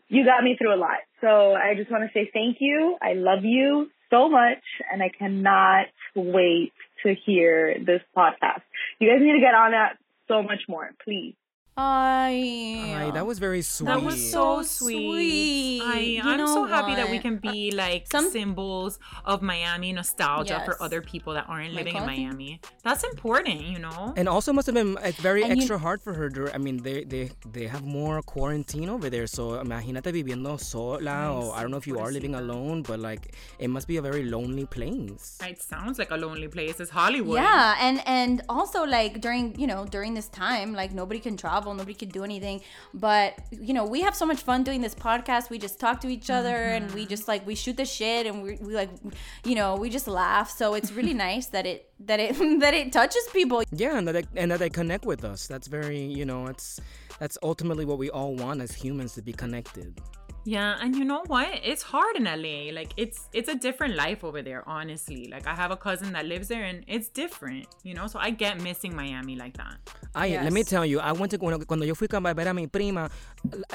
you 0.09 0.25
got 0.25 0.43
me 0.43 0.57
through 0.57 0.75
a 0.75 0.81
lot. 0.81 1.01
So 1.21 1.53
I 1.53 1.75
just 1.77 1.91
want 1.91 2.05
to 2.05 2.11
say 2.13 2.31
thank 2.33 2.57
you. 2.61 2.97
I 3.03 3.13
love 3.15 3.45
you 3.45 3.91
so 4.09 4.29
much 4.29 4.63
and 4.91 5.03
I 5.03 5.11
cannot 5.11 5.87
wait 6.15 6.73
to 7.05 7.15
hear 7.27 7.77
this 7.79 8.01
podcast. 8.17 8.63
You 8.99 9.09
guys 9.09 9.21
need 9.21 9.35
to 9.35 9.41
get 9.41 9.55
on 9.55 9.73
that 9.73 9.99
so 10.27 10.43
much 10.43 10.61
more, 10.69 10.91
please. 11.05 11.35
Ay, 11.77 12.93
Ay, 12.95 13.11
that 13.13 13.27
was 13.27 13.39
very 13.39 13.63
sweet. 13.63 13.87
That 13.87 14.03
was 14.03 14.19
so 14.31 14.63
sweet. 14.63 15.81
sweet. 15.81 15.83
I, 15.83 15.99
You 16.01 16.23
I'm 16.23 16.47
so 16.47 16.65
know 16.65 16.67
happy 16.67 16.95
that 16.95 17.11
we 17.11 17.19
can 17.19 17.37
be 17.39 17.71
uh, 17.73 17.77
like 17.77 18.07
Some- 18.11 18.29
symbols 18.31 18.99
of 19.25 19.41
Miami 19.43 19.93
nostalgia 19.93 20.57
Yes. 20.59 20.65
for 20.67 20.75
other 20.83 21.01
people 21.01 21.33
that 21.35 21.47
aren't 21.49 21.73
living 21.75 21.97
in? 21.97 22.05
Miami. 22.05 22.61
That's 22.83 23.05
important, 23.05 23.63
you 23.63 23.79
know? 23.79 24.13
And 24.17 24.29
also 24.29 24.53
must 24.53 24.67
have 24.67 24.75
been 24.75 24.95
like, 24.95 25.17
very 25.17 25.43
And 25.43 25.51
you- 25.57 25.63
extra 25.63 25.79
hard 25.79 26.03
for 26.03 26.13
her. 26.15 26.29
dur- 26.29 26.53
I 26.53 26.59
mean, 26.59 26.77
they, 26.83 27.05
they 27.05 27.31
they 27.57 27.67
have 27.75 27.85
more 27.85 28.21
quarantine 28.23 28.89
over 28.89 29.09
there. 29.15 29.27
So 29.27 29.43
imagínate 29.65 30.09
viviendo 30.17 30.59
sola. 30.61 31.33
Or 31.33 31.55
I 31.57 31.61
don't 31.63 31.71
know 31.71 31.81
if 31.85 31.87
you 31.87 31.99
are 31.99 32.11
living 32.11 32.35
alone, 32.35 32.83
but 32.83 32.99
like 33.01 33.25
it 33.59 33.69
must 33.69 33.87
be 33.89 33.97
a 33.97 34.03
very 34.03 34.25
lonely 34.25 34.67
place. 34.67 35.39
It 35.53 35.61
sounds 35.63 35.99
like 35.99 36.11
a 36.11 36.17
lonely 36.27 36.49
place. 36.49 36.81
It's 36.81 36.91
Hollywood. 36.91 37.39
Yeah, 37.41 37.77
and 37.87 37.97
and 38.07 38.43
also 38.49 38.85
like 38.85 39.21
during 39.21 39.45
you 39.59 39.67
know 39.67 39.87
during 39.87 40.13
this 40.15 40.29
time, 40.29 40.69
like 40.75 40.93
nobody 40.93 41.21
can 41.21 41.37
travel, 41.37 41.60
nobody 41.65 41.95
could 41.95 42.13
do 42.13 42.25
anything. 42.25 42.61
But 42.95 43.39
you 43.51 43.75
know 43.75 43.85
we 43.85 44.01
have 44.03 44.15
so 44.15 44.27
much 44.27 44.41
fun 44.43 44.63
doing 44.63 44.81
this 44.81 44.95
podcast. 44.95 45.51
We 45.51 45.59
just 45.59 45.79
talk 45.79 46.01
to 46.03 46.09
each 46.09 46.31
other, 46.31 46.57
and 46.57 46.91
we 46.93 47.07
just 47.07 47.29
like 47.29 47.47
we 47.47 47.55
shoot 47.55 47.77
the 47.77 47.85
shit, 47.85 48.27
and 48.27 48.43
we, 48.43 48.57
we 48.61 48.75
like 48.75 48.91
you 49.45 49.55
know 49.55 49.77
we 49.77 49.91
just 49.91 50.09
laugh. 50.09 50.51
So 50.51 50.75
it's 50.75 50.93
really 50.93 51.15
nice 51.29 51.47
that 51.49 51.67
it 51.67 51.91
that 52.01 52.21
it 52.21 52.35
that 52.61 52.75
it 52.75 52.93
touches 52.93 53.27
people. 53.33 53.63
Yeah, 53.73 53.99
and 53.99 54.09
that 54.09 54.27
and 54.37 54.51
that 54.51 54.59
they 54.59 54.71
connect 54.71 55.05
with 55.05 55.25
us. 55.25 55.47
That's 55.47 55.69
very 55.69 56.01
you 56.01 56.25
know 56.25 56.47
it's 56.47 56.81
that's 57.19 57.37
ultimately 57.43 57.85
what 57.85 57.99
we 57.99 58.11
all 58.11 58.35
want 58.35 58.61
as 58.61 58.73
humans 58.73 59.15
to 59.15 59.23
be 59.23 59.33
connected. 59.33 60.01
Yeah, 60.51 60.83
and 60.83 60.97
you 60.97 61.05
know 61.05 61.23
what? 61.29 61.49
It's 61.63 61.83
hard 61.83 62.17
in 62.17 62.25
LA. 62.25 62.73
Like 62.79 62.91
it's 62.97 63.19
it's 63.33 63.49
a 63.49 63.55
different 63.55 63.95
life 63.95 64.25
over 64.25 64.43
there, 64.43 64.63
honestly. 64.67 65.29
Like 65.31 65.47
I 65.47 65.55
have 65.55 65.71
a 65.71 65.77
cousin 65.77 66.13
that 66.15 66.27
lives 66.27 66.49
there 66.49 66.65
and 66.65 66.83
it's 66.89 67.09
different, 67.09 67.67
you 67.85 67.95
know? 67.95 68.07
So 68.09 68.19
I 68.19 68.31
get 68.31 68.61
missing 68.61 68.93
Miami 68.97 69.37
like 69.37 69.57
that. 69.59 69.77
I 70.13 70.27
let 70.43 70.53
me 70.53 70.65
tell 70.65 70.85
you, 70.85 70.99
I 70.99 71.13
went 71.13 71.31
to 71.33 71.39
cuando, 71.39 71.65
cuando 71.65 71.87
yo 71.87 71.95
fui 71.95 72.09
a 72.13 72.35
ver 72.35 72.49
a 72.49 72.53
mi 72.55 72.67
prima. 72.67 73.09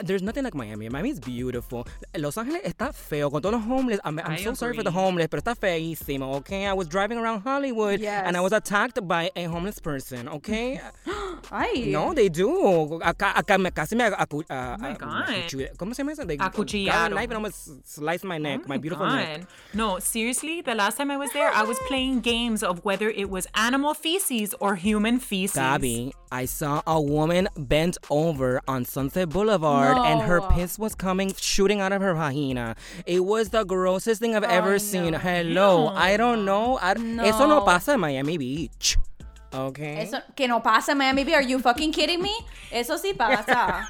There's 0.03 0.21
nothing 0.21 0.43
like 0.43 0.53
Miami. 0.53 0.89
Miami 0.89 1.11
is 1.11 1.19
beautiful. 1.21 1.87
Los 2.17 2.35
Ángeles 2.35 2.61
está 2.65 2.93
feo 2.93 3.29
con 3.29 3.41
todos 3.41 3.53
los 3.53 3.63
homeless. 3.63 3.99
I'm, 4.03 4.19
I'm 4.19 4.33
I 4.33 4.43
so 4.43 4.53
sorry 4.53 4.75
for 4.75 4.83
the 4.83 4.89
agree. 4.89 5.01
homeless, 5.01 5.27
pero 5.29 5.41
está 5.41 5.55
feísimo. 5.55 6.35
Okay, 6.39 6.65
I 6.65 6.73
was 6.73 6.87
driving 6.89 7.17
around 7.17 7.41
Hollywood 7.41 8.01
and 8.03 8.35
I 8.35 8.41
was 8.41 8.51
attacked 8.51 8.99
by 9.07 9.31
a 9.37 9.45
homeless 9.45 9.79
person. 9.79 10.27
Okay, 10.27 10.81
Ay, 11.51 11.85
no, 11.87 12.13
they 12.13 12.27
do. 12.27 12.99
Acá, 13.01 13.33
acá 13.35 13.57
me 13.57 13.71
casi 13.71 13.95
me 13.95 14.03
acu, 14.03 14.41
uh, 14.49 14.75
Oh 14.75 14.77
my 14.77 14.93
God. 14.93 15.25
acuchillé- 15.29 15.75
¿Cómo 15.77 15.93
se 15.95 16.03
llama 16.03 16.11
eso? 16.11 16.25
They 16.25 16.37
Acuchillaron. 16.65 16.85
got 16.87 17.11
a 17.11 17.15
knife 17.15 17.25
and 17.29 17.33
almost 17.33 17.87
sliced 17.87 18.23
my 18.23 18.37
neck, 18.37 18.61
Oh 18.63 18.67
my 18.67 18.77
beautiful 18.77 19.05
neck. 19.07 19.41
No, 19.73 19.99
seriously, 19.99 20.61
the 20.61 20.75
last 20.75 20.97
time 20.97 21.11
I 21.11 21.17
was 21.17 21.31
there, 21.33 21.49
I 21.51 21.63
was 21.63 21.77
playing 21.87 22.21
games 22.21 22.63
of 22.63 22.83
whether 22.85 23.09
it 23.09 23.29
was 23.29 23.47
animal 23.55 23.93
feces 23.93 24.53
or 24.59 24.75
human 24.75 25.19
feces. 25.19 25.55
Gabby, 25.55 26.13
I 26.31 26.45
saw 26.45 26.81
a 26.87 26.99
woman 27.01 27.47
bent 27.57 27.97
over 28.09 28.61
on 28.67 28.85
Sunset 28.85 29.29
Boulevard 29.29 29.97
and 29.97 30.21
her 30.21 30.41
piss 30.41 30.77
was 30.79 30.95
coming 30.95 31.33
shooting 31.37 31.79
out 31.81 31.91
of 31.91 32.01
her 32.01 32.13
vagina. 32.13 32.75
It 33.05 33.25
was 33.25 33.49
the 33.49 33.63
grossest 33.63 34.19
thing 34.21 34.35
I've 34.35 34.43
ever 34.43 34.75
Ay, 34.75 34.77
seen. 34.79 35.11
no. 35.13 35.19
Hello, 35.19 35.87
I 35.87 36.17
don't 36.17 36.45
know. 36.45 36.77
I, 36.81 36.91
Eso 36.91 37.45
no 37.47 37.59
No. 37.59 37.65
pasa 37.65 37.93
en 37.93 37.99
Miami 37.99 38.37
Beach. 38.37 38.97
Okay. 39.53 40.01
Eso 40.01 40.17
que 40.35 40.47
no 40.49 40.59
pasa, 40.59 40.93
Miami. 40.93 41.33
Are 41.33 41.41
you 41.41 41.59
fucking 41.59 41.93
kidding 41.93 42.21
me? 42.21 42.35
Eso 42.71 42.97
sí 42.97 43.13
pasa. 43.17 43.87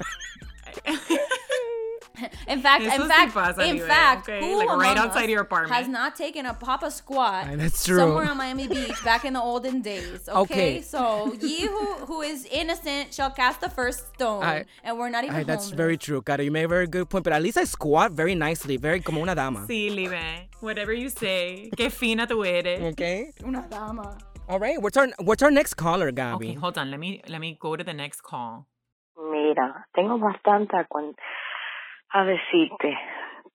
In 2.48 2.60
fact, 2.60 2.84
Eso 2.84 3.02
in 3.02 3.08
fact, 3.08 3.34
pasa, 3.34 3.62
in 3.62 3.76
Libre, 3.76 3.86
fact, 3.88 4.28
okay? 4.28 4.40
who 4.40 4.58
Like, 4.58 4.68
right 4.78 4.96
outside 4.96 5.24
us 5.24 5.30
your 5.30 5.42
apartment. 5.42 5.74
has 5.74 5.88
not 5.88 6.16
taken 6.16 6.46
a 6.46 6.54
papa 6.54 6.90
squat 6.90 7.46
Ay, 7.46 7.56
that's 7.56 7.84
true. 7.84 7.98
somewhere 7.98 8.28
on 8.30 8.36
Miami 8.38 8.66
Beach 8.68 9.02
back 9.04 9.24
in 9.24 9.32
the 9.34 9.40
olden 9.40 9.82
days? 9.82 10.28
Okay, 10.28 10.78
Okay. 10.78 10.82
so 10.82 11.32
ye 11.40 11.66
who 11.66 11.84
who 12.08 12.22
is 12.22 12.46
innocent 12.50 13.12
shall 13.12 13.30
cast 13.30 13.60
the 13.60 13.68
first 13.70 14.14
stone, 14.14 14.42
Ay, 14.42 14.64
and 14.84 14.96
we're 14.98 15.10
not 15.10 15.24
even. 15.24 15.36
Ay, 15.36 15.42
that's 15.44 15.64
homeless. 15.66 15.76
very 15.76 15.96
true, 15.98 16.22
Caro. 16.22 16.42
You 16.42 16.50
made 16.50 16.64
a 16.64 16.68
very 16.68 16.86
good 16.86 17.08
point, 17.10 17.24
but 17.24 17.32
at 17.32 17.42
least 17.42 17.58
I 17.58 17.64
squat 17.64 18.12
very 18.12 18.34
nicely, 18.34 18.76
very 18.76 19.00
como 19.00 19.20
una 19.22 19.34
dama. 19.34 19.66
Sí, 19.68 19.90
Libe. 19.90 20.48
Whatever 20.60 20.92
you 20.92 21.08
say. 21.10 21.70
Qué 21.76 21.90
fina 21.90 22.26
tú 22.26 22.44
eres. 22.46 22.80
Okay. 22.94 23.32
Una 23.44 23.66
dama. 23.68 24.16
All 24.48 24.58
right. 24.58 24.80
What's 24.80 24.96
our 24.96 25.08
What's 25.20 25.42
our 25.42 25.50
next 25.50 25.74
caller, 25.74 26.08
Okay, 26.08 26.54
hold 26.54 26.78
on. 26.78 26.90
Let 26.90 27.00
me 27.00 27.20
let 27.28 27.40
me 27.40 27.58
go 27.60 27.76
to 27.76 27.84
the 27.84 27.92
next 27.92 28.22
call. 28.22 28.66
Mira, 29.18 29.86
tengo 29.94 30.18
bastante 30.18 30.74
a, 30.78 30.84
cuen- 30.84 31.14
a 32.16 32.24
decirte, 32.24 32.96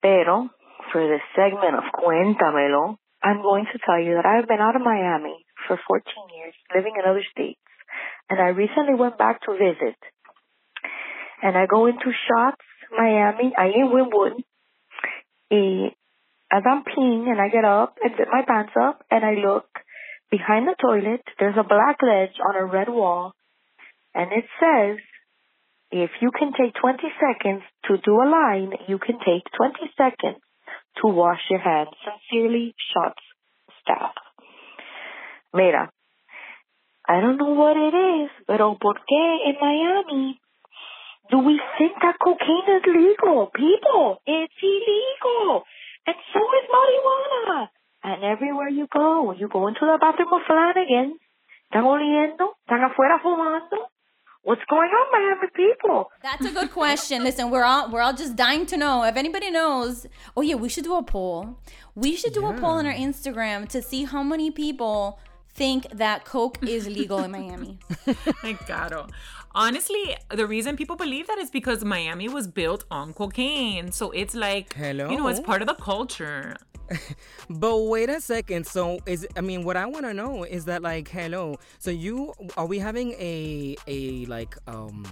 pero 0.01 0.49
for 0.91 1.01
this 1.07 1.26
segment 1.34 1.74
of 1.74 1.89
Cuéntamelo, 1.97 2.97
I'm 3.24 3.41
going 3.41 3.66
to 3.66 3.80
tell 3.86 3.99
you 3.99 4.16
that 4.16 4.26
I've 4.26 4.47
been 4.47 4.62
out 4.62 4.76
of 4.76 4.82
Miami 4.82 5.45
for 5.68 5.80
14 5.88 6.03
years, 6.38 6.53
living 6.76 6.93
in 6.93 7.09
other 7.09 7.24
states, 7.32 7.62
and 8.30 8.39
I 8.39 8.49
recently 8.49 8.93
went 8.93 9.18
back 9.18 9.41
to 9.45 9.53
visit. 9.53 9.97
And 11.41 11.57
I 11.57 11.66
go 11.66 11.88
into 11.88 12.14
shops, 12.30 12.66
Miami, 12.95 13.53
I 13.57 13.74
in 13.74 13.89
Wynwood, 13.89 14.45
as 16.51 16.64
I'm 16.70 16.84
peeing 16.84 17.32
and 17.32 17.39
I 17.39 17.49
get 17.49 17.66
up 17.66 17.95
and 18.03 18.14
zip 18.18 18.28
my 18.32 18.43
pants 18.45 18.74
up 18.80 19.03
and 19.09 19.24
I 19.24 19.36
look 19.36 19.66
behind 20.30 20.68
the 20.68 20.76
toilet, 20.80 21.22
there's 21.39 21.57
a 21.57 21.64
black 21.64 21.97
ledge 22.03 22.38
on 22.45 22.55
a 22.55 22.66
red 22.66 22.89
wall, 22.89 23.34
and 24.14 24.32
it 24.32 24.45
says, 24.59 24.97
if 25.91 26.09
you 26.21 26.31
can 26.31 26.53
take 26.53 26.73
20 26.79 27.03
seconds 27.19 27.63
to 27.85 27.97
do 27.97 28.15
a 28.15 28.27
line, 28.27 28.71
you 28.87 28.97
can 28.97 29.19
take 29.19 29.43
20 29.57 29.75
seconds 29.97 30.39
to 31.01 31.07
wash 31.07 31.41
your 31.49 31.59
hands. 31.59 31.91
Sincerely, 32.03 32.73
Shots 32.93 33.21
staff. 33.81 34.13
Mira, 35.53 35.91
I 37.07 37.19
don't 37.19 37.37
know 37.37 37.53
what 37.53 37.75
it 37.75 37.93
is, 37.93 38.31
pero 38.47 38.77
¿por 38.79 38.95
qué 39.03 39.49
in 39.49 39.55
Miami 39.59 40.39
do 41.29 41.39
we 41.39 41.59
think 41.77 41.93
that 42.01 42.15
cocaine 42.19 42.69
is 42.77 42.83
legal? 42.87 43.51
People, 43.53 44.21
it's 44.25 44.53
illegal. 44.61 45.63
And 46.07 46.15
so 46.33 46.39
is 46.39 46.67
marijuana. 46.71 47.67
And 48.03 48.23
everywhere 48.23 48.69
you 48.69 48.87
go, 48.91 49.33
you 49.33 49.47
go 49.47 49.67
into 49.67 49.81
the 49.81 49.97
bathroom 49.99 50.33
of 50.33 50.41
Flanigan, 50.47 51.19
están 51.69 51.85
oliendo, 51.85 52.55
están 52.65 52.83
afuera 52.83 53.19
fumando. 53.19 53.91
What's 54.43 54.61
going 54.69 54.89
on, 54.89 55.11
Miami 55.11 55.47
people? 55.55 56.09
That's 56.23 56.45
a 56.45 56.51
good 56.51 56.71
question. 56.71 57.23
Listen, 57.27 57.51
we're 57.51 57.63
all 57.63 57.91
we're 57.91 58.01
all 58.01 58.13
just 58.13 58.35
dying 58.35 58.65
to 58.67 58.77
know 58.77 59.03
if 59.03 59.15
anybody 59.15 59.51
knows. 59.51 60.07
Oh 60.35 60.41
yeah, 60.41 60.55
we 60.55 60.67
should 60.67 60.83
do 60.83 60.95
a 60.95 61.03
poll. 61.03 61.59
We 61.93 62.15
should 62.15 62.33
do 62.33 62.47
a 62.47 62.53
poll 62.53 62.71
on 62.71 62.87
our 62.87 62.93
Instagram 62.93 63.67
to 63.69 63.81
see 63.83 64.05
how 64.05 64.23
many 64.23 64.49
people 64.49 65.19
think 65.53 65.87
that 65.91 66.25
coke 66.25 66.57
is 66.63 66.87
legal 66.87 67.19
in 67.19 67.31
Miami. 67.31 67.77
My 68.43 68.57
God. 68.67 69.11
Honestly, 69.54 70.16
the 70.30 70.47
reason 70.47 70.78
people 70.78 70.95
believe 70.95 71.28
that 71.28 71.38
is 71.38 71.49
because 71.49 71.84
Miami 71.84 72.30
was 72.30 72.47
built 72.47 72.86
on 72.89 73.14
cocaine. 73.14 73.91
So 73.91 74.12
it's 74.12 74.34
like, 74.36 74.74
Hello? 74.74 75.10
you 75.10 75.18
know, 75.18 75.28
it's 75.28 75.41
part 75.41 75.62
of 75.62 75.68
the 75.68 75.76
culture. 75.76 76.56
But 77.49 77.78
wait 77.84 78.10
a 78.10 78.20
second. 78.22 78.68
So 78.68 78.99
is 79.06 79.28
I 79.38 79.41
mean, 79.41 79.64
what 79.64 79.78
I 79.78 79.86
want 79.86 80.06
to 80.06 80.14
know 80.14 80.43
is 80.43 80.66
that 80.66 80.82
like, 80.82 81.08
hello. 81.08 81.58
So 81.80 81.91
you 81.91 82.34
are 82.58 82.66
we 82.66 82.80
having 82.80 83.14
a 83.14 83.76
a 83.88 84.26
like 84.26 84.56
um. 84.68 85.06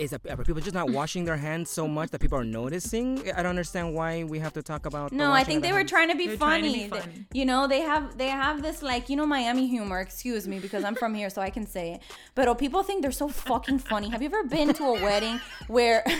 Is 0.00 0.10
that, 0.12 0.22
are 0.30 0.38
people 0.38 0.62
just 0.62 0.72
not 0.74 0.88
washing 0.90 1.26
their 1.26 1.36
hands 1.36 1.68
so 1.68 1.86
much 1.86 2.08
that 2.12 2.20
people 2.22 2.38
are 2.38 2.44
noticing? 2.60 3.18
I 3.36 3.42
don't 3.42 3.50
understand 3.50 3.94
why 3.94 4.24
we 4.24 4.38
have 4.38 4.54
to 4.54 4.62
talk 4.62 4.86
about. 4.86 5.10
the 5.10 5.16
No, 5.16 5.30
I 5.30 5.44
think 5.44 5.60
they 5.62 5.72
were 5.72 5.78
hands. 5.84 5.90
trying 5.90 6.08
to 6.08 6.14
be 6.16 6.26
They're 6.28 6.36
trying 6.38 6.62
to 6.64 6.70
funny. 6.70 6.88
be 6.88 7.26
They- 7.32 7.38
You 7.38 7.44
know, 7.44 7.66
they 7.66 7.82
have 7.82 8.16
they 8.16 8.28
have 8.28 8.62
this 8.62 8.82
like 8.82 9.10
you 9.10 9.16
know 9.16 9.26
Miami 9.26 9.66
humor. 9.68 10.00
Excuse 10.00 10.48
me, 10.48 10.58
because 10.58 10.84
I'm 10.84 10.94
from 10.94 11.12
here, 11.14 11.28
so 11.28 11.42
I 11.42 11.50
can 11.50 11.66
say 11.66 11.92
it. 11.94 12.00
But 12.34 12.48
oh, 12.48 12.54
people 12.54 12.82
think 12.82 13.02
they're 13.02 13.12
so 13.12 13.28
fucking 13.28 13.80
funny. 13.80 14.08
Have 14.08 14.22
you 14.22 14.28
ever 14.28 14.44
been 14.44 14.72
to 14.74 14.84
a 14.84 14.92
wedding 15.02 15.38
where? 15.68 16.02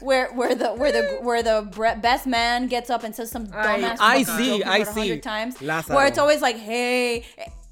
Where, 0.00 0.30
where 0.34 0.54
the 0.54 0.70
where 0.74 0.92
the 0.92 1.02
where 1.22 1.42
the 1.42 1.58
best 2.02 2.26
man 2.26 2.66
gets 2.66 2.90
up 2.90 3.04
and 3.04 3.14
says 3.14 3.30
some 3.30 3.46
dumbass 3.46 3.96
I 4.00 4.24
fucking 4.24 4.24
see, 4.36 4.46
joke 4.50 4.58
you've 4.58 4.66
I 4.68 4.78
heard 4.80 4.88
a 4.88 4.92
hundred 4.92 5.14
see. 5.14 5.20
times 5.20 5.58
Lázaro. 5.58 5.94
where 5.94 6.06
it's 6.06 6.18
always 6.18 6.42
like 6.42 6.56
hey 6.56 7.24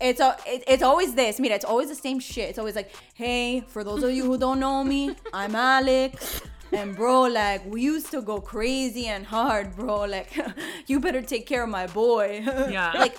it's 0.03 0.21
a, 0.21 0.37
it, 0.47 0.65
it's 0.67 0.83
always 0.83 1.15
this 1.15 1.39
mira 1.41 1.55
it's 1.55 1.65
always 1.65 1.89
the 1.89 1.95
same 2.07 2.19
shit 2.21 2.49
it's 2.51 2.59
always 2.59 2.75
like 2.77 2.91
hey 3.15 3.61
for 3.69 3.85
those 3.85 4.03
of 4.03 4.11
you 4.11 4.25
who 4.25 4.37
don't 4.39 4.61
know 4.61 4.83
me 4.85 5.15
I'm 5.33 5.55
Alex 5.55 6.43
and 6.73 6.97
bro 6.97 7.23
like 7.23 7.65
we 7.67 7.83
used 7.83 8.11
to 8.11 8.21
go 8.23 8.41
crazy 8.41 9.07
and 9.07 9.25
hard 9.27 9.77
bro 9.77 10.01
like 10.17 10.31
you 10.87 11.01
better 11.01 11.23
take 11.23 11.47
care 11.47 11.63
of 11.65 11.71
my 11.71 11.87
boy 11.87 12.43
Yeah. 12.71 12.93
like 12.95 13.17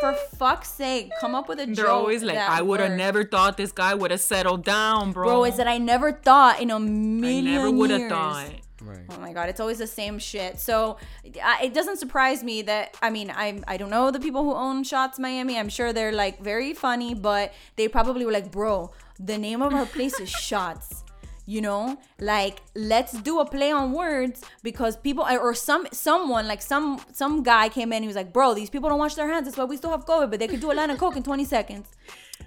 for 0.00 0.12
fuck's 0.38 0.68
sake 0.70 1.10
come 1.20 1.34
up 1.34 1.48
with 1.48 1.58
a 1.60 1.66
They're 1.66 1.74
joke 1.86 1.88
always 1.88 2.22
like, 2.22 2.36
I 2.38 2.60
would 2.62 2.80
have 2.80 2.92
never 2.92 3.24
thought 3.24 3.56
this 3.56 3.72
guy 3.72 3.94
would 3.94 4.10
have 4.10 4.20
settled 4.20 4.64
down, 4.64 5.12
bro. 5.12 5.24
bro 5.28 5.44
is 5.44 5.56
that 5.56 5.66
I 5.68 5.78
never 5.78 6.12
thought 6.12 6.60
in 6.60 6.70
a 6.70 6.76
I 6.76 6.78
million 6.78 7.44
never 7.44 7.70
would 7.70 7.90
have 7.90 8.00
years. 8.00 8.12
thought. 8.12 8.50
Right. 8.86 9.04
Oh 9.10 9.18
my 9.18 9.32
god, 9.32 9.48
it's 9.48 9.60
always 9.60 9.78
the 9.78 9.86
same 9.86 10.18
shit. 10.18 10.60
So 10.60 10.98
it 11.24 11.74
doesn't 11.74 11.98
surprise 11.98 12.44
me 12.44 12.62
that 12.62 12.96
I 13.02 13.10
mean 13.10 13.30
I 13.30 13.60
I 13.66 13.76
don't 13.76 13.90
know 13.90 14.10
the 14.10 14.20
people 14.20 14.44
who 14.44 14.54
own 14.54 14.84
Shots 14.84 15.18
Miami. 15.18 15.58
I'm 15.58 15.68
sure 15.68 15.92
they're 15.92 16.12
like 16.12 16.40
very 16.40 16.72
funny, 16.72 17.14
but 17.14 17.52
they 17.76 17.88
probably 17.88 18.24
were 18.24 18.32
like, 18.32 18.50
bro, 18.50 18.92
the 19.18 19.38
name 19.38 19.60
of 19.62 19.74
our 19.74 19.86
place 19.86 20.20
is 20.20 20.30
Shots. 20.30 21.02
You 21.48 21.60
know, 21.60 21.96
like 22.18 22.60
let's 22.74 23.12
do 23.22 23.38
a 23.38 23.44
play 23.46 23.70
on 23.70 23.92
words 23.92 24.42
because 24.64 24.96
people 24.96 25.24
or 25.24 25.54
some 25.54 25.86
someone 25.92 26.48
like 26.48 26.60
some 26.60 27.00
some 27.12 27.44
guy 27.44 27.68
came 27.68 27.92
in. 27.92 27.98
And 27.98 28.04
he 28.04 28.08
was 28.08 28.16
like, 28.16 28.32
bro, 28.32 28.52
these 28.52 28.68
people 28.68 28.88
don't 28.88 28.98
wash 28.98 29.14
their 29.14 29.28
hands. 29.28 29.44
That's 29.46 29.56
why 29.56 29.64
we 29.64 29.76
still 29.76 29.90
have 29.90 30.04
COVID, 30.04 30.28
but 30.30 30.40
they 30.40 30.48
could 30.48 30.60
do 30.60 30.72
a 30.72 30.74
line 30.74 30.90
of 30.90 30.98
coke 30.98 31.16
in 31.16 31.22
20 31.22 31.44
seconds. 31.44 31.88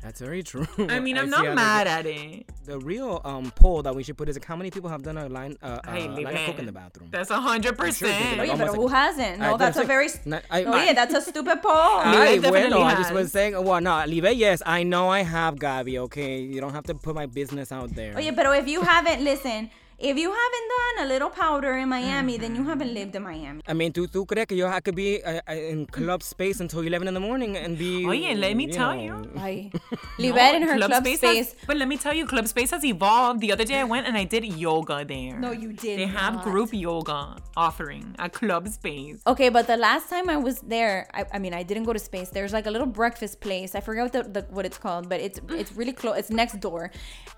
That's 0.01 0.21
very 0.21 0.43
true. 0.43 0.65
I 0.77 0.99
mean, 0.99 1.17
I'm 1.17 1.25
see 1.25 1.31
not 1.31 1.55
mad 1.55 1.87
they- 1.87 1.91
at 1.91 2.05
it. 2.05 2.45
The 2.65 2.79
real 2.79 3.19
um 3.25 3.51
poll 3.55 3.81
that 3.83 3.93
we 3.95 4.03
should 4.03 4.17
put 4.17 4.29
is 4.29 4.35
like, 4.37 4.45
how 4.45 4.55
many 4.55 4.69
people 4.71 4.89
have 4.89 5.01
done 5.01 5.17
a 5.17 5.27
line 5.27 5.57
uh, 5.61 5.79
uh 5.83 5.91
Hey, 5.91 6.07
line 6.07 6.27
of 6.27 6.45
coke 6.45 6.59
in 6.59 6.65
the 6.67 6.71
bathroom? 6.71 7.09
That's 7.11 7.29
a 7.31 7.39
hundred 7.39 7.75
sure 7.75 7.85
they 7.85 7.91
percent. 7.91 8.29
did. 8.29 8.39
Oh 8.39 8.43
yeah, 8.43 8.51
Almost 8.53 8.71
but 8.71 8.77
who 8.77 8.85
like- 8.87 8.95
hasn't? 8.95 9.41
I- 9.41 9.45
No, 9.51 9.57
that's 9.57 9.75
that's 9.75 9.83
a 9.83 9.87
very. 9.87 10.07
not- 10.25 10.43
I- 10.49 10.63
oh 10.63 10.71
I- 10.71 10.85
yeah, 10.85 10.93
that's 10.93 11.13
a 11.15 11.21
stupid 11.21 11.61
poll. 11.61 11.71
Ay, 11.73 12.37
Libe 12.37 12.41
definitely 12.43 12.69
bueno, 12.69 12.81
I 12.85 12.95
just 12.95 13.13
was 13.13 13.31
saying, 13.31 13.53
well, 13.63 13.81
no, 13.81 13.91
Libe, 14.07 14.31
yes, 14.35 14.61
I 14.65 14.83
know 14.83 15.09
I 15.09 15.23
have 15.23 15.55
Gabi, 15.55 15.97
okay? 16.05 16.39
You 16.39 16.61
don't 16.61 16.73
have 16.73 16.85
to 16.85 16.95
put 16.95 17.15
my 17.15 17.25
business 17.25 17.71
out 17.71 17.93
there. 17.95 18.13
Oh, 18.15 18.19
yeah, 18.19 18.31
but 18.31 18.45
if 18.57 18.67
you 18.67 18.81
haven't, 18.81 19.23
listen, 19.23 19.69
if 19.99 20.17
you 20.17 20.29
haven't 20.29 20.67
done 20.77 21.05
a 21.05 21.07
little 21.07 21.29
powder 21.29 21.77
in 21.77 21.89
Miami, 21.89 22.37
then 22.37 22.55
you 22.55 22.63
haven't 22.63 22.93
lived 22.93 23.15
in 23.15 23.23
Miami. 23.23 23.61
I 23.67 23.73
mean, 23.73 23.91
¿tú, 23.91 24.07
tú 24.07 24.25
crees 24.25 24.47
que 24.47 24.55
yo 24.55 24.67
I 24.67 24.79
could 24.79 24.95
be 24.95 25.21
uh, 25.23 25.41
uh, 25.47 25.53
in 25.53 25.85
club 25.85 26.23
space 26.23 26.59
until 26.61 26.81
11 26.81 27.07
in 27.07 27.13
the 27.13 27.19
morning 27.19 27.57
and 27.57 27.77
be... 27.77 28.05
Oye, 28.05 28.33
let 28.35 28.55
me 28.55 28.67
tell 28.67 28.95
know, 28.95 29.01
you. 29.01 29.31
Ay. 29.37 29.71
Livette 30.19 30.55
in 30.55 30.63
her 30.63 30.75
club, 30.77 31.05
space. 31.05 31.21
Has, 31.21 31.55
but 31.67 31.77
let 31.77 31.87
me 31.87 31.97
tell 31.97 32.13
you, 32.13 32.25
Club 32.25 32.47
Space 32.47 32.71
has 32.71 32.83
evolved. 32.83 33.41
The 33.41 33.51
other 33.51 33.65
day 33.65 33.79
I 33.79 33.83
went 33.83 34.07
and 34.07 34.17
I 34.17 34.23
did 34.23 34.45
yoga 34.45 35.05
there. 35.05 35.37
No, 35.39 35.51
you 35.51 35.73
did 35.73 35.99
They 35.99 36.05
have 36.05 36.35
not. 36.35 36.43
group 36.43 36.73
yoga 36.73 37.37
offering 37.57 38.15
at 38.19 38.33
Club 38.33 38.67
Space. 38.69 39.21
Okay, 39.27 39.49
but 39.49 39.67
the 39.67 39.77
last 39.77 40.09
time 40.09 40.29
I 40.29 40.37
was 40.37 40.59
there, 40.61 41.07
I, 41.13 41.25
I 41.33 41.39
mean, 41.39 41.53
I 41.53 41.63
didn't 41.63 41.83
go 41.83 41.93
to 41.93 41.99
space. 41.99 42.29
There's 42.29 42.53
like 42.53 42.65
a 42.65 42.71
little 42.71 42.87
breakfast 42.87 43.41
place. 43.41 43.75
I 43.75 43.81
forget 43.81 44.03
what 44.03 44.13
the, 44.13 44.23
the 44.41 44.47
what 44.49 44.65
it's 44.65 44.77
called, 44.77 45.09
but 45.09 45.19
it's 45.19 45.39
it's 45.49 45.73
really 45.73 45.93
close. 45.93 46.17
It's 46.17 46.29
next 46.29 46.59
door, 46.59 46.91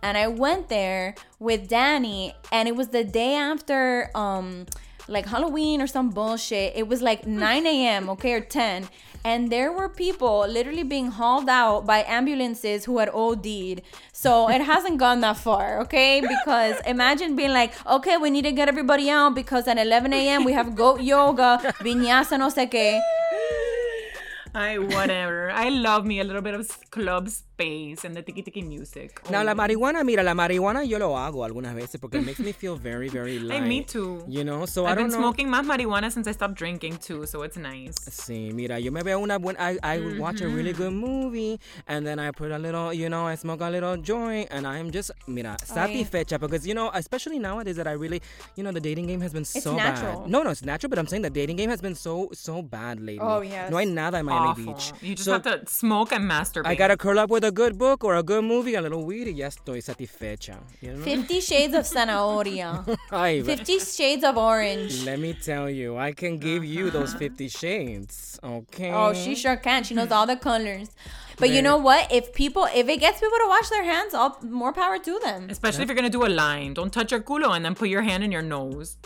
and 0.04 0.18
I 0.18 0.28
went 0.28 0.70
there 0.70 1.16
with 1.40 1.68
Danny, 1.68 2.34
and 2.52 2.68
it 2.68 2.76
was 2.76 2.90
the 2.90 3.04
day 3.04 3.36
after 3.36 4.10
um 4.16 4.66
like 5.08 5.26
Halloween 5.26 5.82
or 5.82 5.88
some 5.88 6.10
bullshit. 6.10 6.74
It 6.76 6.88
was 6.88 7.02
like 7.02 7.26
9 7.26 7.66
a.m. 7.68 8.10
Okay, 8.12 8.34
or 8.34 8.40
10. 8.42 8.88
And 9.26 9.52
there 9.52 9.72
were 9.72 9.90
people 9.90 10.46
literally 10.48 10.84
being 10.84 11.08
hauled 11.08 11.50
out 11.50 11.86
by 11.86 12.04
ambulances 12.08 12.86
who 12.86 12.98
had 13.00 13.10
OD'd. 13.10 13.82
So 14.14 14.50
it 14.50 14.62
hasn't 14.62 15.00
gone 15.00 15.20
that 15.22 15.38
far, 15.38 15.82
okay? 15.82 16.22
Because 16.22 16.76
imagine 16.86 17.36
being 17.36 17.52
like, 17.52 17.74
okay, 17.86 18.18
we 18.18 18.30
need 18.30 18.44
to 18.46 18.52
get 18.52 18.70
everybody 18.70 19.10
out 19.10 19.36
because 19.36 19.68
at 19.68 19.78
11 19.78 20.14
a.m. 20.14 20.44
we 20.46 20.54
have 20.54 20.76
goat 20.76 21.02
yoga, 21.14 21.60
vinyasa, 21.82 22.40
no 22.40 22.48
sé 22.50 22.70
qué. 22.72 23.00
I 24.54 24.78
whatever. 24.78 25.50
I 25.52 25.70
love 25.70 26.06
me 26.06 26.20
a 26.20 26.24
little 26.24 26.42
bit 26.42 26.54
of 26.54 26.62
s- 26.62 26.78
club 26.90 27.30
space 27.62 28.06
and 28.06 28.16
the 28.16 28.22
tiki 28.22 28.42
tiki 28.42 28.62
music. 28.62 29.22
Now, 29.30 29.42
oh, 29.42 29.44
la 29.46 29.52
Oh, 29.52 29.56
marihuana, 29.56 30.04
mira, 30.04 30.24
la 30.24 30.34
marihuana 30.34 30.84
yo 30.88 30.98
lo 30.98 31.16
hago 31.16 31.44
algunas 31.46 31.76
veces 31.76 32.00
porque 32.00 32.16
it 32.16 32.26
makes 32.26 32.40
me 32.40 32.52
feel 32.52 32.76
very, 32.76 33.10
very 33.10 33.40
light. 33.50 33.64
me 33.64 33.84
too. 33.84 34.24
You 34.28 34.44
know, 34.44 34.66
so 34.66 34.86
I 34.86 34.92
I've 34.92 34.98
don't 34.98 35.10
been 35.10 35.12
know. 35.22 35.28
smoking 35.32 35.48
más 35.48 35.66
marijuana 35.66 36.12
since 36.12 36.28
I 36.28 36.32
stopped 36.32 36.56
drinking 36.56 36.98
too, 36.98 37.26
so 37.26 37.44
it's 37.44 37.58
nice. 37.58 37.96
Sí, 38.10 38.54
mira, 38.54 38.80
yo 38.80 38.92
me 38.92 39.02
veo 39.04 39.20
una 39.22 39.38
buena, 39.40 39.60
I, 39.60 39.78
I 39.84 40.00
would 40.00 40.18
watch 40.20 40.42
a 40.42 40.48
really 40.48 40.74
mm-hmm. 40.74 40.84
good 40.84 40.94
movie 40.94 41.60
and 41.88 42.06
then 42.06 42.20
I 42.20 42.32
put 42.32 42.52
a 42.52 42.58
little, 42.58 42.94
you 42.94 43.10
know, 43.10 43.28
I 43.28 43.36
smoke 43.36 43.62
a 43.62 43.70
little 43.70 43.98
joint 43.98 44.48
and 44.52 44.66
I'm 44.66 44.92
just, 44.92 45.12
mira, 45.28 45.58
satisfecha 45.64 46.40
because, 46.40 46.66
you 46.66 46.74
know, 46.74 46.90
especially 46.94 47.40
nowadays 47.40 47.76
that 47.76 47.88
I 47.88 47.92
really, 47.94 48.22
you 48.56 48.64
know, 48.64 48.72
the 48.72 48.80
dating 48.82 49.08
game 49.08 49.22
has 49.22 49.34
been 49.34 49.46
so 49.46 49.76
natural. 49.76 50.22
bad. 50.22 50.30
No, 50.32 50.44
no, 50.44 50.50
it's 50.52 50.64
natural, 50.64 50.90
but 50.90 51.00
I'm 51.00 51.08
saying 51.08 51.22
the 51.24 51.30
dating 51.30 51.58
game 51.58 51.70
has 51.70 51.82
been 51.82 51.96
so, 51.96 52.30
so 52.34 52.62
bad 52.62 53.00
lately. 53.00 53.20
Oh, 53.22 53.42
yes. 53.42 53.70
No 53.70 53.78
hay 53.78 53.86
nada 53.86 54.18
en 54.18 54.26
Miami 54.26 54.50
Awful. 54.50 54.74
Beach. 54.74 54.94
You 55.02 55.16
just 55.16 55.26
So 55.26 55.34
have 55.34 55.44
to 55.44 55.62
smoke 55.68 56.12
and 56.12 56.30
masturbate. 56.30 56.68
I 56.68 56.76
gotta 56.76 56.98
curl 56.98 57.20
up 57.20 57.30
with 57.30 57.44
a 57.44 57.51
a 57.52 57.54
good 57.54 57.78
book 57.78 58.04
or 58.04 58.16
a 58.16 58.24
good 58.24 58.44
movie, 58.44 58.76
a 58.76 58.82
little 58.82 59.04
weed, 59.04 59.28
y 59.28 59.34
ya 59.42 59.48
estoy 59.48 59.82
satisfecha. 59.82 60.58
You 60.82 60.94
know? 60.94 61.04
Fifty 61.04 61.42
Shades 61.42 61.74
of 61.76 61.86
Zanahoria. 61.86 62.70
Ay, 63.12 63.42
Fifty 63.44 63.78
Shades 63.80 64.24
of 64.24 64.38
Orange. 64.38 65.04
let 65.04 65.20
me 65.20 65.34
tell 65.34 65.70
you, 65.70 65.98
I 65.98 66.14
can 66.14 66.38
give 66.38 66.64
you 66.64 66.90
those 66.90 67.14
50 67.14 67.50
shades, 67.50 68.40
okay? 68.44 68.92
Oh, 68.94 69.14
she 69.14 69.36
sure 69.36 69.58
can. 69.58 69.84
She 69.84 69.94
knows 69.94 70.12
all 70.12 70.26
the 70.26 70.38
colors. 70.38 70.90
But 71.38 71.50
you 71.50 71.62
know 71.62 71.78
what? 71.78 72.12
If 72.12 72.34
people, 72.34 72.68
if 72.82 72.88
it 72.88 73.00
gets 73.00 73.20
people 73.20 73.40
to 73.44 73.48
wash 73.48 73.70
their 73.70 73.84
hands, 73.84 74.14
all 74.14 74.38
more 74.44 74.74
power 74.74 74.98
to 75.00 75.20
them. 75.26 75.50
Especially 75.50 75.84
if 75.84 75.90
you're 75.90 75.96
gonna 75.96 76.10
do 76.20 76.26
a 76.26 76.34
line. 76.44 76.74
Don't 76.74 76.94
touch 76.94 77.12
your 77.12 77.22
culo 77.22 77.56
and 77.56 77.66
then 77.66 77.74
put 77.74 77.90
your 77.90 78.04
hand 78.04 78.24
in 78.24 78.32
your 78.32 78.44
nose. 78.44 78.98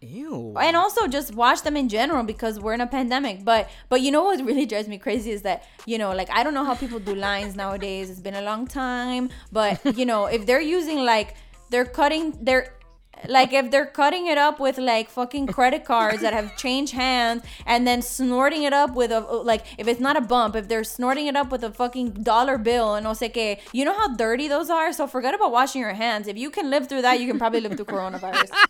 Ew. 0.00 0.54
and 0.60 0.76
also 0.76 1.08
just 1.08 1.34
wash 1.34 1.62
them 1.62 1.76
in 1.76 1.88
general 1.88 2.22
because 2.22 2.60
we're 2.60 2.72
in 2.72 2.80
a 2.80 2.86
pandemic. 2.86 3.44
But 3.44 3.68
but 3.88 4.00
you 4.00 4.10
know 4.10 4.24
what 4.24 4.44
really 4.44 4.64
drives 4.64 4.86
me 4.86 4.96
crazy 4.98 5.32
is 5.32 5.42
that 5.42 5.64
you 5.86 5.98
know 5.98 6.12
like 6.14 6.30
i 6.30 6.44
don't 6.44 6.54
know 6.54 6.64
how 6.64 6.74
people 6.74 7.00
do 7.00 7.14
lines 7.14 7.56
nowadays. 7.56 8.08
It's 8.10 8.20
been 8.20 8.36
a 8.36 8.42
long 8.42 8.66
time. 8.66 9.30
But 9.50 9.98
you 9.98 10.06
know 10.06 10.26
if 10.26 10.46
they're 10.46 10.60
using 10.60 11.04
like 11.04 11.34
they're 11.70 11.84
cutting 11.84 12.38
they're 12.40 12.77
like 13.26 13.52
if 13.52 13.70
they're 13.70 13.86
cutting 13.86 14.26
it 14.26 14.38
up 14.38 14.60
with 14.60 14.78
like 14.78 15.08
fucking 15.10 15.46
credit 15.48 15.84
cards 15.84 16.20
that 16.20 16.32
have 16.32 16.56
changed 16.56 16.92
hands 16.94 17.42
and 17.66 17.86
then 17.86 18.00
snorting 18.02 18.62
it 18.62 18.72
up 18.72 18.94
with 18.94 19.10
a 19.10 19.20
like 19.20 19.64
if 19.78 19.88
it's 19.88 20.00
not 20.00 20.16
a 20.16 20.20
bump 20.20 20.54
if 20.54 20.68
they're 20.68 20.84
snorting 20.84 21.26
it 21.26 21.34
up 21.36 21.50
with 21.50 21.64
a 21.64 21.70
fucking 21.72 22.10
dollar 22.22 22.58
bill 22.58 22.94
and 22.94 23.04
no 23.04 23.10
sé 23.12 23.32
qué 23.32 23.58
you 23.72 23.84
know 23.84 23.94
how 23.94 24.08
dirty 24.14 24.46
those 24.48 24.70
are 24.70 24.92
so 24.92 25.06
forget 25.06 25.34
about 25.34 25.50
washing 25.50 25.80
your 25.80 25.94
hands 25.94 26.28
if 26.28 26.36
you 26.36 26.50
can 26.50 26.70
live 26.70 26.88
through 26.88 27.02
that 27.02 27.18
you 27.20 27.26
can 27.26 27.38
probably 27.38 27.60
live 27.60 27.74
through 27.74 27.84
coronavirus 27.84 28.50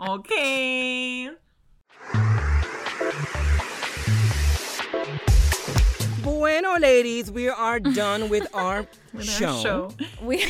Okay. 0.00 1.30
Bueno, 6.22 6.76
ladies, 6.78 7.30
we 7.30 7.48
are 7.48 7.78
done 7.80 8.28
with 8.28 8.48
our 8.54 8.86
With 9.12 9.28
our 9.28 9.34
show. 9.38 9.62
show. 9.62 9.90
we 10.22 10.44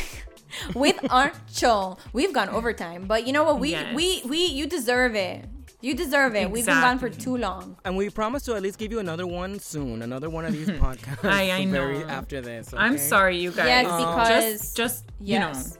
with 0.75 0.97
our 1.11 1.31
show 1.51 1.97
we've 2.13 2.33
gone 2.33 2.49
overtime 2.49 3.05
but 3.07 3.25
you 3.27 3.33
know 3.33 3.43
what 3.43 3.59
we 3.59 3.71
Yes. 3.71 3.95
we 3.95 4.21
we 4.25 4.45
you 4.45 4.67
deserve 4.67 5.15
it 5.15 5.45
you 5.81 5.93
deserve 5.93 6.35
it 6.35 6.49
we've 6.49 6.65
been 6.65 6.81
gone 6.81 6.97
for 6.99 7.09
too 7.09 7.37
long 7.37 7.77
And 7.85 7.95
we 7.95 8.09
promise 8.09 8.43
to 8.45 8.55
at 8.55 8.61
least 8.63 8.79
give 8.79 8.91
you 8.91 8.99
another 8.99 9.27
one 9.27 9.59
soon, 9.59 10.01
another 10.01 10.29
one 10.29 10.43
of 10.45 10.51
these 10.53 10.67
podcasts. 10.85 11.23
I- 11.23 11.51
I 11.51 11.65
very 11.67 11.99
know. 11.99 12.07
after 12.07 12.41
this. 12.41 12.73
I'm 12.75 12.97
sorry, 12.97 13.37
you 13.39 13.51
guys. 13.51 13.67
Yes, 13.67 13.85
Uh, 13.87 13.97
because- 13.97 14.27
just, 14.29 14.77
just 14.77 15.05
you 15.21 15.37
know, 15.39 15.49
yes 15.49 15.77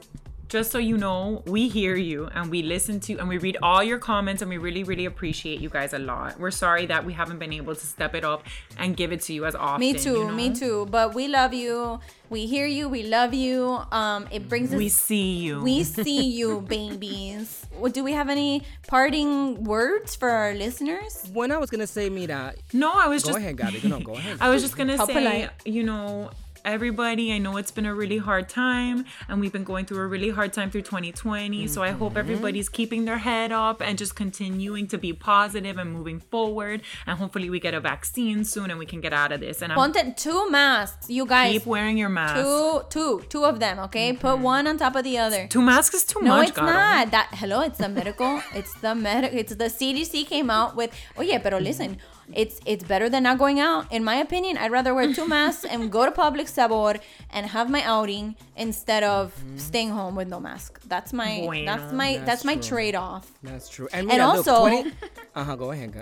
just 0.48 0.70
so 0.70 0.78
you 0.78 0.96
know, 0.96 1.42
we 1.46 1.68
hear 1.68 1.94
you 1.96 2.28
and 2.34 2.50
we 2.50 2.62
listen 2.62 3.00
to 3.00 3.16
and 3.18 3.28
we 3.28 3.36
read 3.38 3.58
all 3.62 3.82
your 3.82 3.98
comments 3.98 4.40
and 4.42 4.48
we 4.48 4.56
really, 4.56 4.82
really 4.82 5.04
appreciate 5.04 5.60
you 5.60 5.68
guys 5.68 5.92
a 5.92 5.98
lot. 5.98 6.38
We're 6.40 6.50
sorry 6.50 6.86
that 6.86 7.04
we 7.04 7.12
haven't 7.12 7.38
been 7.38 7.52
able 7.52 7.74
to 7.74 7.86
step 7.86 8.14
it 8.14 8.24
up 8.24 8.44
and 8.78 8.96
give 8.96 9.12
it 9.12 9.20
to 9.22 9.32
you 9.34 9.44
as 9.44 9.54
often. 9.54 9.80
me 9.80 9.92
too 9.94 10.08
you 10.18 10.32
me 10.32 10.54
too 10.54 10.86
but 10.90 11.14
we 11.14 11.28
love 11.28 11.52
you 11.52 12.00
we 12.30 12.46
hear 12.46 12.66
you 12.66 12.88
we 12.88 13.02
love 13.02 13.32
you 13.34 13.78
um 13.92 14.26
it 14.30 14.48
brings 14.48 14.72
us 14.72 14.78
We 14.78 14.88
see 14.88 15.36
you. 15.36 15.62
we 15.62 15.84
see 15.84 16.22
you 16.30 16.60
babies 16.68 17.66
Well, 17.78 17.92
do 17.92 18.02
we 18.02 18.12
have 18.12 18.28
any 18.28 18.62
parting 18.86 19.64
words 19.64 20.16
for 20.16 20.30
our 20.30 20.54
listeners 20.54 21.28
When 21.32 21.52
I 21.52 21.58
was 21.58 21.70
gonna 21.70 21.86
say, 21.86 22.08
mira, 22.10 22.54
no, 22.72 22.92
I 22.94 23.06
was 23.08 23.22
go 23.22 23.28
just 23.30 23.38
Go 23.38 23.44
ahead, 23.44 23.56
Gabby. 23.58 23.80
No, 23.88 24.00
go 24.00 24.14
ahead. 24.14 24.38
I 24.40 24.48
was 24.50 24.62
just 24.62 24.76
gonna 24.76 24.96
How 24.96 25.06
say, 25.06 25.12
polite. 25.14 25.50
you 25.64 25.84
know, 25.84 26.30
everybody, 26.64 27.32
I 27.32 27.38
know 27.38 27.56
it's 27.56 27.70
been 27.70 27.86
a 27.86 27.94
really 27.94 28.18
hard 28.18 28.48
time, 28.48 29.04
and 29.28 29.40
we've 29.40 29.52
been 29.52 29.64
going 29.64 29.84
through 29.86 29.98
a 29.98 30.06
really 30.06 30.30
hard 30.30 30.52
time 30.52 30.70
through 30.70 30.82
2020. 30.82 31.66
So 31.66 31.82
I 31.82 31.88
Mm-hmm. 31.88 31.98
hope 31.98 32.16
everybody's 32.16 32.68
keeping 32.68 33.04
their 33.06 33.18
head 33.18 33.50
up 33.50 33.80
and 33.80 33.96
just 33.98 34.14
continuing 34.14 34.86
to 34.88 34.98
be 34.98 35.12
positive 35.12 35.78
and 35.78 35.92
moving 35.92 36.20
forward. 36.20 36.82
And 37.06 37.18
hopefully, 37.18 37.50
we 37.50 37.58
get 37.60 37.74
a 37.74 37.80
vaccine 37.80 38.44
soon 38.44 38.70
and 38.70 38.78
we 38.78 38.86
can 38.86 39.00
get 39.00 39.12
out 39.12 39.32
of 39.32 39.40
this. 39.40 39.62
And 39.62 39.72
I'm 39.72 39.78
Ponte 39.78 40.16
two 40.16 40.50
masks 40.50 41.08
you 41.10 41.26
guys 41.26 41.52
keep 41.52 41.66
wearing 41.66 41.96
your 41.98 42.08
mask. 42.08 42.36
two 42.36 42.82
two 42.90 43.24
two 43.28 43.44
of 43.44 43.58
them 43.60 43.78
okay 43.80 44.12
put 44.12 44.38
one 44.38 44.66
on 44.66 44.76
top 44.78 44.94
of 44.96 45.04
the 45.04 45.16
other 45.18 45.46
Two 45.48 45.62
masks 45.62 45.94
is 45.94 46.04
too 46.04 46.20
No, 46.20 46.36
much. 46.36 46.48
it's 46.50 46.58
Gato. 46.58 46.72
not. 46.72 47.10
That 47.10 47.28
hello, 47.32 47.62
it's 47.62 47.78
the 47.78 47.88
medical. 47.88 48.42
it's 48.54 48.72
the 48.80 48.94
medic. 48.94 49.32
It's 49.32 49.54
the 49.54 49.66
CDC 49.78 50.26
came 50.26 50.50
out 50.50 50.76
with. 50.76 50.90
Oh 51.16 51.22
yeah, 51.22 51.38
pero 51.38 51.58
listen, 51.58 51.98
it's 52.34 52.60
it's 52.66 52.84
better 52.84 53.08
than 53.08 53.22
not 53.22 53.38
going 53.38 53.60
out. 53.60 53.90
In 53.92 54.04
my 54.04 54.16
opinion, 54.16 54.56
I'd 54.58 54.70
rather 54.70 54.94
wear 54.94 55.12
two 55.12 55.26
masks 55.28 55.64
and 55.64 55.90
go 55.90 56.04
to 56.04 56.10
public 56.12 56.48
sabor 56.48 56.94
and 57.30 57.46
have 57.46 57.70
my 57.70 57.82
outing 57.82 58.36
instead 58.56 59.02
of 59.02 59.32
staying 59.56 59.90
home 59.90 60.14
with 60.14 60.28
no 60.28 60.40
mask. 60.40 60.80
That's 60.86 61.12
my 61.12 61.40
Bueno. 61.44 61.64
that's 61.64 61.92
my 61.92 62.12
that's, 62.14 62.26
That's 62.26 62.44
my 62.44 62.56
trade 62.56 62.94
off. 62.94 63.30
That's 63.42 63.68
true. 63.68 63.88
And, 63.92 64.10
And 64.10 64.20
also- 64.22 64.60
20 64.60 64.92
uh-huh, 65.34 65.56
go 65.56 65.70
ahead. 65.70 65.94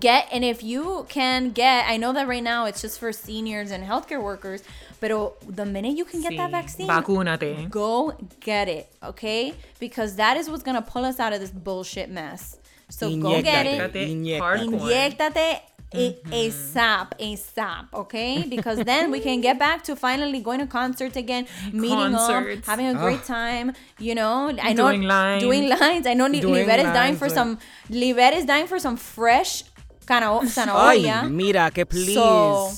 Get 0.00 0.28
and 0.32 0.44
if 0.44 0.62
you 0.62 1.06
can 1.08 1.50
get, 1.50 1.86
I 1.88 1.96
know 1.96 2.12
that 2.12 2.26
right 2.26 2.42
now 2.42 2.66
it's 2.66 2.80
just 2.80 2.98
for 2.98 3.12
seniors 3.12 3.70
and 3.70 3.84
healthcare 3.84 4.22
workers, 4.22 4.62
but 5.00 5.10
the 5.46 5.66
minute 5.66 5.96
you 5.96 6.04
can 6.04 6.22
get 6.22 6.36
that 6.36 6.50
vaccine, 6.50 6.88
Vacúnate. 6.88 7.70
go 7.70 8.14
get 8.40 8.68
it, 8.68 8.90
okay? 9.02 9.54
Because 9.78 10.16
that 10.16 10.36
is 10.36 10.48
what's 10.50 10.62
gonna 10.62 10.82
pull 10.82 11.04
us 11.04 11.20
out 11.20 11.32
of 11.32 11.40
this 11.40 11.50
bullshit 11.50 12.10
mess. 12.10 12.58
So 12.88 13.14
go 13.16 13.40
get 13.42 13.66
it. 13.66 13.92
Inyectate. 13.92 14.08
Inyectate. 14.14 14.40
Hardcore. 14.40 14.80
Inyectate 14.80 15.60
mm-hmm. 15.92 16.32
a- 16.32 16.48
ASAP, 16.50 17.12
ASAP, 17.18 17.86
okay? 17.94 18.44
Because 18.48 18.78
then 18.80 19.10
we 19.10 19.20
can 19.20 19.40
get 19.40 19.58
back 19.58 19.84
to 19.84 19.96
finally 19.96 20.40
going 20.40 20.60
to 20.60 20.66
concerts 20.66 21.16
again, 21.16 21.46
meeting 21.72 22.14
up, 22.14 22.44
having 22.64 22.86
a 22.86 22.94
great 22.94 23.20
ah. 23.22 23.34
time. 23.34 23.72
You 23.98 24.14
know, 24.14 24.54
I 24.60 24.72
know 24.72 24.88
Doing 24.88 25.02
lines. 25.02 25.42
doing 25.42 25.68
lines. 25.68 26.06
I 26.06 26.14
know 26.14 26.26
Li- 26.26 26.38
is 26.40 26.66
dying 26.66 27.16
for 27.16 27.28
some. 27.28 27.58
Livette 27.90 28.36
is 28.36 28.44
dying 28.44 28.66
for 28.66 28.78
some 28.78 28.96
fresh 28.96 29.64
cana- 30.06 30.38
Ay, 30.42 30.46
zanahoria. 30.46 31.30
mira, 31.30 31.70
que 31.70 31.84
please. 31.84 32.14
So- 32.14 32.70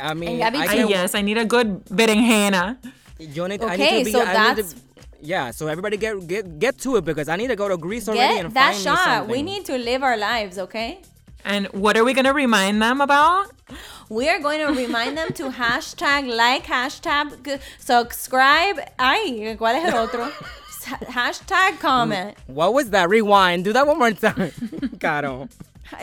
I 0.00 0.14
mean, 0.14 0.30
And 0.30 0.38
Gabby 0.38 0.58
I 0.58 0.66
too. 0.68 0.88
Yes, 0.88 1.14
I 1.14 1.20
need 1.20 1.36
a 1.36 1.44
good 1.44 1.84
berenjena. 1.84 2.78
Yo 3.18 3.46
need, 3.46 3.62
I 3.62 3.74
Okay, 3.74 3.98
need 3.98 3.98
to 3.98 4.04
be, 4.06 4.12
so 4.12 4.22
I 4.22 4.24
need 4.24 4.34
that's- 4.34 4.72
to, 4.72 4.91
yeah. 5.22 5.50
So 5.52 5.68
everybody 5.68 5.96
get 5.96 6.26
get 6.26 6.58
get 6.58 6.78
to 6.84 6.96
it 6.96 7.04
because 7.04 7.28
I 7.28 7.36
need 7.36 7.48
to 7.48 7.56
go 7.56 7.68
to 7.68 7.76
Greece 7.78 8.08
already 8.08 8.34
Get 8.34 8.44
and 8.46 8.54
that 8.54 8.74
find 8.74 8.78
me 8.78 8.84
shot. 8.84 9.04
something. 9.04 9.32
We 9.32 9.42
need 9.42 9.64
to 9.66 9.78
live 9.78 10.02
our 10.02 10.16
lives, 10.16 10.58
okay? 10.58 11.00
And 11.44 11.66
what 11.72 11.96
are 11.96 12.04
we 12.04 12.12
gonna 12.12 12.32
remind 12.34 12.82
them 12.82 13.00
about? 13.00 13.50
We 14.08 14.28
are 14.28 14.38
going 14.40 14.60
to 14.60 14.72
remind 14.74 15.16
them 15.16 15.32
to 15.40 15.44
hashtag 15.50 16.28
like, 16.28 16.64
hashtag 16.66 17.42
g- 17.42 17.56
subscribe. 17.78 18.78
Ay, 18.98 19.56
¿cuál 19.58 19.74
es 19.80 19.88
el 19.90 19.96
otro? 19.96 20.28
Hashtag 21.08 21.78
comment. 21.80 22.36
What 22.46 22.74
was 22.74 22.90
that? 22.90 23.08
Rewind. 23.08 23.64
Do 23.64 23.72
that 23.72 23.86
one 23.86 23.98
more 23.98 24.10
time, 24.12 24.52
Caro. 25.00 25.48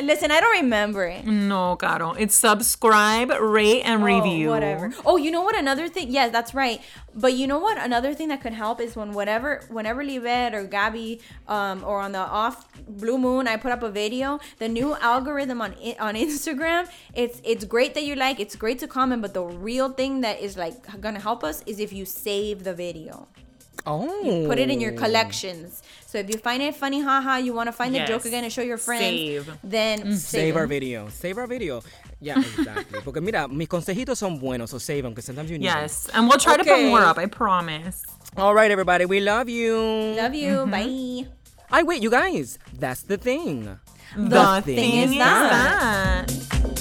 Listen, 0.02 0.32
I 0.32 0.40
don't 0.40 0.62
remember 0.62 1.06
it. 1.06 1.26
No, 1.26 1.76
Caro. 1.76 2.12
It's 2.14 2.36
subscribe, 2.36 3.30
rate, 3.40 3.82
and 3.84 4.04
review. 4.04 4.50
Oh, 4.50 4.52
whatever. 4.52 4.94
Oh, 5.06 5.18
you 5.18 5.32
know 5.32 5.42
what? 5.42 5.58
Another 5.58 5.88
thing. 5.88 6.12
Yes, 6.12 6.32
that's 6.32 6.54
right. 6.54 6.82
But 7.16 7.34
you 7.34 7.48
know 7.48 7.60
what? 7.60 7.78
Another 7.78 8.14
thing 8.14 8.28
that 8.30 8.42
could 8.42 8.54
help 8.54 8.80
is 8.80 8.96
when 8.96 9.14
whatever, 9.14 9.64
whenever 9.70 10.04
Livette 10.04 10.54
or 10.54 10.64
Gabby, 10.66 11.22
um, 11.48 11.84
or 11.84 12.00
on 12.00 12.12
the 12.12 12.20
off 12.20 12.68
blue 12.88 13.18
moon, 13.18 13.48
I 13.48 13.58
put 13.58 13.72
up 13.72 13.84
a 13.84 13.90
video. 13.90 14.40
The 14.60 14.68
new 14.70 14.96
algorithm 14.96 15.62
on 15.62 15.76
I- 15.84 15.98
on 16.00 16.16
Instagram. 16.16 16.88
It's 17.14 17.42
it's 17.44 17.66
great 17.66 17.94
that 17.96 18.04
you 18.04 18.16
like. 18.16 18.40
It's 18.40 18.56
great 18.56 18.80
to 18.80 18.88
comment. 18.88 19.22
But 19.22 19.34
the 19.34 19.44
real 19.44 19.90
thing 19.90 20.22
that 20.22 20.40
is 20.40 20.58
like 20.58 21.02
gonna 21.02 21.20
help 21.20 21.44
us 21.44 21.64
is 21.66 21.80
if 21.80 21.92
you 21.92 22.06
save 22.06 22.64
the 22.64 22.74
video. 22.74 23.28
Oh. 23.86 24.46
Put 24.48 24.60
it 24.60 24.70
in 24.70 24.82
your 24.82 24.92
collections. 24.92 25.82
So 26.10 26.18
if 26.18 26.28
you 26.28 26.40
find 26.40 26.64
it 26.64 26.74
funny, 26.74 27.02
haha, 27.02 27.38
you 27.38 27.54
want 27.54 27.68
to 27.68 27.72
find 27.72 27.94
the 27.94 28.04
joke 28.04 28.26
again 28.26 28.44
and 28.44 28.52
show 28.52 28.64
your 28.64 28.80
friends, 28.80 29.04
Save. 29.04 29.52
then 29.64 30.00
save, 30.18 30.18
Save 30.18 30.56
our 30.56 30.66
video. 30.66 31.08
Save 31.10 31.38
our 31.38 31.46
video. 31.46 31.84
Yeah, 32.20 32.40
exactly. 32.40 33.00
Porque 33.02 33.22
mira, 33.22 33.48
mis 33.48 33.68
consejitos 33.68 34.18
son 34.18 34.40
buenos, 34.40 34.72
so 34.72 34.80
save 34.80 35.04
them 35.04 35.12
because 35.12 35.26
sometimes 35.26 35.52
you 35.52 35.60
need 35.60 35.68
them. 35.68 35.82
Yes, 35.82 36.10
and 36.16 36.28
we'll 36.28 36.40
try 36.40 36.58
to 36.58 36.64
put 36.64 36.82
more 36.82 37.02
up. 37.02 37.20
I 37.20 37.28
promise. 37.28 38.04
All 38.36 38.56
right, 38.56 38.72
everybody. 38.72 39.06
We 39.06 39.20
love 39.20 39.50
you. 39.50 39.78
Love 40.18 40.34
you. 40.34 40.66
Mm-hmm. 40.66 40.72
Bye. 40.72 41.30
I 41.70 41.84
wait, 41.84 42.02
you 42.02 42.10
guys. 42.10 42.58
That's 42.74 43.04
the 43.04 43.18
thing. 43.18 43.78
The, 44.18 44.64
thing 44.66 45.04
is 45.04 45.12
that. 45.12 46.28
that. 46.28 46.79